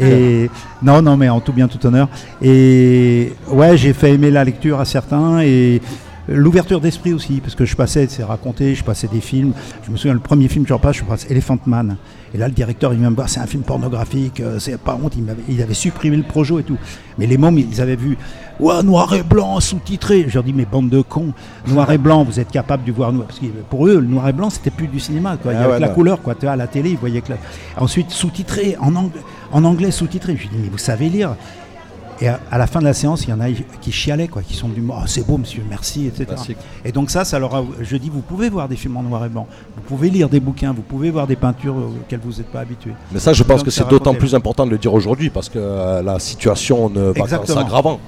Et 0.00 0.50
non, 0.82 1.00
non, 1.00 1.16
mais 1.16 1.28
en 1.30 1.40
tout 1.40 1.52
bien, 1.52 1.66
tout 1.66 1.84
honneur. 1.86 2.08
Et 2.42 3.32
ouais, 3.50 3.76
j'ai 3.78 3.94
fait 3.94 4.12
aimer 4.12 4.30
la 4.30 4.44
lecture 4.44 4.78
à 4.80 4.84
certains 4.84 5.40
et 5.40 5.80
l'ouverture 6.28 6.80
d'esprit 6.80 7.12
aussi, 7.12 7.40
parce 7.40 7.54
que 7.54 7.64
je 7.64 7.74
passais, 7.74 8.06
c'est 8.08 8.22
raconté, 8.22 8.74
je 8.74 8.84
passais 8.84 9.08
des 9.08 9.20
films. 9.20 9.52
Je 9.86 9.90
me 9.90 9.96
souviens, 9.96 10.14
le 10.14 10.20
premier 10.20 10.48
film 10.48 10.64
que 10.64 10.68
je 10.68 10.74
repasse, 10.74 10.96
je 10.96 11.04
passe 11.04 11.26
Elephant 11.30 11.58
Man. 11.66 11.96
Et 12.34 12.38
là, 12.38 12.46
le 12.46 12.52
directeur, 12.52 12.92
il 12.92 13.00
vient 13.00 13.08
me 13.10 13.14
voir, 13.16 13.28
c'est 13.28 13.40
un 13.40 13.46
film 13.46 13.62
pornographique, 13.62 14.40
euh, 14.40 14.58
c'est 14.58 14.78
pas 14.78 14.98
honte, 15.02 15.14
il, 15.48 15.62
avait 15.62 15.72
supprimé 15.74 16.16
le 16.18 16.22
projet 16.24 16.56
et 16.56 16.62
tout. 16.62 16.76
Mais 17.16 17.26
les 17.26 17.38
mômes, 17.38 17.58
ils 17.58 17.80
avaient 17.80 17.96
vu, 17.96 18.18
ouais, 18.60 18.82
noir 18.82 19.14
et 19.14 19.22
blanc, 19.22 19.58
sous-titré. 19.60 20.26
Je 20.28 20.34
leur 20.34 20.44
dis, 20.44 20.52
mais 20.52 20.66
bande 20.66 20.90
de 20.90 21.00
cons, 21.00 21.32
noir 21.66 21.90
et 21.90 21.96
blanc, 21.98 22.24
vous 22.24 22.38
êtes 22.38 22.50
capable 22.50 22.84
de 22.84 22.92
voir 22.92 23.12
noir. 23.12 23.26
Parce 23.28 23.38
que 23.40 23.46
pour 23.70 23.86
eux, 23.88 23.94
le 24.00 24.06
noir 24.06 24.28
et 24.28 24.34
blanc, 24.34 24.50
c'était 24.50 24.70
plus 24.70 24.88
du 24.88 25.00
cinéma, 25.00 25.38
quoi. 25.42 25.52
Il 25.54 25.56
y 25.56 25.58
Ah 25.58 25.64
avait 25.64 25.72
ouais, 25.74 25.80
la 25.80 25.88
non. 25.88 25.94
couleur, 25.94 26.20
quoi. 26.20 26.34
Tu 26.34 26.42
vois, 26.42 26.52
à 26.52 26.56
la 26.56 26.66
télé, 26.66 26.90
ils 26.90 26.98
voyaient 26.98 27.22
que 27.22 27.30
la- 27.32 27.38
Ensuite, 27.82 28.10
sous-titré, 28.10 28.76
en, 28.78 28.92
en 29.52 29.64
anglais 29.64 29.90
sous-titré. 29.90 30.36
Je 30.36 30.42
lui 30.42 30.48
dis, 30.50 30.56
mais 30.64 30.68
vous 30.68 30.76
savez 30.78 31.08
lire? 31.08 31.34
Et 32.20 32.28
à, 32.28 32.40
à 32.50 32.58
la 32.58 32.66
fin 32.66 32.80
de 32.80 32.84
la 32.84 32.94
séance, 32.94 33.24
il 33.24 33.30
y 33.30 33.32
en 33.32 33.40
a 33.40 33.46
qui 33.80 33.92
chialaient, 33.92 34.28
quoi, 34.28 34.42
qui 34.42 34.54
sont 34.54 34.68
du 34.68 34.82
oh, 34.88 34.94
c'est 35.06 35.26
beau, 35.26 35.38
monsieur, 35.38 35.62
merci, 35.68 36.06
etc. 36.06 36.24
Classique. 36.26 36.58
Et 36.84 36.92
donc 36.92 37.10
ça, 37.10 37.24
ça 37.24 37.38
leur 37.38 37.54
a- 37.54 37.64
je 37.80 37.96
dis, 37.96 38.10
vous 38.10 38.20
pouvez 38.22 38.48
voir 38.50 38.68
des 38.68 38.76
films 38.76 38.96
en 38.96 39.02
noir 39.02 39.24
et 39.24 39.28
blanc, 39.28 39.46
vous 39.76 39.82
pouvez 39.82 40.10
lire 40.10 40.28
des 40.28 40.40
bouquins, 40.40 40.72
vous 40.72 40.82
pouvez 40.82 41.10
voir 41.10 41.26
des 41.26 41.36
peintures 41.36 41.76
auxquelles 41.76 42.20
vous 42.22 42.32
n'êtes 42.38 42.50
pas 42.50 42.60
habitué. 42.60 42.92
Mais 43.12 43.20
ça, 43.20 43.32
je 43.32 43.42
pense 43.42 43.58
Donc, 43.58 43.66
que 43.66 43.70
c'est 43.70 43.88
d'autant 43.88 44.14
plus 44.14 44.34
important 44.34 44.66
de 44.66 44.70
le 44.70 44.78
dire 44.78 44.92
aujourd'hui 44.94 45.30
parce 45.30 45.48
que 45.48 45.58
euh, 45.58 46.02
la 46.02 46.18
situation 46.18 46.88
ne 46.90 47.12
va 47.12 47.38
qu'en 47.38 47.46
s'aggravant. 47.46 48.00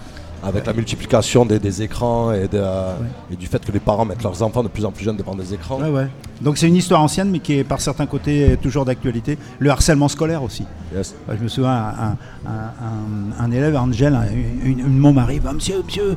Avec 0.42 0.64
la 0.66 0.72
multiplication 0.72 1.44
des, 1.44 1.58
des 1.58 1.82
écrans 1.82 2.32
et, 2.32 2.48
de, 2.48 2.56
euh, 2.58 2.94
et 3.30 3.36
du 3.36 3.46
fait 3.46 3.62
que 3.64 3.70
les 3.72 3.78
parents 3.78 4.06
mettent 4.06 4.22
leurs 4.22 4.42
enfants 4.42 4.62
de 4.62 4.68
plus 4.68 4.86
en 4.86 4.90
plus 4.90 5.04
jeunes 5.04 5.16
devant 5.18 5.34
des 5.34 5.52
écrans. 5.52 5.78
Ouais. 5.82 6.08
Donc 6.40 6.56
c'est 6.56 6.66
une 6.66 6.76
histoire 6.76 7.02
ancienne, 7.02 7.30
mais 7.30 7.40
qui 7.40 7.58
est 7.58 7.64
par 7.64 7.80
certains 7.82 8.06
côtés 8.06 8.56
toujours 8.62 8.86
d'actualité. 8.86 9.36
Le 9.58 9.68
harcèlement 9.70 10.08
scolaire 10.08 10.42
aussi. 10.42 10.64
Yes. 10.96 11.14
Bah, 11.28 11.34
Je 11.38 11.42
me 11.44 11.48
souviens, 11.48 11.70
un, 11.72 12.16
un- 12.46 12.48
un- 12.48 13.44
un 13.44 13.50
élève, 13.50 13.76
Angel, 13.76 14.14
un- 14.14 14.32
une, 14.64 14.78
une 14.80 14.98
môme 14.98 15.18
arrive, 15.18 15.42
Ah, 15.46 15.52
monsieur, 15.52 15.82
monsieur, 15.84 16.16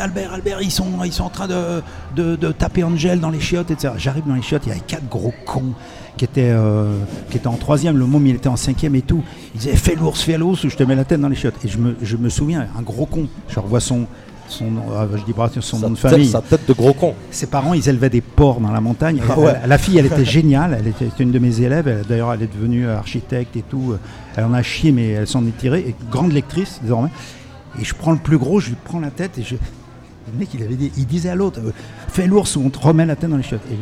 Albert, 0.00 0.32
Albert, 0.32 0.62
ils 0.62 0.70
sont, 0.70 0.86
ils 1.04 1.12
sont 1.12 1.24
en 1.24 1.30
train 1.30 1.48
de, 1.48 1.82
de- 2.14 2.36
de 2.36 2.52
taper 2.52 2.84
Angel 2.84 3.18
dans 3.18 3.30
les 3.30 3.40
chiottes, 3.40 3.72
etc. 3.72 3.94
J'arrive 3.96 4.28
dans 4.28 4.34
les 4.36 4.42
chiottes, 4.42 4.62
il 4.66 4.68
y 4.68 4.72
avait 4.72 4.80
quatre 4.86 5.08
gros 5.08 5.34
cons 5.44 5.72
qui 6.16 6.24
étaient, 6.24 6.50
euh, 6.50 6.98
qui 7.30 7.36
étaient 7.36 7.46
en 7.46 7.56
troisième, 7.56 7.96
le 7.96 8.06
môme 8.06 8.26
il 8.26 8.36
était 8.36 8.48
en 8.48 8.56
cinquième 8.56 8.94
et 8.94 9.02
tout. 9.02 9.22
Il 9.54 9.60
disait, 9.60 9.76
fais 9.76 9.94
l'ours, 9.94 10.20
fais 10.22 10.38
l'ours, 10.38 10.64
ou 10.64 10.70
je 10.70 10.76
te 10.76 10.82
mets 10.82 10.94
la 10.94 11.04
tête 11.04 11.20
dans 11.20 11.28
les 11.28 11.36
chiottes. 11.36 11.62
Et 11.64 11.68
je 11.68 11.78
me, 11.78 11.96
je 12.02 12.16
me 12.16 12.28
souviens, 12.28 12.66
un 12.78 12.82
gros 12.82 13.06
con, 13.06 13.28
je 13.48 13.60
revois 13.60 13.80
son, 13.80 14.06
son, 14.48 14.70
nom- 14.70 14.84
ah, 14.96 15.06
je 15.14 15.22
dis 15.24 15.32
pas 15.32 15.50
son 15.60 15.78
nom 15.78 15.90
de 15.90 15.96
famille. 15.96 16.28
sa 16.28 16.40
tête 16.40 16.66
de 16.66 16.72
gros 16.72 16.92
con. 16.94 17.14
Ses 17.30 17.46
parents, 17.46 17.74
ils 17.74 17.88
élevaient 17.88 18.10
des 18.10 18.20
porcs 18.20 18.60
dans 18.60 18.72
la 18.72 18.80
montagne. 18.80 19.20
Ah 19.28 19.38
ouais. 19.38 19.52
la, 19.60 19.66
la 19.66 19.78
fille, 19.78 19.98
elle 19.98 20.06
était 20.06 20.24
géniale. 20.24 20.76
Elle 20.80 20.88
était, 20.88 21.08
une 21.18 21.32
de 21.32 21.38
mes 21.38 21.60
élèves. 21.60 22.04
D'ailleurs, 22.08 22.32
elle 22.32 22.42
est 22.42 22.52
devenue 22.54 22.88
architecte 22.88 23.56
et 23.56 23.62
tout. 23.62 23.94
Elle 24.36 24.44
en 24.44 24.54
a 24.54 24.62
chié, 24.62 24.92
mais 24.92 25.08
elle 25.10 25.26
s'en 25.26 25.46
est 25.46 25.56
tirée. 25.56 25.80
Et 25.88 25.94
grande 26.10 26.32
lectrice, 26.32 26.80
désormais. 26.82 27.10
Et 27.80 27.84
je 27.84 27.94
prends 27.94 28.12
le 28.12 28.18
plus 28.18 28.38
gros, 28.38 28.60
je 28.60 28.70
lui 28.70 28.76
prends 28.82 29.00
la 29.00 29.10
tête 29.10 29.38
et 29.38 29.42
je. 29.42 29.54
Le 30.32 30.38
mec, 30.38 30.48
il, 30.54 30.62
avait 30.62 30.74
dit, 30.74 30.90
il 30.96 31.06
disait 31.06 31.28
à 31.28 31.34
l'autre 31.36 31.60
euh, 31.64 31.70
Fais 32.08 32.26
l'ours 32.26 32.56
ou 32.56 32.62
on 32.64 32.70
te 32.70 32.78
remet 32.78 33.06
la 33.06 33.14
tête 33.14 33.30
dans 33.30 33.36
les 33.36 33.42
chiottes. 33.44 33.60
Et 33.70 33.76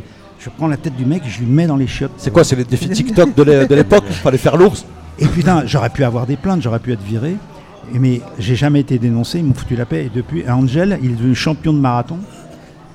je 0.44 0.50
prends 0.50 0.66
la 0.68 0.76
tête 0.76 0.94
du 0.96 1.06
mec 1.06 1.22
et 1.26 1.30
je 1.30 1.40
lui 1.40 1.46
mets 1.46 1.66
dans 1.66 1.76
les 1.76 1.86
chiottes. 1.86 2.12
C'est 2.18 2.30
quoi, 2.32 2.44
c'est 2.44 2.54
les 2.56 2.64
défis 2.64 2.90
TikTok 2.90 3.34
de 3.34 3.42
l'é- 3.42 3.66
de 3.66 3.74
l'époque? 3.74 4.04
Fallait 4.10 4.36
faire 4.36 4.56
l'ours 4.58 4.84
Et 5.18 5.26
putain, 5.26 5.62
j'aurais 5.64 5.88
pu 5.90 6.04
avoir 6.04 6.26
des 6.26 6.36
plaintes, 6.36 6.60
j'aurais 6.60 6.80
pu 6.80 6.92
être 6.92 7.02
viré. 7.02 7.36
Mais 7.92 8.20
j'ai 8.38 8.56
jamais 8.56 8.80
été 8.80 8.98
dénoncé, 8.98 9.38
ils 9.38 9.44
m'ont 9.44 9.54
foutu 9.54 9.74
la 9.76 9.86
paix. 9.86 10.04
Et 10.06 10.10
depuis, 10.14 10.44
Angel, 10.48 10.98
il 11.02 11.12
est 11.12 11.14
devenu 11.14 11.34
champion 11.34 11.72
de 11.72 11.78
marathon. 11.78 12.18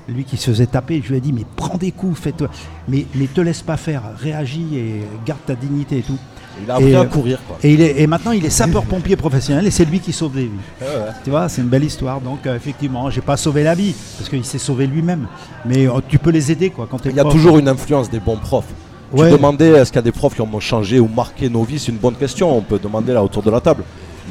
Lui 0.08 0.24
qui 0.24 0.36
se 0.36 0.50
faisait 0.50 0.66
taper, 0.66 1.00
je 1.04 1.10
lui 1.10 1.18
ai 1.18 1.20
dit, 1.20 1.32
mais 1.32 1.44
prends 1.56 1.76
des 1.76 1.92
coups, 1.92 2.18
fais-toi. 2.20 2.48
Mais, 2.88 3.06
mais 3.14 3.26
te 3.26 3.40
laisse 3.40 3.62
pas 3.62 3.76
faire, 3.76 4.02
réagis 4.18 4.76
et 4.76 5.00
garde 5.26 5.40
ta 5.46 5.54
dignité 5.54 5.98
et 5.98 6.02
tout. 6.02 6.18
Il 6.62 6.70
a 6.70 6.74
appris 6.74 6.90
et, 6.90 6.94
à 6.96 7.00
euh, 7.00 7.04
courir, 7.04 7.38
quoi. 7.46 7.56
Et, 7.62 7.72
il 7.72 7.80
est- 7.80 8.00
et 8.00 8.06
maintenant, 8.06 8.32
il 8.32 8.44
est 8.44 8.50
sapeur-pompier 8.50 9.16
professionnel 9.16 9.66
et 9.66 9.70
c'est 9.70 9.84
lui 9.84 10.00
qui 10.00 10.12
sauve 10.12 10.32
des 10.34 10.42
vies. 10.44 10.50
Ouais, 10.80 10.86
ouais. 10.86 10.92
Tu 11.24 11.30
vois, 11.30 11.48
c'est 11.48 11.62
une 11.62 11.68
belle 11.68 11.84
histoire. 11.84 12.20
Donc, 12.20 12.46
euh, 12.46 12.56
effectivement, 12.56 13.08
j'ai 13.10 13.20
pas 13.20 13.36
sauvé 13.36 13.62
la 13.62 13.74
vie 13.74 13.94
parce 14.18 14.28
qu'il 14.28 14.44
s'est 14.44 14.58
sauvé 14.58 14.86
lui-même. 14.86 15.26
Mais 15.64 15.86
euh, 15.86 16.00
tu 16.08 16.18
peux 16.18 16.30
les 16.30 16.50
aider, 16.52 16.70
quoi. 16.70 16.86
Quand 16.90 16.98
t'es 16.98 17.10
Il 17.10 17.16
y 17.16 17.20
a 17.20 17.24
prof. 17.24 17.34
toujours 17.34 17.58
une 17.58 17.68
influence 17.68 18.10
des 18.10 18.20
bons 18.20 18.36
profs. 18.36 18.64
Ouais. 19.12 19.30
Tu 19.30 19.36
demandais 19.36 19.70
est-ce 19.70 19.90
qu'il 19.90 19.96
y 19.98 20.00
a 20.00 20.02
des 20.02 20.12
profs 20.12 20.34
qui 20.34 20.40
ont 20.40 20.60
changé 20.60 21.00
ou 21.00 21.08
marqué 21.08 21.48
nos 21.48 21.64
vies, 21.64 21.78
c'est 21.78 21.90
une 21.92 21.98
bonne 21.98 22.14
question, 22.14 22.56
on 22.56 22.60
peut 22.62 22.78
demander 22.78 23.12
là 23.12 23.24
autour 23.24 23.42
de 23.42 23.50
la 23.50 23.60
table. 23.60 23.82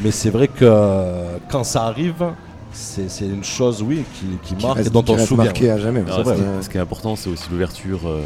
Mais 0.03 0.11
c'est 0.11 0.29
vrai 0.29 0.47
que 0.47 0.63
euh, 0.63 1.37
quand 1.49 1.65
ça 1.65 1.83
arrive, 1.83 2.23
c'est 2.71 3.09
c'est 3.09 3.25
une 3.25 3.43
chose, 3.43 3.83
oui, 3.85 4.03
qui, 4.13 4.55
qui 4.55 4.63
marque 4.63 4.77
reste- 4.77 4.87
et 4.87 4.91
dont 4.91 5.03
qui 5.03 5.11
on 5.11 5.17
se 5.17 5.25
souvient. 5.25 5.43
marquée 5.45 5.69
à 5.71 5.77
jamais, 5.79 6.01
Non, 6.01 6.13
C'est 6.15 6.21
vrai. 6.23 6.35
ce, 6.37 6.39
qui, 6.41 6.47
ce 6.65 6.69
qui 6.69 6.77
est 6.77 6.81
important, 6.81 7.15
c'est 7.17 7.29
aussi 7.29 7.43
l'ouverture 7.51 7.99
euh, 8.07 8.21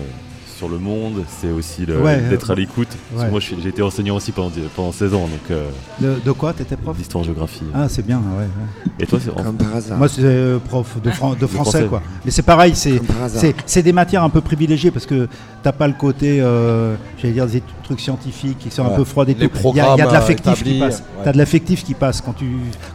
sur 0.63 0.69
le 0.71 0.79
monde, 0.79 1.23
c'est 1.27 1.51
aussi 1.51 1.85
le- 1.85 2.01
Ouais, 2.01 2.21
d'être 2.29 2.49
à 2.51 2.55
l'écoute. 2.55 2.87
Ouais. 3.17 3.29
Moi, 3.29 3.39
j'ai 3.41 3.67
été 3.67 3.81
enseignant 3.81 4.15
aussi 4.15 4.31
pendant, 4.31 4.49
pendant 4.75 4.91
16 4.93 5.13
ans, 5.13 5.21
donc 5.27 5.51
euh, 5.51 5.69
De, 5.99 6.15
de 6.23 6.31
quoi 6.31 6.53
T'étais 6.53 6.77
prof? 6.77 6.95
d'histoire-géographie. 6.95 7.63
Ah, 7.73 7.89
c'est 7.89 8.05
bien, 8.05 8.19
ouais. 8.19 8.43
ouais. 8.45 8.93
Et 8.99 9.05
toi, 9.05 9.19
c'est 9.21 9.33
Comme 9.33 9.57
par 9.57 9.75
hasard. 9.75 9.97
Moi, 9.97 10.07
c'est 10.07 10.21
euh, 10.23 10.59
prof 10.59 11.01
de, 11.01 11.09
fran- 11.11 11.33
de 11.35 11.45
français, 11.47 11.71
français. 11.71 11.85
quoi. 11.87 12.01
Mais 12.23 12.31
c'est 12.31 12.43
pareil, 12.43 12.73
c'est 12.75 13.81
des 13.83 13.93
matières 13.93 14.23
un 14.23 14.29
peu 14.29 14.39
privilégiées 14.41 14.91
parce 14.91 15.05
que 15.05 15.27
t'as 15.63 15.73
pas 15.73 15.87
le 15.87 15.93
côté, 15.93 16.39
euh, 16.39 16.95
j'allais 17.17 17.33
dire, 17.33 17.45
des 17.47 17.61
trucs 17.83 17.99
scientifiques 17.99 18.59
qui 18.59 18.71
sont 18.71 18.85
un 18.85 18.89
peu 18.89 19.03
froids 19.03 19.23
et 19.25 19.33
Les 19.33 19.49
tout. 19.49 19.57
Il 19.65 19.77
y 19.77 19.79
a, 19.79 19.95
il 19.95 19.99
y 19.99 20.01
a 20.01 20.05
de 20.05 20.09
programmes, 20.09 20.13
l'affectif 20.13 20.61
euh, 20.61 20.63
qui 20.63 20.79
passe. 20.79 20.99
ouais. 20.99 21.23
T'as 21.23 21.31
de 21.31 21.37
l'affectif 21.37 21.83
qui 21.83 21.93
passe 21.93 22.21
quand 22.21 22.33
tu 22.33 22.45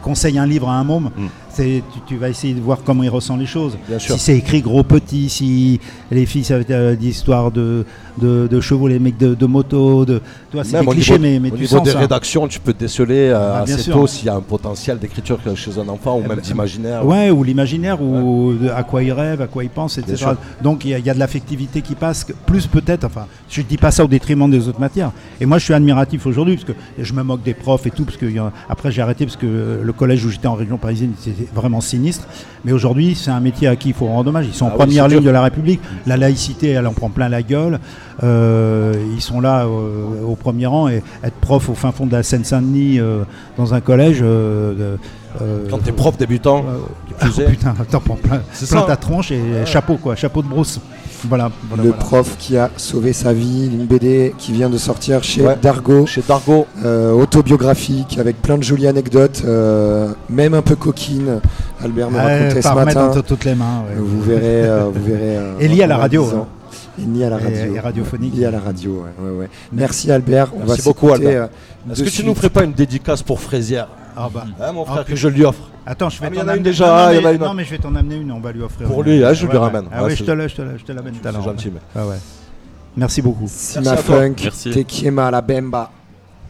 conseilles 0.01 0.37
un 0.37 0.45
livre 0.45 0.69
à 0.69 0.73
un 0.73 0.83
môme. 0.83 1.11
Mm. 1.15 1.27
Tu, 1.55 1.81
tu 2.07 2.15
vas 2.15 2.29
essayer 2.29 2.53
de 2.53 2.61
voir 2.61 2.79
comment 2.85 3.03
il 3.03 3.09
ressent 3.09 3.35
les 3.35 3.45
choses. 3.45 3.77
Bien. 3.85 3.99
Si 3.99 4.17
c'est 4.17 4.37
écrit 4.37 4.61
gros 4.61 4.83
petit, 4.83 5.29
si 5.29 5.81
les 6.09 6.25
filles 6.25 6.45
ça 6.45 6.55
va 6.55 6.61
être 6.61 6.71
euh, 6.71 6.95
d'histoires 6.95 7.51
de, 7.51 7.85
de, 8.19 8.47
de 8.47 8.61
chevaux, 8.61 8.87
les 8.87 8.99
mecs 8.99 9.17
de, 9.17 9.33
de 9.33 9.45
moto, 9.45 10.05
de, 10.05 10.21
c'est 10.63 10.79
des 10.79 10.85
clichés, 10.85 11.13
niveau, 11.17 11.23
mais, 11.23 11.39
mais 11.39 11.47
au 11.51 11.55
tu 11.55 11.61
niveau 11.61 11.77
sens 11.77 11.83
des 11.85 11.91
ça. 11.91 11.99
rédactions, 11.99 12.47
tu 12.47 12.59
peux 12.59 12.73
déceler 12.73 13.29
euh, 13.29 13.53
Ah, 13.55 13.61
assez 13.63 13.77
sûr. 13.79 13.93
tôt 13.95 14.07
s'il 14.07 14.25
y 14.25 14.29
a 14.29 14.35
un 14.35 14.41
potentiel 14.41 14.99
d'écriture 14.99 15.39
chez 15.55 15.71
un 15.79 15.87
enfant 15.89 16.17
ou 16.17 16.27
même 16.27 16.39
d'imaginaire. 16.39 17.05
Ouais, 17.05 17.29
ou 17.31 17.43
l'imaginaire, 17.43 18.01
ou 18.01 18.53
à 18.75 18.83
quoi 18.83 19.01
il 19.03 19.11
rêve, 19.11 19.41
à 19.41 19.47
quoi 19.47 19.63
il 19.63 19.69
pense, 19.69 19.97
etc. 19.97 20.25
Donc 20.61 20.85
il 20.85 20.91
y, 20.91 20.93
a- 20.93 20.99
il 20.99 21.05
y 21.05 21.09
a 21.09 21.13
de 21.13 21.19
l'affectivité 21.19 21.81
qui 21.81 21.95
passe, 21.95 22.25
plus 22.45 22.67
peut-être, 22.67 23.05
enfin, 23.05 23.25
je 23.49 23.61
dis 23.61 23.77
pas 23.77 23.91
ça 23.91 24.03
au 24.03 24.07
détriment 24.07 24.49
des 24.49 24.67
autres 24.67 24.79
matières. 24.79 25.11
Et 25.41 25.45
moi 25.45 25.57
je 25.57 25.63
suis 25.65 25.73
admiratif 25.73 26.25
aujourd'hui, 26.25 26.55
parce 26.57 26.65
que 26.67 26.73
je 26.99 27.13
me 27.13 27.23
moque 27.23 27.43
des 27.43 27.53
profs 27.53 27.87
et 27.87 27.91
tout, 27.91 28.03
parce 28.05 28.17
que 28.17 28.25
a- 28.39 28.51
après 28.69 28.91
j'ai 28.91 29.01
arrêté, 29.01 29.25
parce 29.25 29.37
que 29.37 29.45
euh, 29.47 29.83
le 29.83 29.93
collège 29.93 30.25
où 30.25 30.29
j'étais 30.29 30.47
en 30.47 30.55
région 30.55 30.77
parisienne, 30.77 31.13
c'était 31.19 31.47
vraiment 31.53 31.81
sinistre. 31.81 32.27
Mais 32.65 32.71
aujourd'hui, 32.73 33.15
c'est 33.15 33.31
un 33.31 33.39
métier 33.39 33.67
à 33.69 33.75
qui 33.77 33.89
il 33.89 33.93
faut 33.93 34.05
rendre 34.07 34.29
hommage. 34.29 34.45
Ils 34.47 34.53
sont 34.53 34.65
en 34.65 34.69
Ah 34.69 34.71
oui, 34.73 34.77
première 34.85 35.07
ligne 35.07 35.19
dur. 35.19 35.27
de 35.27 35.33
la 35.33 35.41
République. 35.41 35.79
La 36.05 36.17
laïcité, 36.17 36.67
elle 36.69 36.85
en 36.87 36.93
prend 36.93 37.09
plein 37.09 37.29
la 37.29 37.41
gueule. 37.41 37.79
Euh, 38.23 38.93
ils 39.15 39.21
sont 39.21 39.39
là 39.39 39.63
euh, 39.65 40.23
au 40.27 40.35
premier 40.35 40.65
rang 40.65 40.89
et 40.89 41.01
être 41.23 41.35
prof 41.39 41.69
au 41.69 41.73
fin 41.73 41.91
fond 41.91 42.05
de 42.05 42.11
la 42.11 42.23
Seine-Saint-Denis 42.23 42.99
euh, 42.99 43.23
dans 43.57 43.73
un 43.73 43.79
collège. 43.81 44.19
euh, 44.21 44.97
euh, 45.41 45.65
Quand 45.69 45.77
t'es 45.77 45.91
prof 45.91 46.17
débutant, 46.17 46.65
ah, 47.21 47.25
est. 47.27 47.45
putain, 47.45 47.73
t'en 47.91 47.99
prends 48.01 48.15
plein, 48.15 48.41
C'est 48.51 48.67
plein 48.69 48.81
ça. 48.81 48.87
ta 48.87 48.95
tronche 48.97 49.31
et 49.31 49.39
Ouais. 49.39 49.65
chapeau 49.65 49.95
quoi, 49.97 50.15
chapeau 50.15 50.41
de 50.41 50.47
brousse. 50.47 50.79
Voilà. 51.27 51.49
voilà, 51.69 51.83
le 51.83 51.89
voilà. 51.89 52.03
prof 52.03 52.35
qui 52.39 52.55
a 52.57 52.69
sauvé 52.77 53.11
sa 53.13 53.31
vie, 53.33 53.67
une 53.71 53.85
BD 53.85 54.33
qui 54.37 54.53
vient 54.53 54.69
de 54.69 54.77
sortir 54.77 55.21
chez 55.23 55.41
Ouais, 55.45 55.57
Dargo, 55.61 56.05
Chez 56.05 56.23
Dargo, 56.27 56.65
euh, 56.85 57.11
autobiographique 57.11 58.17
avec 58.19 58.41
plein 58.41 58.57
de 58.57 58.63
jolies 58.63 58.87
anecdotes, 58.87 59.43
euh, 59.45 60.09
même 60.29 60.53
un 60.53 60.61
peu 60.61 60.75
coquine. 60.75 61.39
Albert 61.83 62.09
me 62.11 62.17
racontait 62.17 62.61
ce 62.61 62.73
matin. 62.73 63.11
toutes 63.25 63.45
les 63.45 63.55
mains. 63.55 63.83
ouais. 63.89 63.95
Vous 63.97 64.21
verrez, 64.21 64.63
euh, 64.65 64.85
vous 64.93 65.03
verrez. 65.05 65.37
euh, 65.37 65.51
Et 65.59 65.67
lié 65.67 65.83
à 65.83 65.87
la 65.87 65.97
radio, 65.97 66.25
Et 67.01 67.05
lié 67.17 67.23
à 67.25 67.29
la 67.29 67.37
radio. 67.37 67.75
et 67.75 67.79
radiophonique. 67.79 68.35
Lié 68.35 68.45
à 68.45 68.51
la 68.51 68.59
radio, 68.59 69.03
ouais, 69.03 69.25
ouais, 69.25 69.37
ouais. 69.39 69.49
Merci 69.71 70.11
Albert. 70.11 70.51
On 70.55 70.59
Merci 70.65 70.77
va 70.79 70.83
beaucoup, 70.83 71.11
Albert. 71.11 71.43
euh, 71.43 71.91
est-ce 71.93 72.03
que 72.03 72.09
tu 72.09 72.23
nous 72.23 72.35
ferais 72.35 72.49
pas 72.49 72.63
une 72.63 72.73
dédicace 72.73 73.21
pour 73.23 73.39
Fraisière 73.39 73.87
Ah 74.17 74.29
bah. 74.33 74.45
Hein, 74.59 74.71
mon 74.73 74.83
Ah, 74.83 74.91
frère, 74.91 75.05
que 75.05 75.15
je 75.15 75.27
lui 75.27 75.45
offre 75.45 75.69
Attends, 75.85 76.09
je 76.09 76.19
vais 76.21 76.27
Ah, 76.27 76.35
t'en 76.35 76.47
amener- 76.47 76.59
déjà, 76.59 76.85
non, 76.87 76.93
ah, 76.93 77.09
mais- 77.11 77.35
une. 77.35 77.41
Non, 77.41 77.53
mais 77.55 77.63
je 77.63 77.71
vais 77.71 77.77
t'en 77.79 77.95
amener 77.95 78.15
une, 78.17 78.31
on 78.31 78.39
va 78.39 78.51
lui 78.51 78.61
offrir. 78.61 78.87
Pour 78.87 79.01
une. 79.03 79.09
lui, 79.11 79.23
hein, 79.25 79.33
je 79.33 79.47
lui 79.47 79.57
ramène. 79.57 79.85
Ah 79.91 80.03
Ouais, 80.03 80.09
ouais, 80.09 80.15
je 80.15 80.23
te 80.23 80.31
la, 80.31 80.47
je 80.47 80.55
te 80.55 80.61
la, 80.61 80.77
je 80.77 80.83
te 80.83 80.91
l'amène 80.91 81.13
tout 81.13 81.27
à 81.27 81.31
c'est 81.31 81.41
gentil, 81.41 81.71
mais- 81.73 81.79
Ah 81.95 82.05
ouais. 82.05 82.15
Merci 82.97 83.21
beaucoup. 83.21 83.45
Sima. 83.47 83.95
Funk, 83.97 84.35
Merci. 84.43 84.71
Te 84.71 84.79
Quiema 84.79 85.31
la 85.31 85.41
Bemba? 85.41 85.89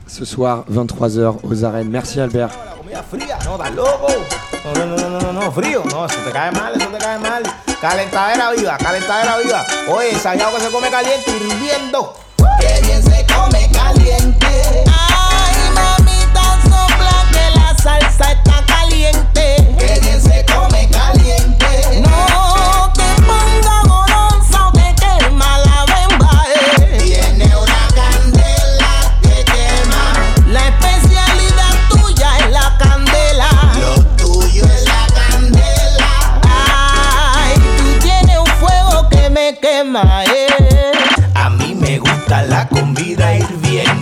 Ce 0.10 0.26
soir, 0.26 0.66
23h 0.72 1.36
aux 1.43 1.64
arènes. 1.64 1.88
Merci 1.89 2.20
Albert. 2.20 2.49
comida 2.80 3.03
fría, 3.03 3.38
no. 3.45 3.57
No, 3.57 4.86
no, 4.86 5.20
no, 5.20 5.32
no, 5.32 5.51
frío. 5.51 5.84
No, 5.91 6.05
eso 6.07 6.16
te 6.26 6.32
cae 6.32 6.51
mal, 6.51 6.74
eso 6.76 6.88
te 6.89 6.97
cae 6.97 7.20
mal. 7.20 7.43
Calentadera 7.80 8.51
viva, 8.51 8.76
calentadera 8.78 9.38
viva. 9.38 9.66
Oye, 9.88 10.12
ensayado 10.12 10.57
que 10.57 10.64
se 10.64 10.72
come 10.72 10.89
caliente, 10.89 11.30
hirviendo. 11.30 12.14
Que 12.60 12.82
bien 12.82 13.03
se 13.03 13.26
come 13.28 13.70
caliente. 13.72 14.84
Ay, 14.88 15.55
mamita, 15.76 16.60
sopla 16.64 17.26
que 17.32 17.60
la 17.60 17.78
salsa 17.78 18.32
está 18.32 18.66
caliente. 18.66 19.76
Que 19.78 19.99
bien 19.99 20.22
se 20.22 20.43
come 20.45 20.89
caliente. 20.89 21.09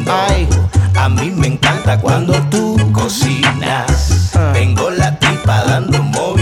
Ay, 0.09 0.47
a 0.95 1.09
mí 1.09 1.31
me 1.31 1.47
encanta 1.47 1.99
cuando 1.99 2.33
tú 2.49 2.77
cocinas. 2.93 4.31
Tengo 4.53 4.89
la 4.91 5.17
tripa 5.19 5.63
dando 5.65 6.01
movimiento. 6.01 6.36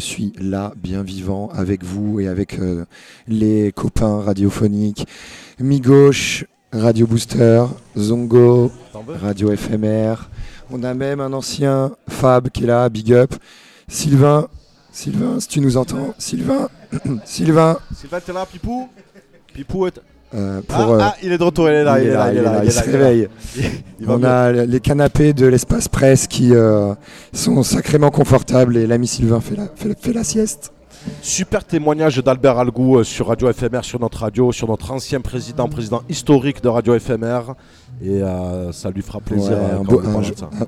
Suis 0.00 0.32
là, 0.38 0.72
bien 0.76 1.02
vivant, 1.02 1.48
avec 1.52 1.84
vous 1.84 2.20
et 2.20 2.28
avec 2.28 2.58
euh, 2.58 2.84
les 3.28 3.72
copains 3.72 4.22
radiophoniques. 4.22 5.06
Mi-gauche, 5.58 6.44
Radio 6.72 7.06
Booster, 7.06 7.64
Zongo, 7.96 8.72
Radio 9.06 9.54
FMR. 9.54 10.28
On 10.70 10.82
a 10.82 10.94
même 10.94 11.20
un 11.20 11.32
ancien 11.32 11.92
Fab 12.08 12.48
qui 12.48 12.64
est 12.64 12.66
là, 12.66 12.88
Big 12.88 13.12
Up. 13.12 13.34
Sylvain, 13.88 14.48
Sylvain, 14.92 15.40
si 15.40 15.48
tu 15.48 15.60
nous 15.60 15.76
entends, 15.76 16.14
Sylvain, 16.18 16.68
Sylvain. 17.24 17.78
Sylvain, 17.94 18.20
t'es 18.20 18.32
là, 18.32 18.46
Pipou? 18.46 18.88
Pipou 19.52 19.86
est... 19.86 20.00
Euh, 20.32 20.60
ah, 20.68 20.88
euh, 20.88 20.98
ah, 21.02 21.14
il 21.24 21.32
est 21.32 21.38
de 21.38 21.42
retour, 21.42 21.68
il 21.68 21.74
est 21.74 21.82
là, 21.84 22.00
il, 22.00 22.06
est 22.08 22.12
là, 22.12 22.30
il 22.32 22.38
est 22.38 22.42
là, 22.42 22.60
il 22.64 22.70
se 22.70 22.84
réveille. 22.84 23.28
On 24.06 24.22
a 24.22 24.52
les 24.52 24.78
canapés 24.80 25.32
de 25.32 25.46
l'espace 25.46 25.88
presse 25.88 26.26
qui 26.28 26.54
euh, 26.54 26.94
sont 27.32 27.62
sacrément 27.64 28.10
confortables 28.10 28.76
et 28.76 28.86
l'ami 28.86 29.08
Sylvain 29.08 29.40
fait 29.40 29.56
la, 29.56 29.64
fait 29.74 29.88
la- 29.88 29.94
fait 29.96 30.12
la 30.12 30.22
sieste. 30.24 30.72
Super 31.22 31.64
témoignage 31.64 32.18
d'Albert 32.18 32.58
Algou 32.58 33.02
sur 33.04 33.28
Radio 33.28 33.50
FMR, 33.52 33.82
sur 33.82 33.98
notre 33.98 34.18
radio, 34.18 34.52
sur 34.52 34.68
notre 34.68 34.92
ancien 34.92 35.20
président, 35.20 35.66
président 35.66 36.02
historique 36.10 36.62
de 36.62 36.68
Radio 36.68 36.96
FMR. 36.98 37.54
Et 38.04 38.20
ça 38.72 38.90
lui 38.90 39.00
fera 39.02 39.18
plaisir. 39.20 39.52
Ouais, 39.52 39.78
un 39.80 39.82
beau- 39.82 40.02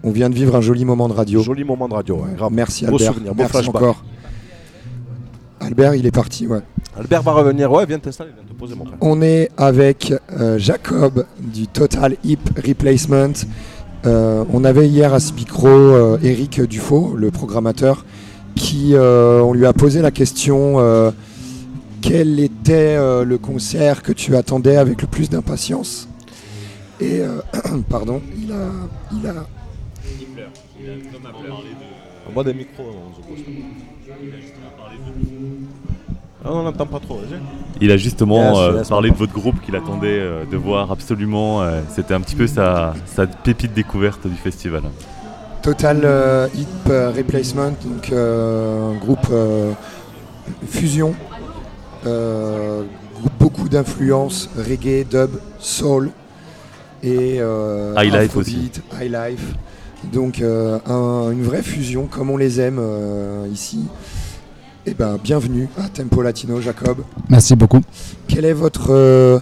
on 0.03 0.09
un 0.09 0.13
vient 0.13 0.31
de 0.31 0.35
vivre 0.35 0.57
un 0.57 0.63
joli 0.63 0.87
moment 0.87 1.09
de 1.09 1.13
radio. 1.13 1.43
Joli 1.43 1.65
moment 1.65 1.87
de 1.87 1.95
radio, 1.95 2.17
ouais, 2.17 2.35
grave. 2.35 2.51
Merci 2.53 2.87
Beau 2.87 2.93
Albert. 2.95 3.13
souvenir, 3.13 3.33
beau 3.35 3.39
Merci 3.43 3.53
flashback. 3.53 3.77
encore. 3.83 4.05
Albert, 5.63 5.95
il 5.95 6.07
est 6.07 6.11
parti, 6.11 6.47
ouais. 6.47 6.61
Albert 6.99 7.23
va 7.23 7.33
revenir, 7.33 7.71
ouais, 7.71 7.87
viens 7.87 7.99
t'installer, 7.99 8.33
viens 8.35 8.45
te 8.45 8.53
poser 8.53 8.75
mon 8.75 8.85
frère. 8.85 8.99
On 9.01 9.23
est 9.23 9.51
avec 9.57 10.13
euh, 10.33 10.59
Jacob 10.59 11.25
du 11.39 11.67
Total 11.69 12.17
Hip 12.25 12.41
Replacement. 12.57 13.33
Euh, 14.05 14.45
on 14.53 14.65
avait 14.65 14.89
hier 14.89 15.15
à 15.15 15.21
ce 15.21 15.33
micro 15.33 15.69
euh, 15.69 16.19
Eric 16.23 16.61
Dufaux, 16.63 17.15
le 17.17 17.31
programmateur, 17.31 18.05
qui 18.57 18.95
on 18.97 19.53
lui 19.53 19.65
a 19.65 19.73
posé 19.73 20.03
la 20.03 20.11
question 20.11 20.77
quel 22.03 22.39
était 22.41 22.97
le 23.25 23.39
concert 23.39 24.03
que 24.03 24.13
tu 24.13 24.37
attendais 24.37 24.77
avec 24.77 25.01
le 25.01 25.09
plus 25.09 25.31
d'impatience? 25.31 26.09
Et 27.01 27.23
pardon, 27.89 28.21
il 28.37 28.53
a, 28.53 28.57
il 29.13 29.27
a 29.27 29.47
Envoie 32.29 32.45
des 32.45 32.55
micros, 32.55 32.85
on 32.85 33.15
se 33.15 33.27
pose. 33.27 33.45
Ah, 36.45 36.49
on 36.53 36.63
n'entend 36.65 36.87
pas 36.87 36.99
trop, 37.01 37.17
vas-y. 37.17 37.39
Il 37.81 37.91
a 37.91 37.97
justement 37.97 38.51
Yes, 38.51 38.59
euh, 38.59 38.79
yes, 38.79 38.89
parlé 38.89 39.11
de 39.11 39.17
votre 39.17 39.33
groupe 39.33 39.61
qu'il 39.61 39.77
attendait 39.77 40.19
euh, 40.21 40.45
de 40.45 40.57
voir 40.57 40.91
absolument. 40.91 41.63
euh, 41.63 41.81
C'était 41.95 42.15
un 42.15 42.21
petit 42.21 42.37
peu 42.37 42.47
sa, 42.47 42.95
sa 43.07 43.27
pépite 43.27 43.73
découverte 43.75 44.27
du 44.27 44.35
festival. 44.37 44.83
Total 45.63 46.01
euh, 46.05 46.49
Hip 46.57 46.89
Replacement, 47.17 47.71
donc 47.85 48.11
euh, 48.13 48.91
un 48.93 48.97
groupe 48.99 49.27
euh, 49.31 49.73
fusion, 50.67 51.15
euh, 52.07 52.83
beaucoup 53.39 53.69
d'influences 53.69 54.51
reggae, 54.57 55.05
dub, 55.09 55.31
soul 55.61 56.11
et 57.05 57.37
euh, 57.41 57.95
Highlife 57.97 58.31
afrobeat, 58.37 58.83
highlife. 59.01 59.55
Donc 60.13 60.41
euh, 60.41 60.79
un- 60.87 61.31
une 61.31 61.45
vraie 61.45 61.63
fusion 61.63 62.07
comme 62.07 62.31
on 62.31 62.37
les 62.37 62.61
aime 62.61 62.79
euh, 62.81 63.47
ici. 63.53 63.85
Et 64.85 64.95
ben 64.95 65.17
bienvenue 65.23 65.69
à 65.79 65.89
Tempo 65.89 66.23
Latino, 66.23 66.61
Jacob. 66.61 67.05
Merci 67.29 67.55
beaucoup. 67.55 67.81
Quel 68.27 68.45
est 68.45 68.53
votre 68.53 68.91
euh, 68.91 69.39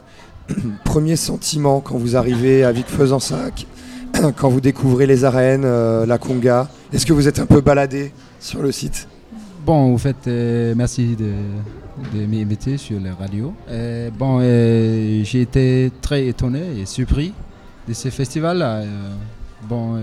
premier 0.85 1.17
sentiment 1.17 1.81
quand 1.81 1.97
vous 1.97 2.15
arrivez 2.15 2.63
à 2.63 2.73
Vic-Fezensac, 2.73 3.67
quand 4.37 4.51
vous 4.51 4.61
découvrez 4.61 5.07
les 5.07 5.25
arènes, 5.25 5.65
euh, 5.65 6.05
la 6.05 6.19
conga? 6.19 6.69
Est-ce 6.93 7.07
que 7.07 7.15
vous 7.15 7.27
êtes 7.27 7.39
un 7.39 7.47
peu 7.47 7.63
baladé 7.63 8.13
sur 8.39 8.61
le 8.61 8.71
site? 8.71 9.09
Bon, 9.65 9.95
au 9.95 9.97
fait, 9.97 10.17
euh, 10.27 10.75
merci 10.77 11.17
de, 11.17 11.33
de 12.19 12.27
m'inviter 12.27 12.77
sur 12.77 13.01
la 13.01 13.15
radio. 13.15 13.55
Bon, 14.19 14.41
j'ai 14.41 15.41
été 15.41 15.91
très 16.03 16.27
étonné 16.27 16.81
et 16.83 16.85
surpris 16.85 17.33
de 17.89 17.95
ce 17.95 18.11
festival-là. 18.11 18.83
Bon, 19.67 19.99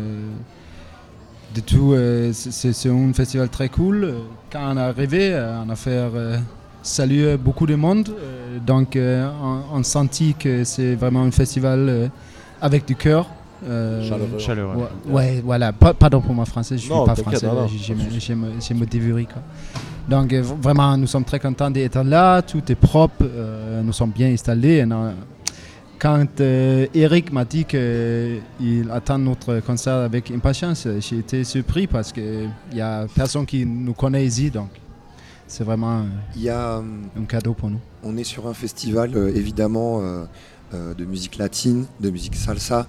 de 1.56 1.62
tout, 1.62 1.94
euh, 1.94 2.32
c'est 2.34 2.90
un 2.90 3.14
festival 3.14 3.50
très 3.50 3.70
cool. 3.70 4.14
Quand 4.52 4.74
on 4.74 4.78
est 4.78 4.82
arrivé, 4.82 5.34
euh, 5.34 5.62
on 5.66 5.70
a 5.70 5.76
fait 5.76 5.90
euh, 5.92 6.38
saluer 6.84 7.38
beaucoup 7.38 7.66
de 7.66 7.76
monde. 7.76 8.10
Euh, 8.10 8.58
donc, 8.66 8.96
euh, 8.96 9.30
on, 9.42 9.78
on 9.80 9.84
sentit 9.84 10.36
que 10.38 10.64
c'est 10.64 10.96
vraiment 10.96 11.24
un 11.24 11.32
festival 11.32 11.80
euh, 11.90 12.08
avec 12.62 12.86
du 12.86 12.96
cœur. 12.96 13.28
Euh, 13.68 14.08
Chaleureux. 14.08 14.38
Chaleureux. 14.40 14.76
Ouais, 15.08 15.12
ouais, 15.12 15.42
voilà. 15.44 15.74
Pa- 15.74 15.94
Pardon 15.94 16.22
pour 16.22 16.34
mon 16.36 16.46
français, 16.46 16.78
je 16.78 16.84
suis 16.84 16.92
Non, 16.92 17.06
pas 17.06 17.16
français. 17.16 17.40
j'ai- 17.40 17.48
quoi. 19.26 19.42
Donc 20.08 20.32
vraiment, 20.34 20.96
nous 20.96 21.08
sommes 21.08 21.24
très 21.26 21.40
contents 21.40 21.72
d'être 21.72 22.02
là. 22.04 22.42
Tout 22.44 22.62
est 22.72 22.76
propre. 22.76 23.24
euh, 23.24 23.82
nous 23.82 23.94
sommes 23.94 24.12
bien 24.12 24.28
installés. 24.32 24.84
On 24.88 24.92
a- 24.92 25.12
Quand 26.00 26.42
euh, 26.42 26.86
Eric 26.94 27.32
m'a 27.32 27.44
dit 27.44 27.66
qu'il 27.66 28.92
attend 28.92 29.18
notre 29.18 29.60
concert 29.62 29.96
avec 29.96 30.30
impatience, 30.30 30.88
j'ai 31.00 31.18
été 31.18 31.44
surpris 31.44 31.88
parce 31.88 32.12
qu'il 32.12 32.52
n'y 32.72 32.82
a 32.82 33.08
personne 33.16 33.48
qui 33.48 33.66
nous 33.66 33.94
connaît 33.94 34.24
ici. 34.24 34.52
Donc 34.52 34.70
c'est 35.48 35.64
vraiment 35.64 36.06
y 36.36 36.50
a, 36.50 36.78
euh, 36.78 36.82
un 37.20 37.26
cadeau 37.26 37.54
pour 37.54 37.72
nous. 37.72 37.80
On 38.04 38.16
est 38.16 38.24
sur 38.24 38.48
un 38.48 38.54
festival 38.54 39.16
euh, 39.16 39.34
évidemment 39.34 40.04
de 40.74 41.06
musique 41.06 41.38
latine, 41.38 41.86
de 42.02 42.10
musique 42.10 42.36
salsa. 42.36 42.88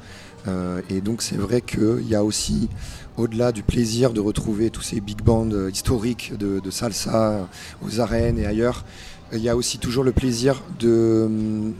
et 0.90 1.00
donc 1.00 1.22
c'est 1.22 1.36
vrai 1.36 1.61
qu'il 1.61 2.09
y 2.09 2.16
a 2.16 2.24
aussi, 2.24 2.68
au-delà 3.16 3.52
du 3.52 3.62
plaisir 3.62 4.12
de 4.12 4.20
retrouver 4.20 4.70
tous 4.70 4.82
ces 4.82 5.00
big 5.00 5.22
bands 5.22 5.48
historiques 5.68 6.36
de, 6.36 6.59
de 6.59 6.70
salsa 6.70 7.48
aux 7.80 8.00
arènes 8.00 8.38
et 8.38 8.46
ailleurs, 8.46 8.84
il 9.32 9.40
y 9.40 9.48
a 9.48 9.56
aussi 9.56 9.78
toujours 9.78 10.04
le 10.04 10.12
plaisir 10.12 10.62
de, 10.80 11.28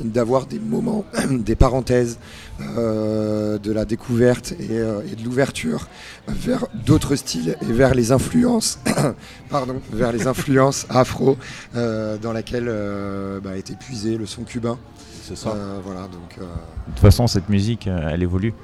d'avoir 0.05 0.47
des 0.47 0.59
moments, 0.59 1.05
des 1.31 1.57
parenthèses, 1.57 2.19
euh, 2.61 3.59
de 3.59 3.73
la 3.73 3.85
découverte 3.85 4.53
et, 4.59 4.79
euh, 4.79 5.01
et 5.11 5.15
de 5.17 5.25
l'ouverture 5.25 5.87
vers 6.27 6.67
d'autres 6.87 7.17
styles 7.17 7.57
et 7.63 7.73
vers 7.73 7.95
les 7.95 8.13
influences, 8.13 8.79
pardon, 9.49 9.81
vers 9.93 10.13
les 10.13 10.27
influences 10.27 10.87
afro 10.91 11.37
euh, 11.77 12.19
dans 12.19 12.33
laquelle 12.33 12.67
euh, 12.69 13.41
bah, 13.41 13.57
est 13.57 13.71
épuisé 13.71 14.17
le 14.19 14.27
son 14.27 14.43
cubain. 14.43 14.79
C'est 15.23 15.37
ça. 15.37 15.51
Euh, 15.51 15.79
voilà, 15.85 16.03
donc. 16.03 16.37
euh, 16.39 16.43
De 16.43 16.93
toute 16.93 17.01
façon, 17.01 17.27
cette 17.27 17.49
musique, 17.49 17.87
elle 17.87 18.23
évolue. 18.23 18.55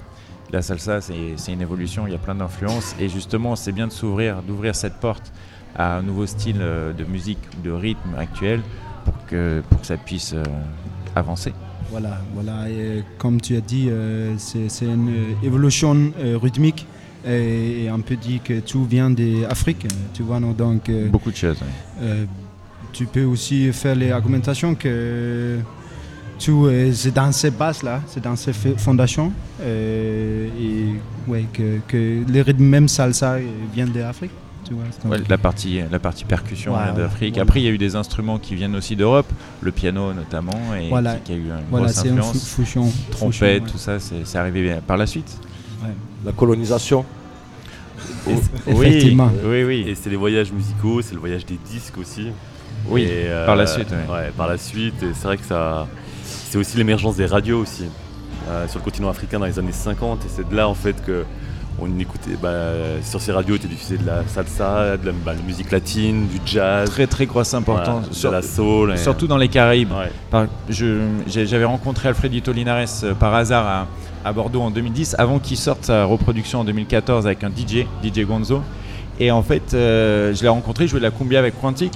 La 0.50 0.62
salsa, 0.62 1.00
c'est 1.00 1.34
c'est 1.36 1.52
une 1.52 1.62
évolution, 1.62 2.06
il 2.06 2.12
y 2.12 2.16
a 2.16 2.18
plein 2.18 2.34
d'influences. 2.34 2.94
Et 3.00 3.08
justement, 3.08 3.56
c'est 3.56 3.72
bien 3.72 3.86
de 3.86 3.92
s'ouvrir, 3.92 4.42
d'ouvrir 4.42 4.74
cette 4.76 4.94
porte 4.94 5.32
à 5.76 5.98
un 5.98 6.02
nouveau 6.02 6.26
style 6.26 6.56
euh, 6.60 6.92
de 6.92 7.04
musique 7.04 7.38
de 7.62 7.70
rythme 7.70 8.14
actuel 8.18 8.60
pour 9.04 9.14
que, 9.26 9.62
pour 9.68 9.80
que 9.80 9.86
ça 9.86 9.96
puisse 9.96 10.32
euh, 10.34 10.42
avancer. 11.16 11.52
Voilà, 11.90 12.18
voilà. 12.34 12.68
Et 12.70 13.02
comme 13.18 13.40
tu 13.40 13.56
as 13.56 13.60
dit, 13.60 13.88
euh, 13.90 14.34
c'est 14.38 14.86
une 14.86 15.36
évolution 15.42 16.12
rythmique. 16.42 16.86
Et, 17.26 17.88
on 17.90 18.00
peut 18.00 18.16
dire 18.16 18.40
que 18.42 18.60
tout 18.60 18.84
vient 18.84 19.10
d'Afrique, 19.10 19.86
tu 20.12 20.22
vois. 20.22 20.40
non, 20.40 20.52
donc, 20.52 20.90
Beaucoup 21.10 21.30
de 21.30 21.36
choses. 21.36 21.58
euh, 22.02 22.24
tu 22.92 23.06
peux 23.06 23.24
aussi 23.24 23.72
faire 23.72 23.94
les 23.94 24.10
argumentations 24.10 24.74
que 24.74 25.58
tout 26.38 26.68
c'est 26.92 27.14
dans 27.14 27.32
ces 27.32 27.50
bases-là, 27.50 28.00
c'est 28.06 28.22
dans 28.22 28.36
ces 28.36 28.52
fondations. 28.52 29.32
euh, 29.62 30.48
et 30.60 31.30
ouais, 31.30 31.46
que, 31.52 31.78
que 31.88 32.22
les 32.28 32.42
rythmes 32.42 32.64
même 32.64 32.88
salsa 32.88 33.38
viennent 33.72 33.92
d'Afrique. 33.92 34.30
Tu 34.64 34.72
vois, 34.74 34.84
donc- 35.02 35.12
Ouais, 35.12 35.18
la, 35.28 35.38
partie, 35.38 35.80
la 35.90 35.98
partie 35.98 36.24
percussion 36.24 36.72
ouais, 36.74 36.92
d'Afrique. 36.96 37.34
voilà. 37.34 37.42
Après, 37.42 37.60
il 37.60 37.64
y 37.64 37.68
a 37.68 37.70
eu 37.70 37.78
des 37.78 37.96
instruments 37.96 38.38
qui 38.38 38.54
viennent 38.54 38.74
aussi 38.76 38.96
d'Europe, 38.96 39.30
le 39.60 39.70
piano 39.72 40.12
notamment, 40.12 40.74
et 40.78 40.88
Voilà. 40.88 41.16
qui, 41.16 41.20
qui 41.22 41.32
a 41.32 41.34
eu 41.36 41.38
une 41.40 41.52
Voilà, 41.70 41.86
grosse 41.86 41.98
influence. 41.98 42.54
fusion- 42.54 42.92
Trompette, 43.10 43.32
fusion, 43.32 43.46
ouais. 43.46 43.60
tout 43.60 43.78
ça, 43.78 43.98
c'est 44.00 44.38
arrivé 44.38 44.62
bien 44.62 44.80
par 44.86 44.96
la 44.96 45.06
suite. 45.06 45.38
La 46.24 46.32
colonisation. 46.32 47.04
Et 48.26 48.32
Oh, 48.34 48.40
c'est- 48.64 48.72
oui, 48.72 48.86
Effectivement. 48.86 49.30
oui, 49.44 49.64
oui. 49.64 49.84
Et 49.86 49.94
c'est 49.94 50.08
les 50.10 50.16
voyages 50.16 50.50
musicaux, 50.52 51.02
c'est 51.02 51.14
le 51.14 51.20
voyage 51.20 51.44
des 51.46 51.58
disques 51.70 51.98
aussi. 51.98 52.28
Oui, 52.88 53.02
Et, 53.02 53.08
euh, 53.28 53.46
par 53.46 53.56
la 53.56 53.66
suite, 53.66 53.88
ouais. 53.90 54.12
ouais, 54.14 54.32
par 54.36 54.46
la 54.48 54.58
suite. 54.58 55.02
Et 55.02 55.12
c'est 55.14 55.24
vrai 55.26 55.36
que 55.36 55.44
ça, 55.44 55.86
c'est 56.24 56.58
aussi 56.58 56.76
l'émergence 56.76 57.16
des 57.16 57.26
radios 57.26 57.60
aussi 57.60 57.84
euh, 58.48 58.66
sur 58.68 58.78
le 58.78 58.84
continent 58.84 59.08
africain 59.08 59.38
dans 59.38 59.46
les 59.46 59.58
années 59.58 59.72
50. 59.72 60.24
Et 60.24 60.28
c'est 60.28 60.46
de 60.48 60.54
là 60.54 60.68
en 60.68 60.74
fait 60.74 61.02
que 61.04 61.24
on 61.80 61.98
écoutait, 61.98 62.36
bah, 62.40 62.52
sur 63.02 63.20
ces 63.20 63.32
radios, 63.32 63.56
était 63.56 63.66
diffusé 63.68 63.96
de 63.98 64.06
la 64.06 64.22
salsa, 64.26 64.96
de 64.96 65.06
la, 65.06 65.12
bah, 65.12 65.32
de 65.34 65.38
la 65.38 65.44
musique 65.44 65.70
latine, 65.70 66.26
du 66.28 66.40
jazz. 66.46 66.88
Très 66.90 67.06
très 67.06 67.26
grosse 67.26 67.52
importance. 67.54 68.06
Voilà, 68.22 68.38
de 68.40 68.42
la 68.46 68.48
soul. 68.48 68.92
et- 68.92 68.96
Surtout 68.96 69.26
dans 69.26 69.36
les 69.38 69.48
Caraïbes. 69.48 69.90
Ouais. 69.92 70.46
J'avais 71.26 71.64
rencontré 71.64 72.08
Alfredito 72.08 72.52
Linares 72.52 72.86
euh, 73.04 73.14
par 73.14 73.34
hasard 73.34 73.66
à, 73.66 74.28
à 74.28 74.32
Bordeaux 74.32 74.60
en 74.62 74.70
2010, 74.70 75.16
avant 75.18 75.38
qu'il 75.38 75.56
sorte 75.56 75.84
sa 75.86 76.04
reproduction 76.04 76.60
en 76.60 76.64
2014 76.64 77.26
avec 77.26 77.42
un 77.44 77.50
DJ, 77.50 77.86
DJ 78.02 78.20
Gonzo. 78.24 78.62
Et 79.20 79.30
en 79.30 79.42
fait, 79.42 79.74
euh, 79.74 80.34
je 80.34 80.42
l'ai 80.42 80.48
rencontré, 80.48 80.86
je 80.86 80.90
jouais 80.92 81.00
de 81.00 81.04
la 81.04 81.10
cumbia 81.10 81.38
avec 81.38 81.60
Quantic. 81.60 81.92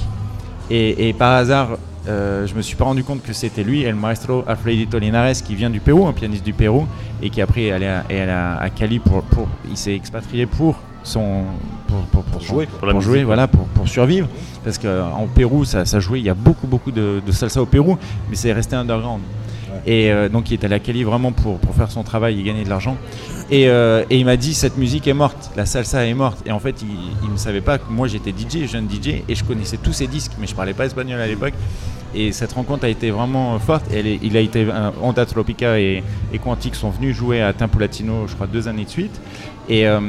Et, 0.70 1.08
et 1.08 1.12
par 1.12 1.32
hasard, 1.32 1.70
euh, 2.06 2.46
je 2.46 2.54
me 2.54 2.62
suis 2.62 2.76
pas 2.76 2.84
rendu 2.84 3.02
compte 3.04 3.22
que 3.22 3.32
c'était 3.32 3.64
lui, 3.64 3.82
El 3.82 3.94
Maestro 3.94 4.44
Alfredito 4.46 4.98
Linares, 4.98 5.32
qui 5.44 5.54
vient 5.54 5.70
du 5.70 5.80
Pérou, 5.80 6.06
un 6.06 6.12
pianiste 6.12 6.44
du 6.44 6.52
Pérou, 6.52 6.86
et 7.22 7.30
qui 7.30 7.40
après 7.42 7.64
est 7.64 7.72
allé 7.72 7.86
à, 7.86 8.04
est 8.08 8.20
allé 8.20 8.30
à, 8.30 8.56
à 8.58 8.70
Cali 8.70 8.98
pour, 8.98 9.22
pour- 9.22 9.48
il 9.70 9.76
s'est 9.76 9.94
expatrié 9.94 10.46
pour 10.46 10.76
son 11.02 11.44
pour, 11.86 11.98
pour- 12.12 12.22
pour 12.24 12.42
son- 12.42 12.46
jouer. 12.54 12.66
pour, 12.66 12.86
la 12.86 13.00
jouer, 13.00 13.24
voilà, 13.24 13.48
pour, 13.48 13.64
pour 13.68 13.88
survivre, 13.88 14.28
parce 14.64 14.78
qu'en 14.78 15.26
Pérou 15.34 15.64
ça, 15.64 15.84
ça 15.84 16.00
jouait, 16.00 16.20
il 16.20 16.26
y 16.26 16.30
a 16.30 16.34
beaucoup 16.34 16.66
beaucoup 16.66 16.90
de, 16.90 17.20
de 17.26 17.32
salsa 17.32 17.60
au 17.62 17.66
Pérou, 17.66 17.96
mais 18.30 18.36
c'est 18.36 18.52
resté 18.52 18.76
underground. 18.76 19.20
Et 19.86 20.10
euh, 20.10 20.28
donc 20.28 20.50
il 20.50 20.54
est 20.54 20.64
allé 20.64 20.74
à 20.74 20.78
Cali 20.78 21.04
vraiment 21.04 21.32
pour, 21.32 21.58
faire 21.76 21.90
son 21.90 22.02
travail 22.02 22.40
et 22.40 22.42
gagner 22.42 22.64
de 22.64 22.68
l'argent. 22.68 22.96
Et, 23.50 23.68
euh, 23.68 24.04
et 24.10 24.18
il 24.18 24.24
m'a 24.24 24.36
dit 24.36 24.54
cette 24.54 24.76
musique 24.76 25.06
est 25.06 25.14
morte, 25.14 25.50
la 25.56 25.66
salsa 25.66 26.04
est 26.06 26.14
morte. 26.14 26.38
Et 26.46 26.52
en 26.52 26.58
fait 26.58 26.82
il, 26.82 27.30
ne 27.30 27.36
savait 27.36 27.60
pas 27.60 27.78
que 27.78 27.90
moi 27.90 28.08
j'étais 28.08 28.30
DJ, 28.30 28.66
jeune 28.66 28.88
DJ, 28.88 29.22
et 29.28 29.34
je 29.34 29.44
connaissais 29.44 29.76
tous 29.76 29.92
ses 29.92 30.06
disques, 30.06 30.32
mais 30.38 30.46
je 30.46 30.54
parlais 30.54 30.74
pas 30.74 30.86
espagnol 30.86 31.20
à 31.20 31.26
l'époque. 31.26 31.54
Et 32.14 32.32
cette 32.32 32.52
rencontre 32.52 32.84
a 32.84 32.88
été 32.88 33.10
vraiment 33.10 33.58
forte. 33.58 33.84
Elle 33.92 34.06
il 34.06 34.36
a 34.36 34.40
été 34.40 34.66
euh, 34.68 34.90
Onda 35.02 35.26
Tropica 35.26 35.78
et, 35.78 36.02
et 36.32 36.38
Quantique 36.38 36.74
sont 36.74 36.90
venus 36.90 37.14
jouer 37.14 37.42
à 37.42 37.52
Tempo 37.52 37.78
Latino, 37.78 38.26
je 38.26 38.34
crois 38.34 38.46
deux 38.46 38.66
années 38.66 38.84
de 38.84 38.90
suite. 38.90 39.20
Et 39.68 39.86
euh, 39.86 40.00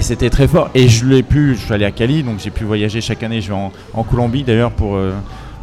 c'était 0.00 0.30
très 0.30 0.46
fort. 0.46 0.70
Et 0.74 0.88
je 0.88 1.04
l'ai 1.06 1.22
pu, 1.22 1.54
je 1.54 1.64
suis 1.64 1.72
allé 1.72 1.84
à 1.84 1.90
Cali, 1.90 2.22
donc 2.22 2.38
j'ai 2.38 2.50
pu 2.50 2.64
voyager 2.64 3.00
chaque 3.00 3.22
année. 3.22 3.40
Je 3.40 3.48
vais 3.48 3.58
en, 3.94 4.04
Colombie 4.04 4.44
d'ailleurs 4.44 4.72
pour, 4.72 4.96
euh, 4.96 5.12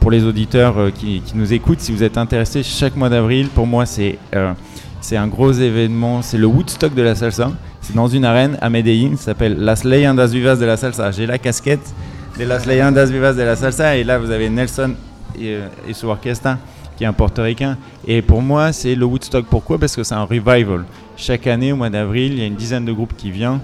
pour 0.08 0.14
les 0.14 0.24
auditeurs 0.24 0.78
euh, 0.78 0.89
qui, 0.89 1.22
nous 1.36 1.51
écoutent. 1.51 1.82
Si 1.82 1.91
vous 1.91 2.01
êtes 2.01 2.18
intéressés, 2.18 2.64
chaque 2.64 2.95
mois 2.95 3.10
d'avril, 3.10 3.49
pour 3.49 3.68
moi, 3.68 3.86
c'est 3.86 4.18
euh, 4.34 4.53
c'est 5.01 5.18
un 5.18 5.28
gros 5.28 5.51
événement. 5.51 6.22
C'est 6.22 6.38
le 6.38 6.47
Woodstock 6.47 6.95
de 6.95 7.01
la 7.01 7.14
salsa. 7.14 7.51
C'est 7.82 7.93
dans 7.93 8.08
une 8.08 8.24
arène 8.24 8.58
à 8.62 8.70
Medellín, 8.70 9.18
ça 9.18 9.26
s'appelle 9.26 9.58
Las 9.60 9.84
Leyendas 9.84 10.28
Vivas 10.28 10.55
de 10.55 10.66
la 10.66 10.78
salsa. 10.78 11.12
J'ai 11.12 11.26
la 11.26 11.38
casquette 11.38 11.93
de 12.39 12.45
Las 12.45 12.66
Leyendas 12.66 13.08
Vivas 13.08 13.34
de 13.34 13.41
la 13.41 13.58
salsa. 13.58 13.97
Et 13.97 14.05
là, 14.05 14.18
vous 14.18 14.32
avez 14.32 14.49
Nelson 14.49 14.93
et, 15.38 15.55
euh, 15.55 15.68
et 15.86 15.93
su 15.93 16.05
orquesta 16.05 16.58
qui 16.95 17.03
est 17.03 17.08
un 17.08 17.12
portoricain. 17.12 17.78
Et 18.08 18.22
pour 18.22 18.41
moi, 18.41 18.72
c'est 18.72 18.95
le 18.95 19.03
Woodstock. 19.03 19.45
Pourquoi? 19.47 19.78
Parce 19.78 19.93
que 19.93 20.03
c'est 20.03 20.16
un 20.16 20.24
revival. 20.24 20.86
Chaque 21.18 21.47
année, 21.47 21.74
au 21.74 21.76
mois 21.76 21.89
d'avril, 21.89 22.32
il 22.32 22.39
y 22.39 22.43
a 22.43 22.45
une 22.45 22.55
dizaine 22.55 22.86
de 22.86 22.93
groupes 22.93 23.18
qui 23.18 23.30
viennent 23.30 23.60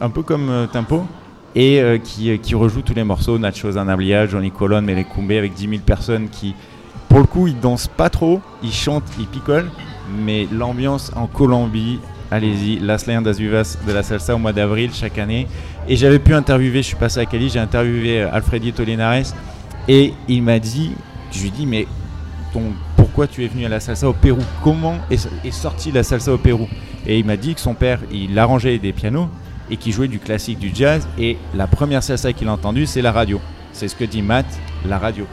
un 0.00 0.08
peu 0.08 0.22
comme 0.22 0.68
Tempo, 0.72 1.04
et 1.54 1.80
euh, 1.80 1.98
qui, 1.98 2.30
euh, 2.30 2.36
qui 2.36 2.54
rejoue 2.54 2.82
tous 2.82 2.94
les 2.94 3.04
morceaux, 3.04 3.38
Nacho 3.38 3.72
Zanablia, 3.72 4.26
Johnny 4.26 4.50
Colon, 4.50 4.82
Melecumbe, 4.82 5.32
avec 5.32 5.54
10 5.54 5.68
000 5.68 5.82
personnes 5.84 6.28
qui, 6.28 6.54
pour 7.08 7.18
le 7.18 7.26
coup, 7.26 7.46
ils 7.46 7.58
dansent 7.58 7.88
pas 7.88 8.10
trop, 8.10 8.40
ils 8.62 8.72
chantent, 8.72 9.10
ils 9.18 9.26
picolent, 9.26 9.70
mais 10.24 10.46
l'ambiance 10.52 11.10
en 11.16 11.26
Colombie, 11.26 11.98
allez-y, 12.30 12.78
Las 12.78 13.06
Leyendas 13.06 13.32
Vivas 13.32 13.78
de 13.86 13.92
la 13.92 14.02
salsa 14.02 14.34
au 14.34 14.38
mois 14.38 14.52
d'avril 14.52 14.90
chaque 14.92 15.18
année. 15.18 15.48
Et 15.88 15.96
j'avais 15.96 16.18
pu 16.18 16.34
interviewer, 16.34 16.82
je 16.82 16.88
suis 16.88 16.96
passé 16.96 17.20
à 17.20 17.26
Cali, 17.26 17.48
j'ai 17.48 17.58
interviewé 17.58 18.22
euh, 18.22 18.32
Alfredito 18.32 18.84
Linares, 18.84 19.34
et 19.88 20.14
il 20.28 20.42
m'a 20.42 20.58
dit, 20.58 20.92
je 21.32 21.42
lui 21.42 21.50
dis, 21.50 21.66
mais 21.66 21.86
pourquoi 22.96 23.26
tu 23.26 23.44
es 23.44 23.48
venu 23.48 23.64
à 23.64 23.68
la 23.68 23.80
salsa 23.80 24.08
au 24.08 24.12
Pérou? 24.12 24.42
Comment 24.62 24.96
est, 25.10 25.28
est 25.44 25.50
sortie 25.50 25.90
la 25.90 26.02
salsa 26.02 26.32
au 26.32 26.38
Pérou? 26.38 26.68
Et 27.06 27.18
il 27.18 27.24
m'a 27.24 27.36
dit 27.36 27.54
que 27.54 27.60
son 27.60 27.74
père, 27.74 28.00
il 28.12 28.38
arrangeait 28.38 28.78
des 28.78 28.92
pianos 28.92 29.28
et 29.70 29.76
qu'il 29.76 29.92
jouait 29.92 30.08
du 30.08 30.18
classique, 30.18 30.58
du 30.58 30.70
jazz. 30.74 31.06
Et 31.18 31.38
la 31.54 31.66
première 31.66 32.02
salsa 32.02 32.32
qu'il 32.32 32.48
a 32.48 32.52
entendue, 32.52 32.86
c'est 32.86 33.02
la 33.02 33.12
radio. 33.12 33.40
C'est 33.72 33.88
ce 33.88 33.94
que 33.94 34.04
dit 34.04 34.22
Matt, 34.22 34.46
la 34.86 34.98
radio. 34.98 35.26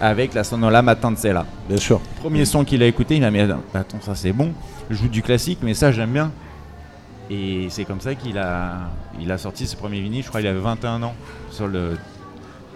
Avec 0.00 0.34
la 0.34 0.44
sonola 0.44 0.80
Matancela. 0.80 1.44
Bien 1.68 1.76
sûr. 1.76 2.00
Premier 2.20 2.44
son 2.44 2.64
qu'il 2.64 2.82
a 2.82 2.86
écouté, 2.86 3.16
il 3.16 3.24
a 3.24 3.30
mis 3.30 3.40
Attends, 3.40 4.00
ça 4.00 4.14
c'est 4.14 4.32
bon. 4.32 4.52
Je 4.90 4.96
joue 4.96 5.08
du 5.08 5.22
classique, 5.22 5.58
mais 5.62 5.74
ça 5.74 5.90
j'aime 5.90 6.12
bien. 6.12 6.30
Et 7.30 7.66
c'est 7.68 7.84
comme 7.84 8.00
ça 8.00 8.14
qu'il 8.14 8.38
a, 8.38 8.90
il 9.20 9.30
a 9.30 9.38
sorti 9.38 9.66
ses 9.66 9.76
premiers 9.76 10.00
vinyles. 10.00 10.22
Je 10.22 10.28
crois 10.28 10.40
qu'il 10.40 10.48
avait 10.48 10.60
21 10.60 11.02
ans 11.02 11.14
sur 11.50 11.66
le, 11.66 11.98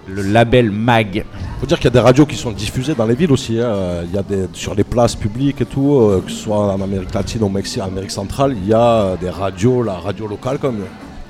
le 0.09 0.23
label 0.23 0.71
Mag. 0.71 1.25
faut 1.61 1.67
dire 1.67 1.77
qu'il 1.79 1.85
y 1.85 1.89
a 1.89 1.91
des 1.91 2.01
radios 2.01 2.27
qui 2.27 2.37
sont 2.37 2.51
diffusées 2.51 2.95
dans 2.95 3.07
les 3.07 3.15
villes 3.15 3.31
aussi. 3.33 3.61
hein. 3.61 4.03
Il 4.05 4.13
y 4.15 4.19
a 4.19 4.23
des, 4.23 4.49
sur 4.53 4.75
les 4.75 4.85
places 4.85 5.15
publiques 5.15 5.61
et 5.61 5.65
tout, 5.67 5.97
euh, 6.01 6.23
que 6.25 6.31
ce 6.31 6.39
soit 6.39 6.59
en 6.75 6.81
Amérique 6.81 7.15
latine 7.15 7.43
ou 7.43 7.47
au 7.47 7.49
Mexique, 7.49 7.83
en 7.83 7.87
Amérique 7.87 8.11
centrale, 8.11 8.55
il 8.57 8.67
y 8.67 8.75
a 8.75 9.17
des 9.21 9.31
radios, 9.31 9.83
la 9.83 9.95
radio 9.95 10.27
locale 10.27 10.59
comme, 10.59 10.81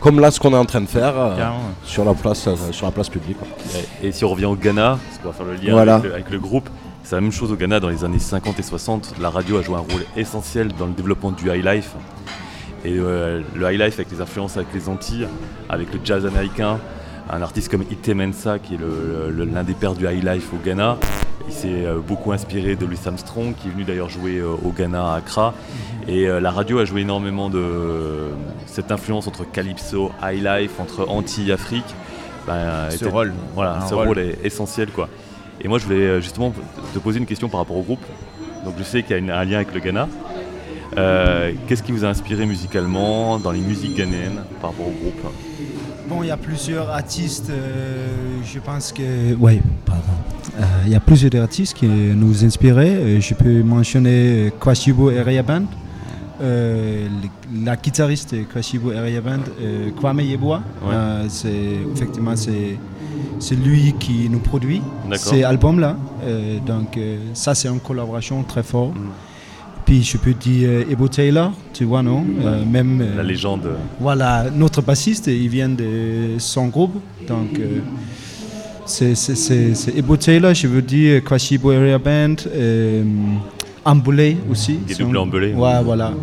comme 0.00 0.20
là 0.20 0.30
ce 0.30 0.40
qu'on 0.40 0.52
est 0.52 0.56
en 0.56 0.64
train 0.64 0.80
de 0.80 0.86
faire 0.86 1.12
euh, 1.16 1.34
sur, 1.84 2.04
la 2.04 2.14
place, 2.14 2.46
euh, 2.48 2.54
sur 2.70 2.86
la 2.86 2.92
place 2.92 3.08
publique. 3.10 3.36
quoi. 3.38 3.48
Et, 4.02 4.08
et 4.08 4.12
si 4.12 4.24
on 4.24 4.30
revient 4.30 4.46
au 4.46 4.56
Ghana, 4.56 4.98
parce 5.06 5.18
qu'on 5.18 5.28
va 5.28 5.34
faire 5.34 5.46
le 5.46 5.54
lien 5.66 5.72
Voilà. 5.74 5.94
avec, 5.96 6.04
le, 6.06 6.14
avec 6.14 6.30
le 6.30 6.38
groupe, 6.38 6.68
c'est 7.04 7.14
la 7.16 7.20
même 7.20 7.32
chose 7.32 7.52
au 7.52 7.56
Ghana 7.56 7.78
dans 7.78 7.88
les 7.90 8.04
années 8.04 8.18
50 8.18 8.58
et 8.58 8.62
60. 8.62 9.14
La 9.20 9.28
radio 9.28 9.58
a 9.58 9.62
joué 9.62 9.74
un 9.74 9.80
rôle 9.80 10.04
essentiel 10.16 10.68
dans 10.78 10.86
le 10.86 10.92
développement 10.92 11.30
du 11.32 11.50
high 11.50 11.64
life. 11.64 11.90
Et 12.84 12.94
euh, 12.96 13.42
le 13.54 13.70
high 13.72 13.78
life 13.80 13.94
avec 13.94 14.10
les 14.10 14.20
influences 14.20 14.56
avec 14.56 14.68
les 14.74 14.88
Antilles, 14.88 15.26
avec 15.68 15.92
le 15.92 16.00
jazz 16.02 16.24
américain, 16.26 16.78
un 17.32 17.42
artiste 17.42 17.70
comme 17.70 17.82
Ite 17.90 18.08
Mensa 18.10 18.58
qui 18.58 18.74
est 18.74 18.78
l'un 18.78 19.64
des 19.64 19.74
pères 19.74 19.94
du 19.94 20.06
high 20.06 20.22
life 20.22 20.52
au 20.52 20.58
Ghana. 20.64 20.98
Il 21.48 21.52
s'est 21.52 21.84
euh, 21.86 21.98
beaucoup 21.98 22.30
inspiré 22.32 22.76
de 22.76 22.86
Louis 22.86 22.98
Armstrong 23.04 23.54
qui 23.56 23.68
est 23.68 23.70
venu 23.72 23.84
d'ailleurs 23.84 24.08
jouer 24.10 24.38
euh, 24.38 24.50
au 24.64 24.70
Ghana 24.70 25.12
à 25.14 25.16
Accra. 25.16 25.54
Et 26.06 26.28
euh, 26.28 26.40
la 26.40 26.50
radio 26.50 26.78
a 26.78 26.84
joué 26.84 27.00
énormément 27.00 27.50
de 27.50 28.28
cette 28.66 28.92
influence 28.92 29.26
entre 29.26 29.50
calypso, 29.50 30.12
high 30.22 30.42
life, 30.42 30.78
entre 30.78 31.08
Antilles 31.08 31.50
et 31.50 31.52
Afrique. 31.52 31.84
Ben, 32.46 32.90
Ce 32.90 32.96
était- 32.96 33.08
rôle. 33.08 33.32
Voilà, 33.54 33.80
ce 33.88 33.94
rôle. 33.94 34.08
rôle 34.08 34.18
est 34.18 34.38
essentiel 34.44 34.88
quoi. 34.90 35.08
Et 35.60 35.68
moi 35.68 35.78
je 35.78 35.84
voulais 35.84 36.20
justement 36.20 36.52
te 36.94 36.98
poser 36.98 37.18
une 37.18 37.26
question 37.26 37.48
par 37.48 37.60
rapport 37.60 37.76
au 37.76 37.82
groupe. 37.82 38.04
Donc 38.64 38.74
je 38.78 38.82
sais 38.84 39.02
qu'il 39.02 39.16
y 39.24 39.30
a 39.30 39.38
un 39.38 39.44
lien 39.44 39.56
avec 39.56 39.74
le 39.74 39.80
Ghana. 39.80 40.08
Euh, 40.98 41.52
Qu'est-ce 41.66 41.82
qui 41.82 41.92
vous 41.92 42.04
a 42.04 42.08
inspiré 42.08 42.44
musicalement 42.46 43.38
dans 43.38 43.50
les 43.50 43.60
musiques 43.60 43.96
ghanéennes 43.96 44.44
par 44.60 44.70
rapport 44.70 44.86
au 44.86 44.90
groupe? 44.90 45.32
Bon, 46.08 46.22
il 46.22 46.28
y 46.28 46.30
a 46.30 46.36
plusieurs 46.36 46.90
artistes, 46.90 47.50
euh, 47.50 48.06
je 48.44 48.58
pense 48.58 48.92
que... 48.92 49.34
Oui, 49.38 49.60
pardon. 49.86 50.02
Euh, 50.58 50.62
Il 50.84 50.92
y 50.92 50.94
a 50.96 51.00
plusieurs 51.00 51.42
artistes 51.42 51.74
qui 51.76 51.86
nous 51.86 52.44
inspiraient. 52.44 52.96
Euh, 52.96 53.20
Je 53.20 53.34
peux 53.34 53.62
mentionner 53.62 54.52
Kwashibo 54.60 55.10
Area 55.10 55.42
Band, 55.42 55.62
euh, 56.42 57.06
la 57.64 57.76
guitariste 57.76 58.34
Kwashibo 58.52 58.90
euh, 58.90 59.90
Kwame. 59.98 60.18
Ouais. 60.18 60.58
Euh, 60.92 61.26
c'est, 61.28 61.76
effectivement, 61.94 62.34
c'est, 62.36 62.76
c'est 63.38 63.54
lui 63.54 63.94
qui 63.98 64.28
nous 64.28 64.40
produit 64.40 64.82
D'accord. 65.08 65.18
ces 65.32 65.44
albums-là. 65.44 65.96
Donc, 66.66 66.98
ça, 67.34 67.54
c'est 67.54 67.68
une 67.68 67.80
collaboration 67.80 68.42
très 68.42 68.62
forte. 68.62 68.96
Mm. 68.96 69.31
Puis 69.92 70.02
je 70.04 70.16
peux 70.16 70.32
dire 70.32 70.70
euh, 70.70 70.84
Ebo 70.90 71.06
Taylor, 71.06 71.52
tu 71.74 71.84
vois, 71.84 72.02
non? 72.02 72.24
Euh, 72.42 72.64
Même 72.64 72.98
euh, 73.02 73.16
La 73.18 73.22
légende. 73.22 73.68
voilà, 74.00 74.46
notre 74.50 74.80
bassiste, 74.80 75.26
il 75.26 75.50
vient 75.50 75.68
de 75.68 76.38
son 76.38 76.68
groupe. 76.68 76.94
Donc, 77.28 77.60
c'est- 78.86 79.94
Ebo 79.94 80.16
Taylor, 80.16 80.54
je 80.54 80.66
veux 80.66 80.80
dire, 80.80 81.22
Kwashibo 81.22 81.72
Area 81.72 81.98
Band, 81.98 82.36
Ambulé 83.84 84.38
aussi. 84.50 84.78
Des 84.88 84.94
doubles 84.94 85.18
Ambulé. 85.18 85.52
Ouais, 85.52 85.82
voilà. 85.84 86.14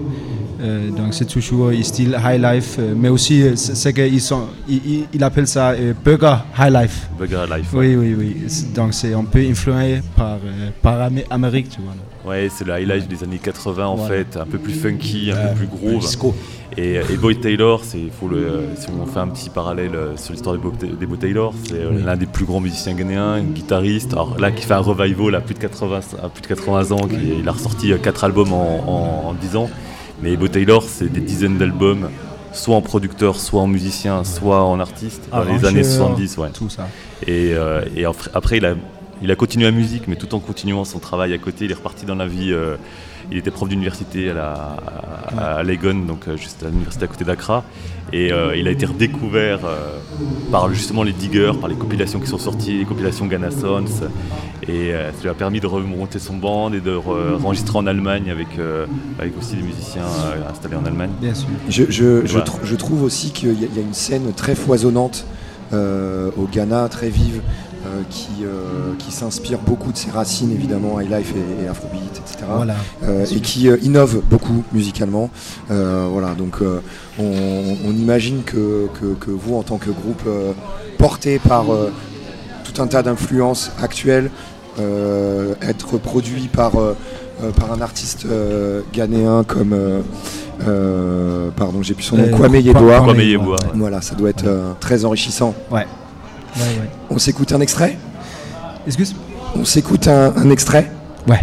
Euh, 0.61 0.89
donc, 0.89 1.13
c'est 1.13 1.25
toujours 1.27 1.71
style 1.83 2.17
high 2.25 2.41
life, 2.41 2.77
euh, 2.79 2.95
mais 2.97 3.09
aussi, 3.09 3.43
euh, 3.43 3.55
c'est 3.55 3.93
qu'ils 3.93 4.19
sont, 4.19 4.45
il, 4.67 4.81
il- 4.83 5.05
il 5.13 5.23
appelle 5.23 5.45
ça 5.47 5.75
burger 6.03 6.37
high 6.59 6.73
life. 6.73 7.07
Burger 7.19 7.45
Life. 7.55 7.67
Oui, 7.71 7.95
oui, 7.95 8.15
oui. 8.17 8.35
Donc, 8.75 8.95
c'est 8.95 9.13
un 9.13 9.23
peu 9.25 9.39
influencé 9.47 10.01
par, 10.17 10.39
par 10.81 10.99
Amé- 11.07 11.25
Amérique, 11.29 11.69
tu 11.69 11.81
vois. 11.81 11.93
là. 11.93 12.01
Ouais, 12.25 12.49
c'est 12.49 12.65
le 12.67 12.77
high 12.79 12.87
life 12.89 13.07
des 13.07 13.23
années 13.23 13.39
80 13.41 13.85
en 13.87 13.95
Voilà. 13.95 14.13
fait, 14.13 14.37
un 14.37 14.45
peu 14.45 14.57
plus 14.57 14.73
funky, 14.73 15.31
un 15.31 15.47
peu 15.49 15.55
plus 15.55 15.67
groove. 15.67 15.99
disco. 16.01 16.35
Et, 16.77 16.95
et 16.95 17.17
Boy 17.17 17.39
Taylor, 17.39 17.81
c'est 17.83 18.09
faut 18.19 18.27
le, 18.27 18.37
euh, 18.37 18.75
si 18.75 18.87
on 18.89 19.05
fait 19.05 19.19
un 19.19 19.27
petit 19.29 19.49
parallèle 19.49 19.95
euh, 19.95 20.17
sur 20.17 20.33
l'histoire 20.33 20.55
des 20.57 21.17
Taylor, 21.17 21.53
c'est 21.65 21.73
euh, 21.75 21.89
Oui. 21.93 22.03
l'un 22.03 22.15
des 22.17 22.25
plus 22.27 22.45
grands 22.45 22.59
musiciens 22.59 22.93
ghanéens, 22.93 23.41
guitariste. 23.41 24.13
Alors 24.13 24.37
là, 24.37 24.51
qui 24.51 24.65
fait 24.65 24.73
un 24.75 24.79
revival 24.79 25.33
à 25.35 25.41
plus 25.41 25.55
de 25.55 25.59
80, 25.59 25.99
à 26.21 26.29
plus 26.29 26.41
de 26.41 26.47
80 26.47 26.91
ans, 26.91 27.07
qui, 27.07 27.15
il 27.39 27.47
a 27.47 27.51
ressorti 27.53 27.91
4 27.97 28.23
albums 28.25 28.53
en, 28.53 28.83
en, 29.25 29.29
en 29.29 29.33
10 29.33 29.55
ans. 29.55 29.69
Mais 30.21 30.35
Boy 30.35 30.49
Taylor, 30.49 30.83
c'est 30.83 31.11
des 31.11 31.21
dizaines 31.21 31.57
d'albums, 31.57 32.09
soit 32.51 32.75
en 32.75 32.81
producteur, 32.81 33.39
soit 33.39 33.61
en 33.61 33.67
musicien, 33.67 34.23
soit 34.25 34.63
en 34.63 34.79
artiste, 34.79 35.29
dans 35.31 35.43
les 35.43 35.65
années 35.65 35.83
70. 35.83 36.37
Ouais. 36.37 36.49
tout 36.53 36.69
ça. 36.69 36.87
Et, 37.25 37.53
euh, 37.53 37.81
et 37.95 38.05
après, 38.05 38.29
après, 38.33 38.57
il, 38.57 38.65
a, 38.65 38.75
il 39.21 39.31
a 39.31 39.35
continué 39.35 39.65
la 39.65 39.71
musique, 39.71 40.07
mais 40.07 40.15
tout 40.15 40.33
en 40.35 40.39
continuant 40.39 40.85
son 40.85 40.99
travail 40.99 41.33
à 41.33 41.37
côté. 41.37 41.65
Il 41.65 41.71
est 41.71 41.75
reparti 41.75 42.05
dans 42.05 42.15
la 42.15 42.27
vie. 42.27 42.51
euh, 42.51 42.75
il 43.31 43.37
était 43.37 43.51
prof 43.51 43.69
d'université 43.69 44.31
à, 44.31 44.33
la, 44.33 44.77
à, 45.37 45.55
à 45.57 45.63
Legon, 45.63 45.93
donc 46.07 46.27
euh, 46.27 46.35
juste 46.35 46.63
à 46.63 46.69
l'université 46.69 47.03
à 47.03 47.07
côté 47.07 47.25
d'Accra. 47.25 47.63
Et 48.11 48.31
euh, 48.31 48.55
il 48.55 48.67
a 48.67 48.71
été 48.71 48.87
redécouvert 48.87 49.59
euh, 49.65 49.99
par 50.51 50.73
justement 50.73 51.03
les 51.03 51.11
diggers, 51.11 51.51
par 51.59 51.69
les 51.69 51.75
compilations 51.75 52.19
qui 52.19 52.25
sont 52.27 52.39
sorties, 52.39 52.79
les 52.79 52.85
compilations 52.85 53.27
Ghana 53.27 53.51
Sons. 53.51 53.85
Et 54.67 54.93
euh, 54.93 55.11
ça 55.11 55.21
lui 55.21 55.29
a 55.29 55.33
permis 55.35 55.59
de 55.59 55.67
remonter 55.67 56.17
son 56.17 56.37
band 56.37 56.73
et 56.73 56.79
de 56.79 56.91
re- 56.95 57.35
enregistrer 57.43 57.77
en 57.77 57.85
Allemagne 57.85 58.31
avec, 58.31 58.47
euh, 58.57 58.87
avec 59.19 59.37
aussi 59.37 59.55
des 59.55 59.61
musiciens 59.63 60.01
euh, 60.03 60.49
installés 60.49 60.77
en 60.77 60.85
Allemagne. 60.85 61.11
Bien 61.21 61.35
sûr. 61.35 61.49
Je, 61.67 61.83
je- 61.89 62.23
Et 62.23 62.25
je 62.25 62.31
voilà. 62.31 62.45
trou- 62.45 62.59
je 62.63 62.75
trouve 62.75 63.03
aussi 63.03 63.31
qu'il 63.31 63.49
y, 63.49 63.65
a- 63.65 63.67
il 63.71 63.75
y 63.75 63.79
a 63.79 63.83
une 63.85 63.93
scène 63.93 64.33
très 64.33 64.55
foisonnante 64.55 65.25
euh, 65.71 66.31
au 66.35 66.45
Ghana, 66.45 66.89
très 66.89 67.09
vive, 67.09 67.41
euh, 67.89 68.01
qui, 68.09 68.29
euh, 68.43 68.93
qui 68.99 69.11
s'inspire 69.11 69.57
beaucoup 69.59 69.91
de 69.91 69.97
ses 69.97 70.11
racines, 70.11 70.51
évidemment, 70.51 70.99
high 71.01 71.09
life 71.09 71.33
et, 71.35 71.65
et 71.65 71.67
afrobeat, 71.67 72.21
etc. 72.23 72.45
Voilà. 72.55 72.75
Euh, 73.03 73.25
et 73.25 73.39
qui 73.39 73.67
euh, 73.69 73.77
innove 73.81 74.21
beaucoup 74.29 74.63
musicalement. 74.71 75.29
Euh, 75.71 76.07
voilà, 76.11 76.33
donc 76.35 76.61
euh, 76.61 76.79
on, 77.19 77.75
on 77.87 77.91
imagine 77.91 78.43
que, 78.43 78.87
que- 78.99 79.13
que 79.19 79.31
vous, 79.31 79.55
en 79.55 79.63
tant 79.63 79.77
que 79.77 79.89
groupe 79.89 80.21
euh, 80.27 80.51
porté 80.97 81.39
par 81.39 81.73
euh, 81.73 81.91
tout 82.63 82.81
un 82.81 82.87
tas 82.87 83.01
d'influences 83.03 83.71
actuelles, 83.81 84.29
euh, 84.79 85.53
être 85.61 85.97
produit 85.97 86.47
par, 86.47 86.71
par 87.57 87.71
un 87.73 87.81
artiste 87.81 88.25
euh, 88.25 88.81
ghanéen 88.93 89.43
comme. 89.43 89.73
euh, 89.73 90.01
euh, 90.67 91.49
pardon, 91.55 91.81
j'ai 91.81 91.93
plus 91.93 92.03
son 92.03 92.17
nom, 92.17 92.23
Euh, 92.23 92.35
Kwame 92.35 92.51
Kwa- 92.51 92.59
Yeboah. 92.61 93.01
Kwame 93.01 93.19
Yeboah, 93.21 93.51
ouais. 93.55 93.71
Voilà, 93.75 94.01
ça 94.01 94.15
doit 94.15 94.29
être 94.29 94.45
euh, 94.45 94.73
très 94.79 95.05
enrichissant. 95.05 95.53
Ouais. 95.71 95.85
Ouais, 96.59 96.65
ouais. 96.81 96.89
On 97.09 97.17
s'écoute 97.17 97.51
un 97.53 97.61
extrait 97.61 97.97
Excuse 98.85 99.15
On 99.55 99.65
s'écoute 99.65 100.07
un, 100.07 100.33
un 100.35 100.49
extrait 100.49 100.91
Ouais. 101.27 101.39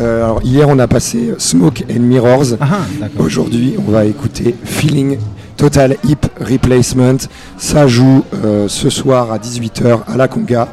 Euh, 0.00 0.24
alors 0.24 0.42
hier 0.42 0.68
on 0.68 0.78
a 0.78 0.86
passé 0.88 1.34
Smoke 1.38 1.84
and 1.90 2.00
Mirrors. 2.00 2.56
Ah, 2.60 2.78
d'accord. 3.00 3.26
Aujourd'hui 3.26 3.74
on 3.86 3.90
va 3.90 4.04
écouter 4.04 4.54
Feeling 4.64 5.18
Total 5.56 5.96
Hip 6.04 6.26
Replacement. 6.40 7.16
Ça 7.56 7.86
joue 7.86 8.24
euh, 8.44 8.68
ce 8.68 8.90
soir 8.90 9.32
à 9.32 9.38
18h 9.38 10.00
à 10.12 10.16
la 10.16 10.28
Conga. 10.28 10.68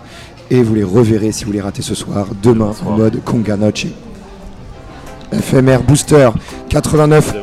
Et 0.52 0.62
vous 0.62 0.76
les 0.76 0.84
reverrez 0.84 1.32
si 1.32 1.44
vous 1.44 1.52
les 1.52 1.62
ratez 1.62 1.82
ce 1.82 1.96
soir, 1.96 2.28
demain 2.44 2.72
en 2.86 2.92
mode 2.92 3.24
Conga 3.24 3.58
Noche. 3.58 3.88
FMR 5.34 5.82
Booster 5.88 6.30
89. 6.70 7.36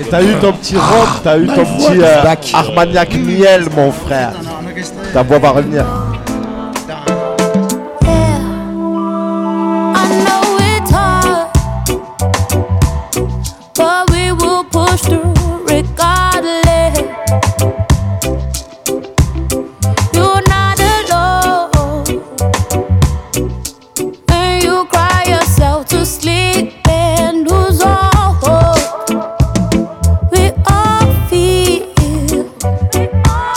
Et 0.00 0.04
t'as 0.10 0.22
eu 0.22 0.34
ton 0.40 0.52
petit 0.52 0.76
rock, 0.76 1.08
t'as 1.22 1.38
eu 1.38 1.46
ton 1.46 1.64
petit 1.64 2.00
euh, 2.00 2.24
Armagnac 2.54 3.14
miel, 3.14 3.66
mon 3.76 3.92
frère. 3.92 4.32
Ta 5.12 5.22
voix 5.22 5.38
va 5.38 5.52
revenir. 5.52 5.84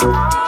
I 0.02 0.39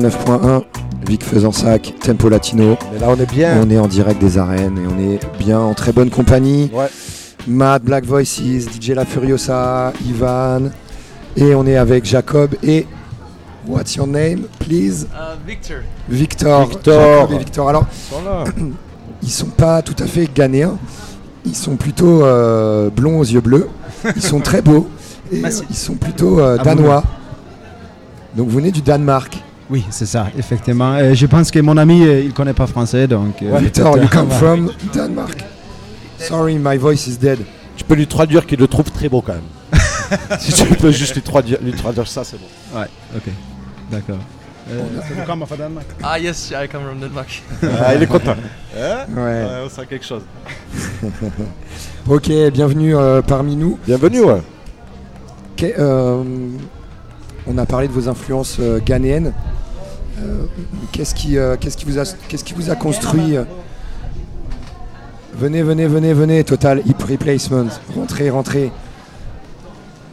89.1 0.00 0.62
Vic 1.06 1.22
Faisansac 1.22 1.94
Tempo 2.00 2.28
Latino. 2.28 2.76
Mais 2.92 2.98
là 2.98 3.06
on 3.10 3.16
est 3.16 3.30
bien. 3.30 3.60
On 3.62 3.70
est 3.70 3.78
en 3.78 3.86
direct 3.86 4.20
des 4.20 4.38
arènes 4.38 4.78
et 4.78 4.86
on 4.86 4.98
est 4.98 5.20
bien 5.38 5.60
en 5.60 5.74
très 5.74 5.92
bonne 5.92 6.10
compagnie. 6.10 6.70
Ouais. 6.72 6.88
Matt, 7.46 7.82
Black 7.84 8.04
Voices, 8.04 8.40
DJ 8.40 8.90
La 8.90 9.04
Furiosa, 9.04 9.92
Ivan. 10.06 10.70
Et 11.36 11.54
on 11.54 11.66
est 11.66 11.76
avec 11.76 12.04
Jacob 12.04 12.56
et. 12.62 12.86
What's 13.66 13.94
your 13.94 14.06
name, 14.06 14.46
please? 14.58 15.06
Victor. 15.46 15.78
Victor. 16.08 16.66
Victor. 16.68 17.20
Jacob 17.20 17.32
et 17.32 17.38
Victor. 17.38 17.68
Alors, 17.68 17.86
Ils 18.58 18.72
ils 19.22 19.30
sont 19.30 19.46
pas 19.46 19.80
tout 19.82 19.96
à 20.02 20.06
fait 20.06 20.28
ghanéens. 20.34 20.76
Ils 21.46 21.54
sont 21.54 21.76
plutôt 21.76 22.24
euh, 22.24 22.90
blonds 22.90 23.20
aux 23.20 23.24
yeux 23.24 23.40
bleus. 23.40 23.68
Ils 24.16 24.22
sont 24.22 24.40
très 24.40 24.60
beaux. 24.60 24.88
Et 25.30 25.44
euh, 25.44 25.50
ils 25.70 25.76
sont 25.76 25.94
plutôt 25.94 26.40
euh, 26.40 26.56
Ah, 26.58 26.64
danois. 26.64 27.04
Donc 28.34 28.48
vous 28.48 28.56
venez 28.56 28.72
du 28.72 28.82
Danemark. 28.82 29.43
Oui, 29.70 29.84
c'est 29.90 30.06
ça, 30.06 30.26
effectivement. 30.36 30.92
Euh, 30.94 31.14
je 31.14 31.26
pense 31.26 31.50
que 31.50 31.58
mon 31.58 31.76
ami, 31.76 32.02
euh, 32.06 32.20
il 32.20 32.32
connaît 32.34 32.52
pas 32.52 32.66
français, 32.66 33.06
donc. 33.06 33.42
euh, 33.42 33.56
Victor, 33.58 33.96
you 33.98 34.08
come 34.08 34.30
from 34.30 34.70
Denmark. 34.92 35.42
Sorry, 36.18 36.58
my 36.58 36.76
voice 36.76 37.06
is 37.06 37.16
dead. 37.18 37.38
Tu 37.76 37.84
peux 37.84 37.94
lui 37.94 38.06
traduire 38.06 38.46
qu'il 38.46 38.58
le 38.58 38.68
trouve 38.68 38.90
très 38.90 39.08
beau 39.08 39.20
quand 39.22 39.34
même. 39.34 39.80
si 40.38 40.52
tu 40.52 40.64
peux 40.76 40.92
juste 40.92 41.14
lui 41.14 41.22
traduire, 41.22 41.58
lui 41.62 41.72
traduire 41.72 42.06
ça, 42.06 42.22
c'est 42.24 42.36
bon. 42.38 42.78
Ouais, 42.78 42.86
ok. 43.16 43.32
D'accord. 43.90 44.18
Euh, 44.70 44.80
come 45.26 45.44
from 45.46 45.58
Denmark? 45.58 45.86
Ah 46.02 46.18
yes, 46.18 46.50
I 46.50 46.68
come 46.68 46.82
from 46.84 46.98
Denmark. 47.00 47.42
Ah, 47.62 47.94
il 47.94 48.02
est 48.02 48.06
content. 48.06 48.36
Hein 48.78 49.04
Ouais. 49.14 49.44
on 49.64 49.68
sent 49.68 49.86
quelque 49.88 50.04
chose. 50.04 50.22
Ok, 52.08 52.30
bienvenue 52.52 52.94
euh, 52.94 53.22
parmi 53.22 53.56
nous. 53.56 53.78
Bienvenue, 53.86 54.20
ouais. 54.24 54.42
Euh, 55.78 56.22
on 57.46 57.58
a 57.58 57.64
parlé 57.66 57.88
de 57.88 57.92
vos 57.92 58.08
influences 58.08 58.58
euh, 58.60 58.80
ghanéennes. 58.84 59.32
Euh, 60.18 60.44
qu'est-ce 60.92 61.14
qui, 61.14 61.38
euh, 61.38 61.56
qu'est-ce 61.58 61.76
qui 61.76 61.84
vous 61.84 61.98
a, 61.98 62.04
qu'est-ce 62.28 62.44
qui 62.44 62.54
vous 62.54 62.70
a 62.70 62.76
construit 62.76 63.36
euh, 63.36 63.44
Venez, 65.36 65.62
venez, 65.62 65.86
venez, 65.86 66.12
venez. 66.12 66.44
Total 66.44 66.82
Hip 66.86 67.02
Replacement. 67.08 67.66
Rentrez, 67.94 68.30
rentrez. 68.30 68.70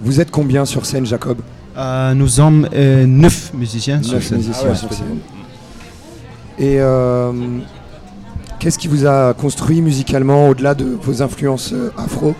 Vous 0.02 0.20
êtes 0.20 0.32
combien 0.32 0.66
sur 0.66 0.86
scène, 0.86 1.06
Jacob? 1.06 1.38
Euh, 1.78 2.14
nous 2.14 2.28
sommes 2.28 2.68
euh, 2.74 3.06
neuf 3.06 3.54
musiciens 3.54 4.02
sur 4.02 4.22
scène. 4.22 4.40
musiciens 4.40 4.76
sur 4.76 4.92
scène. 4.92 5.20
Et 6.58 6.78
euh, 6.80 7.32
qu'est-ce 8.60 8.80
qui 8.80 8.88
vous 8.88 9.06
a 9.06 9.34
construit 9.34 9.82
musicalement 9.82 10.50
au-delà 10.50 10.74
de 10.74 10.86
vos 10.86 11.22
influences 11.22 11.74
afro? 11.98 12.36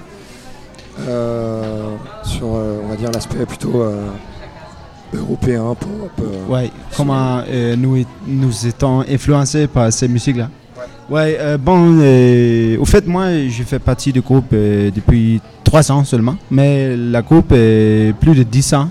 Sur, 2.24 2.48
on 2.48 2.88
va 2.90 2.96
dire, 2.96 3.12
l'aspect 3.12 3.46
plutôt 3.46 3.84
européen, 5.14 5.76
pop 5.80 6.12
euh, 6.22 6.46
Ouais, 6.48 6.72
comment 6.96 7.42
euh, 7.48 7.76
nous, 7.76 8.04
nous 8.28 8.68
étions 8.68 9.02
influencés 9.02 9.68
par 9.68 9.92
ces 9.92 10.08
musiques-là. 10.08 10.50
Ouais, 11.10 11.38
euh, 11.40 11.58
bon, 11.58 11.98
euh, 12.00 12.78
au 12.80 12.86
fait, 12.86 13.06
moi, 13.06 13.26
je 13.50 13.64
fais 13.64 13.80
partie 13.80 14.14
du 14.14 14.22
groupe 14.22 14.46
euh, 14.54 14.90
depuis 14.92 15.42
3 15.64 15.92
ans 15.92 16.04
seulement, 16.06 16.36
mais 16.50 16.96
la 16.96 17.22
groupe 17.22 17.52
est 17.52 18.14
plus 18.20 18.36
de 18.36 18.44
10 18.44 18.74
ans. 18.76 18.90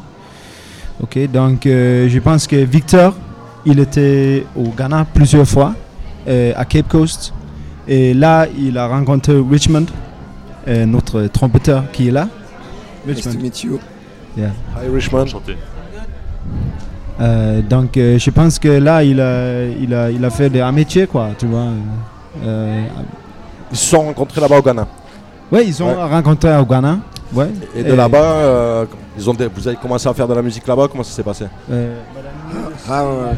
Ok, 1.02 1.18
donc 1.32 1.64
euh, 1.64 2.08
je 2.10 2.18
pense 2.18 2.46
que 2.46 2.56
Victor, 2.56 3.16
il 3.64 3.78
était 3.78 4.44
au 4.54 4.64
Ghana 4.76 5.06
plusieurs 5.14 5.48
fois, 5.48 5.74
euh, 6.28 6.52
à 6.56 6.64
Cape 6.66 6.88
Coast, 6.88 7.32
et 7.88 8.12
là, 8.12 8.46
il 8.58 8.76
a 8.76 8.86
rencontré 8.86 9.32
Richmond, 9.50 9.86
euh, 10.68 10.84
notre 10.84 11.22
trompetteur 11.28 11.90
qui 11.90 12.08
est 12.08 12.12
là. 12.12 12.28
Nice 13.06 13.22
to 13.22 13.30
meet 13.38 13.64
you. 13.64 13.78
Yeah. 14.36 14.52
Hi 14.76 14.88
Richmond. 14.92 15.24
Euh, 17.20 17.60
donc 17.60 17.96
euh, 17.98 18.18
je 18.18 18.30
pense 18.30 18.58
que 18.58 18.68
là 18.68 19.04
il 19.04 19.20
a, 19.20 19.64
il 19.66 19.92
a, 19.92 20.10
il 20.10 20.24
a 20.24 20.30
fait 20.30 20.48
des- 20.48 20.60
un 20.62 20.72
métier 20.72 21.06
quoi, 21.06 21.28
tu 21.38 21.46
vois. 21.46 21.66
Euh, 22.44 22.82
Ils 23.70 23.76
se 23.76 23.86
sont 23.90 24.00
rencontrés 24.02 24.40
là-bas 24.40 24.58
au 24.58 24.62
Ghana. 24.62 24.86
ouais, 25.52 25.66
ils 25.66 25.82
ont 25.82 25.88
Ouais. 25.88 26.02
rencontré 26.02 26.56
au 26.56 26.64
Ghana. 26.64 26.98
Ouais. 27.32 27.48
Et 27.76 27.84
de 27.84 27.92
là-bas, 27.94 28.16
euh, 28.18 28.86
ils 29.16 29.28
ont 29.30 29.34
des- 29.34 29.46
vous 29.48 29.68
avez 29.68 29.76
commencé 29.76 30.08
à 30.08 30.14
faire 30.14 30.26
de 30.26 30.34
la 30.34 30.42
musique 30.42 30.66
là-bas, 30.66 30.88
comment 30.90 31.04
ça 31.04 31.12
s'est 31.12 31.22
passé? 31.22 31.46
Euh, 31.70 32.00
Ah, 32.88 33.04
ouais. 33.04 33.36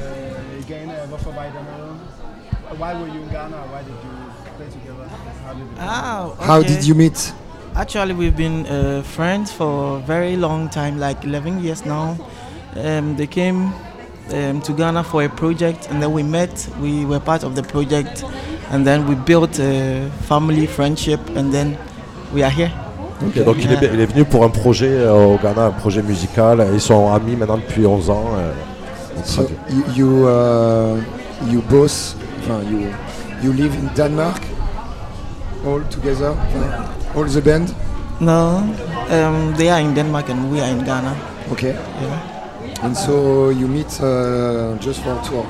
Ah, 5.81 6.29
How 6.47 6.59
okay. 6.61 6.69
did 6.69 6.85
you 6.85 6.95
meet? 6.95 7.33
Actually, 7.75 8.13
we've 8.13 8.37
been 8.37 8.67
uh, 8.67 9.03
friends 9.03 9.51
for 9.51 9.97
a 9.97 10.01
very 10.07 10.37
long 10.37 10.69
time, 10.69 10.99
like 11.01 11.25
11 11.25 11.63
years 11.63 11.85
now. 11.87 12.17
Um, 12.77 13.17
they 13.17 13.27
came 13.27 13.73
um, 14.33 14.61
to 14.63 14.73
Ghana 14.73 15.05
for 15.05 15.23
a 15.23 15.29
project, 15.29 15.89
and 15.91 16.01
then 16.03 16.13
we 16.13 16.23
met. 16.23 16.69
We 16.81 17.05
were 17.05 17.21
part 17.21 17.45
of 17.45 17.55
the 17.55 17.63
project, 17.63 18.25
and 18.71 18.87
then 18.87 19.07
we 19.07 19.15
built 19.15 19.59
a 19.59 20.09
family 20.29 20.67
friendship, 20.67 21.21
and 21.37 21.53
then 21.53 21.77
we 22.33 22.43
are 22.43 22.51
here. 22.51 22.73
Ok, 23.27 23.45
donc 23.45 23.57
il 23.63 23.71
est, 23.73 23.91
il 23.95 24.01
est 24.01 24.07
venu 24.07 24.25
pour 24.25 24.43
un 24.45 24.49
projet 24.49 24.89
euh, 24.91 25.13
au 25.35 25.39
Ghana, 25.39 25.67
un 25.67 25.71
projet 25.71 26.03
musical. 26.03 26.67
Ils 26.73 26.81
sont 26.81 27.13
amis 27.13 27.37
maintenant 27.37 27.59
depuis 27.59 27.87
11 27.87 28.11
ans. 28.11 28.25
euh, 28.37 28.53
So 29.25 29.43
you 29.69 29.85
you, 29.95 30.27
uh, 30.27 30.97
you 31.49 31.61
both, 31.71 32.17
enfin, 32.41 32.61
you 32.71 32.89
you 33.45 33.53
live 33.53 33.75
in 33.77 33.89
Denmark 33.95 34.41
all 35.67 35.83
together, 35.91 36.31
uh, 36.57 37.17
all 37.19 37.27
the 37.27 37.41
band? 37.41 37.69
No, 38.21 38.63
um, 39.11 39.53
they 39.57 39.69
are 39.69 39.81
in 39.81 39.93
Denmark, 39.95 40.31
and 40.31 40.51
we 40.51 40.61
are 40.61 40.69
in 40.71 40.83
Ghana. 40.83 41.15
Okay. 41.53 41.75
Yeah. 42.01 42.32
And 42.85 42.95
so 42.95 43.51
you 43.51 43.69
meet 43.69 44.01
uh, 44.03 44.77
just 44.81 45.01
for 45.03 45.15
tour. 45.29 45.45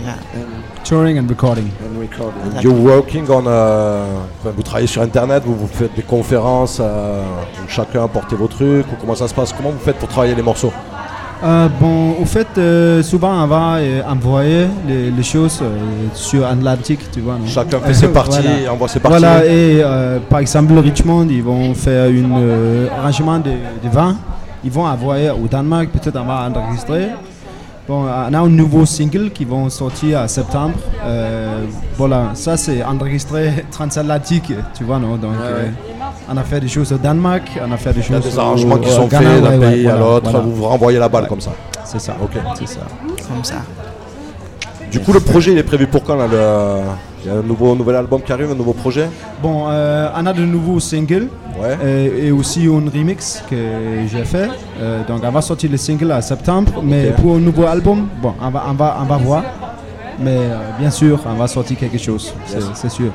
Yeah. 0.00 0.14
And, 0.34 0.46
Touring 0.84 1.18
and 1.18 1.28
recording. 1.28 1.70
and 1.84 1.98
recording. 2.00 2.62
You're 2.62 2.72
working 2.72 3.28
on. 3.30 3.46
euh, 3.46 4.04
enfin, 4.40 4.52
vous 4.56 4.62
travaillez 4.62 4.86
sur 4.86 5.02
Internet, 5.02 5.42
vous, 5.44 5.56
vous 5.56 5.66
faites 5.66 5.94
des 5.96 6.02
conférences, 6.02 6.78
euh, 6.80 7.20
où 7.64 7.68
chacun 7.68 8.04
apportez 8.04 8.36
vos 8.36 8.46
trucs, 8.46 8.86
ou 8.86 8.96
comment 9.00 9.16
ça 9.16 9.26
se 9.26 9.34
passe 9.34 9.52
Comment 9.52 9.70
vous 9.70 9.80
faites 9.84 9.96
pour 9.98 10.08
travailler 10.08 10.36
les 10.36 10.42
morceaux? 10.42 10.72
Euh, 11.44 11.68
bon, 11.80 12.12
au 12.20 12.24
fait, 12.24 12.46
euh, 12.58 13.02
souvent 13.02 13.44
on 13.44 13.46
va 13.46 13.76
euh, 13.76 14.02
envoyer 14.08 14.66
les, 14.88 15.10
les 15.10 15.22
choses 15.22 15.60
euh, 15.62 15.76
sur 16.14 16.44
Atlantique, 16.46 17.00
tu 17.12 17.20
vois. 17.20 17.34
non? 17.34 17.46
Chacun 17.46 17.78
fait 17.80 17.94
ses 17.94 18.08
parties 18.20 18.68
envoie 18.70 18.88
ses 18.88 18.98
parties. 19.00 19.18
Voilà, 19.20 19.44
et 19.44 19.80
euh, 19.82 20.18
par 20.28 20.38
exemple, 20.40 20.72
Richmond, 20.78 21.26
ils 21.30 21.42
vont 21.42 21.74
faire 21.74 22.06
un 22.08 22.86
arrangement 23.00 23.38
de, 23.38 23.50
de 23.50 23.88
vin. 23.92 24.16
Ils 24.64 24.70
vont 24.70 24.86
envoyer 24.86 25.30
au 25.30 25.46
Danemark, 25.46 25.88
peut-être 25.90 26.18
on 26.20 26.24
va 26.24 26.50
enregistrer. 26.54 27.08
Bon, 27.86 28.04
on 28.04 28.34
a 28.34 28.38
un 28.38 28.48
nouveau 28.48 28.84
single 28.84 29.30
qui 29.30 29.46
vont 29.46 29.70
sortir 29.70 30.20
en 30.20 30.28
septembre. 30.28 30.74
Euh, 31.04 31.64
voilà, 31.96 32.30
ça 32.34 32.56
c'est 32.58 32.82
enregistré 32.84 33.64
transatlantique, 33.70 34.52
tu 34.76 34.84
vois, 34.84 34.98
non? 34.98 35.16
Donc, 35.16 35.30
Ouais, 35.32 35.38
ouais. 35.38 35.68
euh, 35.68 35.70
on 36.30 36.36
a 36.36 36.42
fait 36.42 36.60
des 36.60 36.68
choses 36.68 36.92
au 36.92 36.98
Danemark, 36.98 37.44
on 37.66 37.72
a 37.72 37.76
fait 37.78 37.94
des 37.94 38.00
Il 38.00 38.12
y 38.12 38.14
a 38.14 38.20
choses 38.20 38.30
des 38.32 38.36
au- 38.36 38.40
arrangements 38.40 38.76
qui 38.76 38.90
sont 38.90 39.08
faits 39.08 39.22
d'un 39.22 39.50
ouais, 39.52 39.56
ouais, 39.56 39.70
pays 39.70 39.88
à 39.88 39.96
l'autre, 39.96 40.24
voilà. 40.30 40.40
vous 40.40 40.54
vous 40.54 40.64
renvoyez 40.64 40.98
la 40.98 41.08
balle 41.08 41.22
Ouais. 41.22 41.28
comme 41.30 41.40
ça. 41.40 41.52
C'est 41.84 42.00
ça. 42.00 42.14
Ok. 42.22 42.32
C'est 42.58 42.68
ça. 42.68 42.80
Comme 43.26 43.42
ça. 43.44 43.54
Du 44.90 45.00
coup, 45.00 45.12
le 45.12 45.20
projet 45.20 45.52
il 45.52 45.58
est 45.58 45.62
prévu 45.62 45.86
pour 45.86 46.02
quand 46.02 46.16
là, 46.16 46.26
le- 46.30 46.82
Il 47.24 47.26
y 47.26 47.34
a 47.34 47.38
un 47.40 47.42
nouveau, 47.42 47.74
nouvel 47.74 47.96
album 47.96 48.22
qui 48.22 48.32
arrive, 48.32 48.50
un 48.52 48.54
nouveau 48.54 48.72
projet? 48.72 49.06
Bon, 49.42 49.64
euh, 49.68 50.08
on 50.16 50.24
a 50.24 50.32
de 50.32 50.42
nouveaux 50.44 50.78
singles 50.78 51.26
euh, 51.60 52.26
et 52.26 52.30
aussi 52.30 52.66
un 52.68 52.88
remix 52.96 53.42
que 53.50 53.56
j'ai 54.10 54.24
fait. 54.24 54.48
Euh, 54.80 55.02
donc, 55.06 55.20
on 55.24 55.30
va 55.30 55.42
sortir 55.42 55.68
le 55.70 55.76
single 55.78 56.12
en 56.12 56.22
septembre. 56.22 56.80
Mais 56.82 57.10
pour 57.20 57.34
un 57.34 57.40
nouveau 57.40 57.64
album, 57.66 58.06
bon, 58.22 58.34
on 58.40 58.50
va, 58.50 58.64
on 58.70 58.74
va, 58.74 58.98
on 59.02 59.04
va 59.04 59.16
voir. 59.16 59.42
Mais 60.20 60.36
euh, 60.38 60.58
bien 60.78 60.90
sûr, 60.92 61.18
on 61.26 61.34
va 61.34 61.48
sortir 61.48 61.76
quelque 61.76 61.98
chose, 61.98 62.32
c'est- 62.46 62.54
Yes. 62.56 62.64
c'est 62.74 62.88
sûr. 62.90 63.10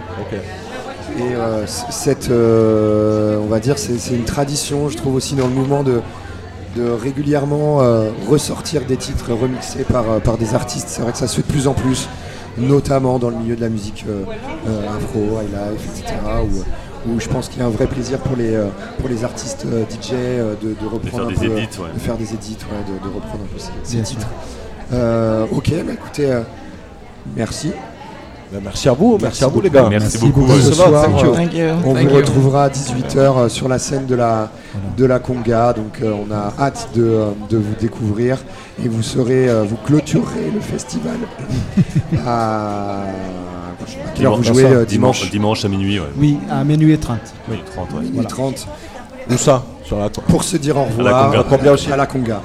Et 1.17 1.21
euh, 1.35 1.65
cette, 1.65 2.29
euh, 2.29 3.39
on 3.41 3.47
va 3.47 3.59
dire, 3.59 3.77
c'est 3.77 4.15
une 4.15 4.25
tradition, 4.25 4.89
je 4.89 4.97
trouve 4.97 5.15
aussi 5.15 5.33
dans 5.35 5.47
le 5.47 5.53
mouvement 5.53 5.81
de, 5.83 6.01
de 6.75 6.89
régulièrement 6.89 7.81
euh, 7.81 8.09
ressortir 8.29 8.85
des 8.85 8.97
titres 8.97 9.33
remixés 9.33 9.83
par, 9.83 10.09
euh, 10.09 10.19
par 10.19 10.37
des 10.37 10.55
artistes. 10.55 10.87
C'est 10.89 11.01
vrai 11.01 11.11
que 11.11 11.17
ça 11.17 11.27
se 11.27 11.35
fait 11.35 11.47
de 11.47 11.51
plus 11.51 11.67
en 11.67 11.73
plus, 11.73 12.07
notamment 12.57 13.19
dans 13.19 13.29
le 13.29 13.37
milieu 13.37 13.55
de 13.55 13.61
la 13.61 13.69
musique 13.69 14.05
euh, 14.07 14.23
euh, 14.67 14.97
afro, 14.97 15.37
highlife, 15.37 15.87
etc. 15.95 16.15
Où, 16.43 16.63
où 17.11 17.19
je 17.19 17.27
pense 17.27 17.49
qu'il 17.49 17.59
y 17.59 17.61
a 17.61 17.65
un 17.65 17.69
vrai 17.69 17.87
plaisir 17.87 18.19
pour 18.19 18.35
les, 18.35 18.55
euh, 18.55 18.67
pour 18.99 19.09
les 19.09 19.23
artistes 19.23 19.65
euh, 19.65 19.83
DJ 19.83 20.11
euh, 20.13 20.55
de, 20.61 20.69
de 20.69 20.85
reprendre 20.87 21.09
faire 21.09 21.23
un 21.23 21.27
des 21.27 21.35
peu, 21.35 21.53
ouais. 21.53 21.93
de 21.93 21.99
faire 21.99 22.17
des 22.17 22.25
ouais, 22.25 22.31
de, 22.31 23.09
de 23.09 23.13
reprendre 23.13 23.43
un 23.43 23.53
peu 23.53 23.59
ces, 23.83 24.01
titres. 24.01 24.27
Euh, 24.93 25.45
ok, 25.51 25.71
bah 25.85 25.93
écoutez, 25.93 26.31
euh, 26.31 26.41
merci. 27.35 27.71
Ben, 28.53 28.61
merci 28.63 28.87
à 28.87 28.93
vous, 28.93 29.17
merci 29.19 29.43
à 29.43 29.47
vous, 29.47 29.61
les 29.61 29.69
gars. 29.71 29.87
Merci 29.89 30.19
beaucoup. 30.19 30.47
Ce 30.47 30.73
soir, 30.73 30.91
Thank 31.05 31.21
you. 31.23 31.29
euh, 31.31 31.35
Thank 31.35 31.53
you. 31.55 31.65
on 31.85 31.93
Thank 31.95 32.03
vous 32.03 32.09
you. 32.11 32.15
retrouvera 32.17 32.65
à 32.65 32.69
18h 32.69 33.49
sur 33.49 33.67
la 33.67 33.79
scène 33.79 34.05
de 34.05 34.13
la, 34.13 34.51
de 34.95 35.05
la 35.05 35.17
Conga. 35.17 35.73
Donc 35.73 35.99
euh, 36.03 36.13
on 36.13 36.31
a 36.31 36.53
hâte 36.63 36.89
de, 36.93 37.03
euh, 37.03 37.25
de 37.49 37.57
vous 37.57 37.73
découvrir 37.81 38.37
et 38.83 38.87
vous 38.87 39.01
serez, 39.01 39.49
euh, 39.49 39.63
vous 39.63 39.77
clôturerez 39.77 40.51
le 40.53 40.59
festival 40.59 41.15
à, 42.27 42.99
à 43.01 43.01
quelle 44.13 44.27
heure 44.27 44.35
vous 44.37 44.43
jouez 44.43 44.65
euh, 44.65 44.85
dimanche 44.85 45.31
dimanche 45.31 45.65
à 45.65 45.67
minuit, 45.67 45.99
ouais. 45.99 46.05
Oui, 46.15 46.37
à 46.51 46.63
minuit 46.63 46.95
30. 46.95 47.17
Oui, 47.49 47.57
30, 47.73 47.93
ouais. 47.95 48.01
Minuit 48.03 48.27
30 48.27 48.67
Où 49.31 49.37
ça? 49.37 49.63
Sur 49.83 49.97
la... 49.97 50.09
pour 50.11 50.43
se 50.43 50.57
dire 50.57 50.77
au 50.77 50.81
À 50.81 50.85
la 51.03 51.25
revoir 51.25 51.47
Conga. 51.47 51.73
À 51.91 51.97
la 51.97 52.05
Conga. 52.05 52.41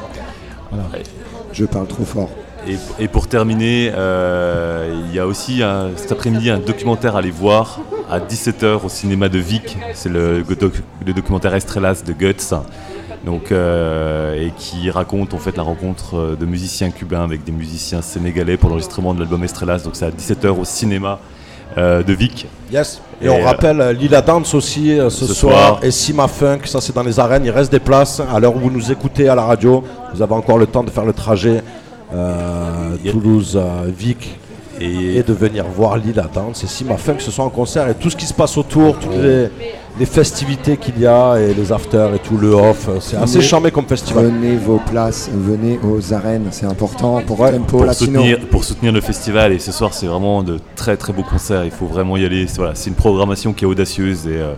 Je 1.53 1.67
parle 1.67 1.87
trop 1.87 2.05
fort. 2.05 2.31
Et, 2.67 2.77
et 3.05 3.09
pour 3.09 3.29
terminer, 3.29 3.93
euh, 3.95 4.93
il 5.09 5.15
y 5.15 5.19
a 5.19 5.27
aussi 5.27 5.63
un- 5.63 5.91
cet 5.97 6.13
après-midi 6.13 6.51
un 6.51 6.59
documentaire 6.59 7.15
à 7.17 7.21
aller 7.21 7.31
voir 7.31 7.81
à 8.11 8.19
17h 8.21 8.85
au 8.85 8.89
cinéma 8.89 9.29
de 9.29 9.39
Vic. 9.39 9.79
C'est 9.95 10.09
le, 10.11 10.43
doc- 10.43 10.83
le 11.07 11.13
documentaire 11.13 11.55
Estrellas 11.55 12.03
de 12.07 12.13
Guts. 12.13 12.55
Donc, 13.25 13.51
euh, 13.53 14.35
et 14.47 14.53
qui 14.57 14.91
raconte 14.91 15.35
en 15.35 15.39
fait 15.39 15.57
la 15.57 15.63
rencontre 15.63 16.17
euh, 16.17 16.37
de 16.37 16.47
musiciens 16.47 16.91
cubains 16.91 17.25
avec 17.25 17.43
des 17.43 17.53
musiciens 17.53 18.01
sénégalais 18.01 18.57
pour 18.57 18.69
l'enregistrement 18.69 19.13
de 19.15 19.21
l'album 19.21 19.43
Estrellas. 19.45 19.81
Donc 19.85 19.97
c'est 19.97 20.07
à 20.07 20.11
17h 20.11 20.49
au 20.51 20.65
cinéma 20.65 21.19
euh, 21.79 22.03
de 22.03 22.13
Vic. 22.13 22.47
Yes. 22.73 23.01
Et, 23.21 23.27
Et, 23.27 23.29
on 23.29 23.41
euh, 23.41 23.45
rappelle 23.45 23.97
Lila 23.99 24.21
Dance 24.23 24.55
aussi 24.55 24.97
ce, 24.97 25.09
ce 25.11 25.27
soir. 25.35 25.53
soir. 25.69 25.81
Et 25.83 25.91
Sima 25.91 26.29
Funk, 26.29 26.61
ça 26.67 26.81
c'est 26.81 26.95
dans 26.95 27.03
les 27.03 27.19
arènes. 27.19 27.45
Il 27.45 27.51
reste 27.51 27.73
des 27.73 27.81
places. 27.81 28.21
À 28.33 28.39
l'heure 28.41 28.55
où 28.55 28.61
vous 28.61 28.71
nous 28.71 28.93
écoutez 28.93 29.29
à 29.29 29.35
la 29.35 29.43
radio, 29.43 29.83
vous 30.15 30.23
avez 30.23 30.35
encore 30.35 30.59
le 30.59 30.67
temps 30.67 30.85
de 30.85 30.91
faire 30.91 31.05
le 31.05 31.13
trajet 31.13 31.63
Toulouse, 33.11 33.57
euh, 33.61 33.91
Vic. 33.97 34.39
Et, 34.81 35.25
de 35.25 35.33
venir 35.33 35.65
voir 35.65 35.97
Lila 35.97 36.31
Dance 36.33 36.63
et 36.63 36.69
Sima 36.69 36.97
Funk 36.97 37.17
ce 37.19 37.33
soir 37.33 37.49
en 37.49 37.51
concert 37.51 37.89
et 37.89 37.95
tout 37.95 38.11
ce 38.11 38.15
qui 38.17 38.27
se 38.27 38.33
passe 38.33 38.57
autour, 38.57 38.97
toutes 38.97 39.17
les, 39.17 39.49
les 39.99 40.07
festivités 40.07 40.77
qu'il 40.77 41.01
y 41.01 41.07
a 41.07 41.35
et 41.37 41.53
les 41.53 41.73
afters 41.73 42.15
et 42.15 42.21
tout, 42.21 42.37
le 42.37 42.51
off, 42.53 42.87
euh, 42.89 42.99
c'est 43.01 43.17
assez 43.17 43.39
Venez- 43.39 43.45
charmé 43.45 43.71
comme 43.73 43.87
festival. 43.87 44.27
Prenez 44.31 44.55
vos 44.55 44.79
places, 44.79 45.29
venez 45.35 45.81
aux 45.83 46.15
arènes, 46.15 46.47
c'est 46.53 46.67
important 46.67 47.21
pour 47.27 47.39
Tempo 47.39 47.59
pour 47.79 47.85
Latino. 47.87 48.21
soutenir, 48.21 48.39
pour 48.49 48.63
soutenir 48.63 48.93
le 48.93 49.01
festival. 49.01 49.53
Et 49.53 49.59
ce 49.59 49.73
soir, 49.73 49.93
c'est 49.93 50.07
vraiment 50.07 50.45
de 50.45 50.61
très 50.77 50.97
très 50.97 51.13
beaux 51.13 51.25
concerts. 51.25 51.65
Il 51.65 51.73
faut 51.73 51.87
vraiment 51.87 52.17
y 52.17 52.25
aller. 52.25 52.47
C'est 52.47 52.59
voilà, 52.59 52.77
c'est 52.77 52.89
une 52.91 52.95
programmation 52.97 53.53
qui 53.53 53.65
est 53.65 53.67
audacieuse 53.69 54.29
et 54.29 54.37
euh, 54.37 54.53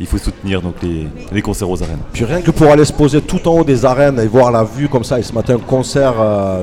il 0.00 0.06
faut 0.06 0.18
soutenir 0.18 0.60
donc 0.62 0.74
les, 0.82 1.06
les 1.32 1.42
concerts 1.42 1.68
aux 1.70 1.82
arènes. 1.82 1.98
Puis 2.12 2.24
rien 2.24 2.40
que 2.40 2.50
pour 2.50 2.68
aller 2.70 2.84
se 2.84 2.92
poser 2.92 3.20
tout 3.20 3.46
en 3.48 3.58
haut 3.58 3.64
des 3.64 3.84
arènes 3.84 4.18
et 4.20 4.26
voir 4.26 4.50
la 4.50 4.64
vue 4.64 4.88
comme 4.88 5.04
ça, 5.04 5.18
et 5.18 5.22
ce 5.22 5.32
matin 5.32 5.54
un 5.54 5.58
concert 5.58 6.14
euh, 6.18 6.62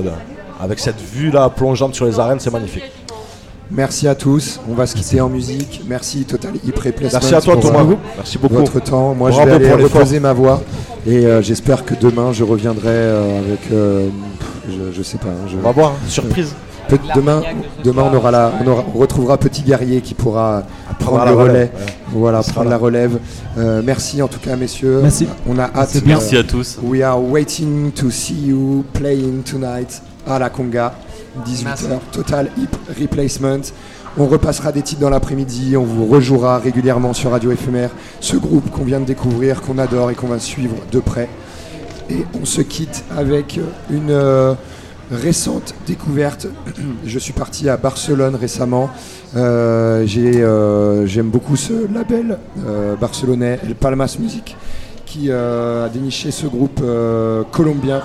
avec 0.60 0.78
cette 0.78 1.00
vue 1.00 1.30
là 1.30 1.48
plongeante 1.48 1.94
sur 1.94 2.04
les 2.06 2.18
arènes, 2.20 2.40
c'est 2.40 2.52
magnifique. 2.52 2.84
Merci 3.70 4.06
à 4.06 4.14
tous. 4.14 4.60
On 4.70 4.74
va 4.74 4.86
se 4.86 4.94
quitter 4.94 5.18
en 5.22 5.30
musique. 5.30 5.80
Merci 5.88 6.24
Total 6.24 6.52
Hip 6.62 6.74
Replacement. 6.76 7.20
Merci 7.20 7.34
à 7.34 7.40
toi, 7.40 7.54
pour, 7.54 7.62
Thomas. 7.72 7.84
Merci 8.16 8.36
beaucoup. 8.36 8.56
Votre 8.56 8.80
temps. 8.80 9.14
Moi, 9.14 9.30
Bravo 9.30 9.50
je 9.50 9.56
vais 9.56 9.70
aller 9.72 9.82
reposer 9.84 10.20
ma 10.20 10.34
voix. 10.34 10.60
Et 11.06 11.24
euh, 11.24 11.40
j'espère 11.40 11.84
que 11.86 11.94
demain, 11.98 12.32
je 12.34 12.44
reviendrai 12.44 12.88
euh, 12.90 13.38
avec. 13.38 13.60
euh, 13.72 14.08
je, 14.68 14.92
je 14.94 15.02
sais 15.02 15.16
pas. 15.16 15.28
hein, 15.28 15.48
je- 15.48 15.56
On 15.56 15.62
va 15.62 15.72
voir, 15.72 15.92
surprise. 16.06 16.54
Demain, 17.14 17.42
demain 17.84 18.02
on, 18.12 18.16
aura 18.16 18.30
la, 18.30 18.52
on, 18.62 18.68
aura- 18.68 18.84
on 18.94 18.98
retrouvera 18.98 19.38
Petit 19.38 19.62
Guerrier 19.62 20.00
qui 20.02 20.12
pourra 20.14 20.62
prendre 20.98 21.24
la 21.24 21.30
le 21.30 21.36
relais. 21.36 21.72
Voilà, 22.12 22.42
prendre 22.42 22.64
là. 22.64 22.72
la 22.72 22.76
relève. 22.78 23.18
Euh, 23.56 23.80
merci 23.84 24.20
en 24.20 24.28
tout 24.28 24.40
cas, 24.40 24.56
messieurs. 24.56 25.00
Merci. 25.02 25.26
On 25.48 25.58
a 25.58 25.70
hâte. 25.74 25.92
Bien. 26.02 26.16
Merci 26.16 26.36
à 26.36 26.44
tous. 26.44 26.78
We 26.82 27.02
are 27.02 27.18
waiting 27.22 27.92
to 27.92 28.10
see 28.10 28.48
you 28.48 28.84
playing 28.92 29.42
tonight 29.42 30.02
à 30.26 30.38
la 30.38 30.50
Conga, 30.50 30.94
18h, 31.46 31.64
Merci. 31.64 31.84
Total 32.12 32.50
Hip 32.58 32.76
Replacement. 33.00 33.60
On 34.18 34.26
repassera 34.26 34.72
des 34.72 34.82
titres 34.82 35.00
dans 35.00 35.08
l'après-midi, 35.08 35.74
on 35.78 35.84
vous 35.84 36.04
rejouera 36.06 36.58
régulièrement 36.58 37.14
sur 37.14 37.30
Radio 37.30 37.50
Éphémère, 37.50 37.88
ce 38.20 38.36
groupe 38.36 38.70
qu'on 38.70 38.84
vient 38.84 39.00
de 39.00 39.06
découvrir, 39.06 39.62
qu'on 39.62 39.78
adore 39.78 40.10
et 40.10 40.14
qu'on 40.14 40.26
va 40.26 40.38
suivre 40.38 40.74
de 40.92 41.00
près. 41.00 41.30
Et 42.10 42.26
on 42.40 42.44
se 42.44 42.60
quitte 42.60 43.04
avec 43.16 43.58
une 43.90 44.10
euh, 44.10 44.52
récente 45.12 45.74
découverte. 45.86 46.46
Je 47.04 47.18
suis 47.18 47.32
parti 47.32 47.68
à 47.68 47.76
Barcelone 47.76 48.34
récemment. 48.34 48.90
Euh, 49.36 50.06
euh, 50.16 51.06
j'aime 51.06 51.30
beaucoup 51.30 51.56
ce 51.56 51.92
label 51.92 52.38
euh, 52.66 52.96
barcelonais, 52.96 53.58
El 53.64 53.74
Palmas 53.74 54.16
Music, 54.18 54.56
qui 55.06 55.30
euh, 55.30 55.86
a 55.86 55.88
déniché 55.88 56.30
ce 56.30 56.46
groupe 56.46 56.80
euh, 56.82 57.42
colombien, 57.50 58.02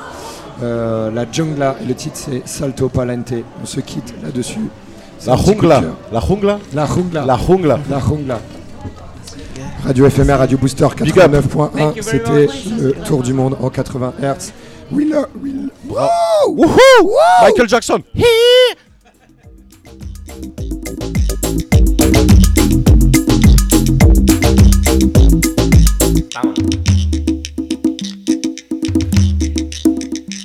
euh, 0.64 1.12
La 1.12 1.26
Jungla, 1.32 1.76
et 1.82 1.86
le 1.86 1.94
titre 1.96 2.16
c'est 2.16 2.42
Salto 2.46 2.90
Palante. 2.90 3.34
On 3.62 3.66
se 3.66 3.80
quitte 3.80 4.14
là-dessus. 4.24 4.70
La 5.26 5.36
jungla. 5.36 5.82
La 6.12 6.20
jungla? 6.20 6.60
La 6.74 6.86
jungla. 6.86 7.26
La 7.26 7.38
jungla. 7.38 7.80
La 7.90 8.00
jungla. 8.00 8.40
Radio 9.84 10.10
FMR, 10.10 10.34
Radio 10.38 10.58
Booster 10.58 10.88
Big 11.02 11.18
up. 11.18 11.32
89.1, 11.32 11.70
Thank 11.72 11.96
you 11.96 12.04
very 12.04 12.20
c'était 12.20 12.48
le 12.82 12.92
tour 13.06 13.24
du 13.24 13.34
monde 13.34 13.56
en 13.60 13.70
80 13.70 14.14
Hz. 14.22 14.52
We 14.90 15.04
love, 15.06 15.30
we 15.36 15.52
Wouhou 15.90 17.12
Michael 17.42 17.68
Jackson. 17.68 18.04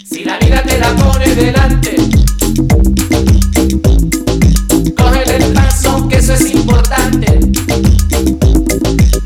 Si 0.04 0.24
la 0.24 0.38
vida 0.38 0.62
te 0.64 0.78
la 0.78 0.96
pone 0.96 1.34
delante, 1.36 1.96
coge 4.96 5.36
el 5.36 5.52
paso, 5.52 6.08
que 6.08 6.16
eso 6.16 6.32
es 6.34 6.50
importante. 6.52 7.38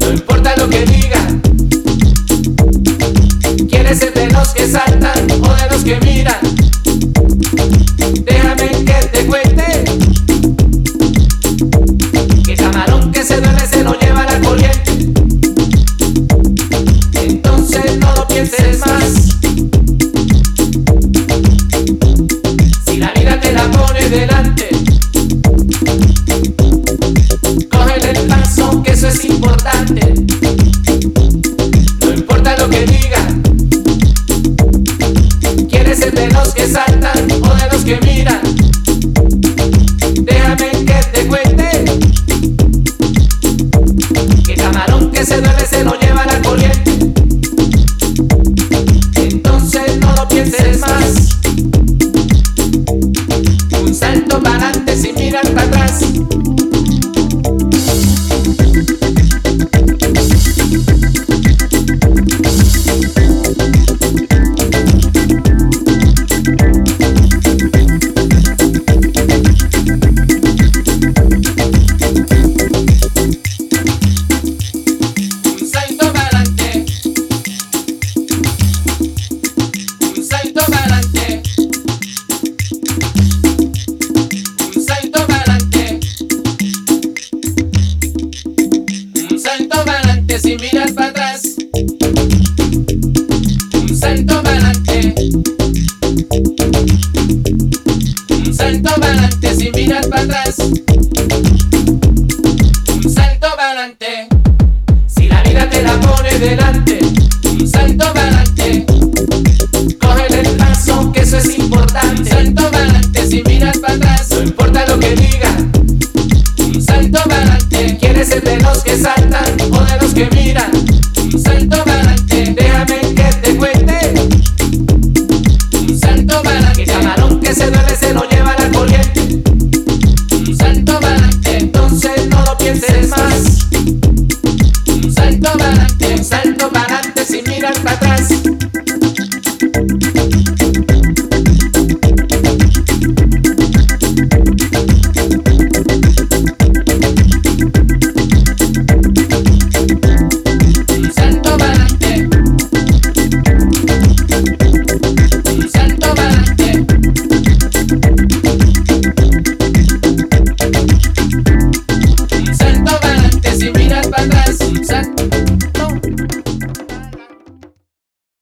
No 0.00 0.12
importa 0.12 0.56
lo 0.56 0.68
que 0.68 0.84
digan, 0.84 1.40
quieres 3.68 3.98
ser 3.98 4.12
de 4.12 4.26
los 4.30 4.48
que 4.48 4.68
saltan 4.68 4.95
o 5.32 5.54
de 5.54 5.68
los 5.70 5.84
que 5.84 6.00
miran. 6.00 6.65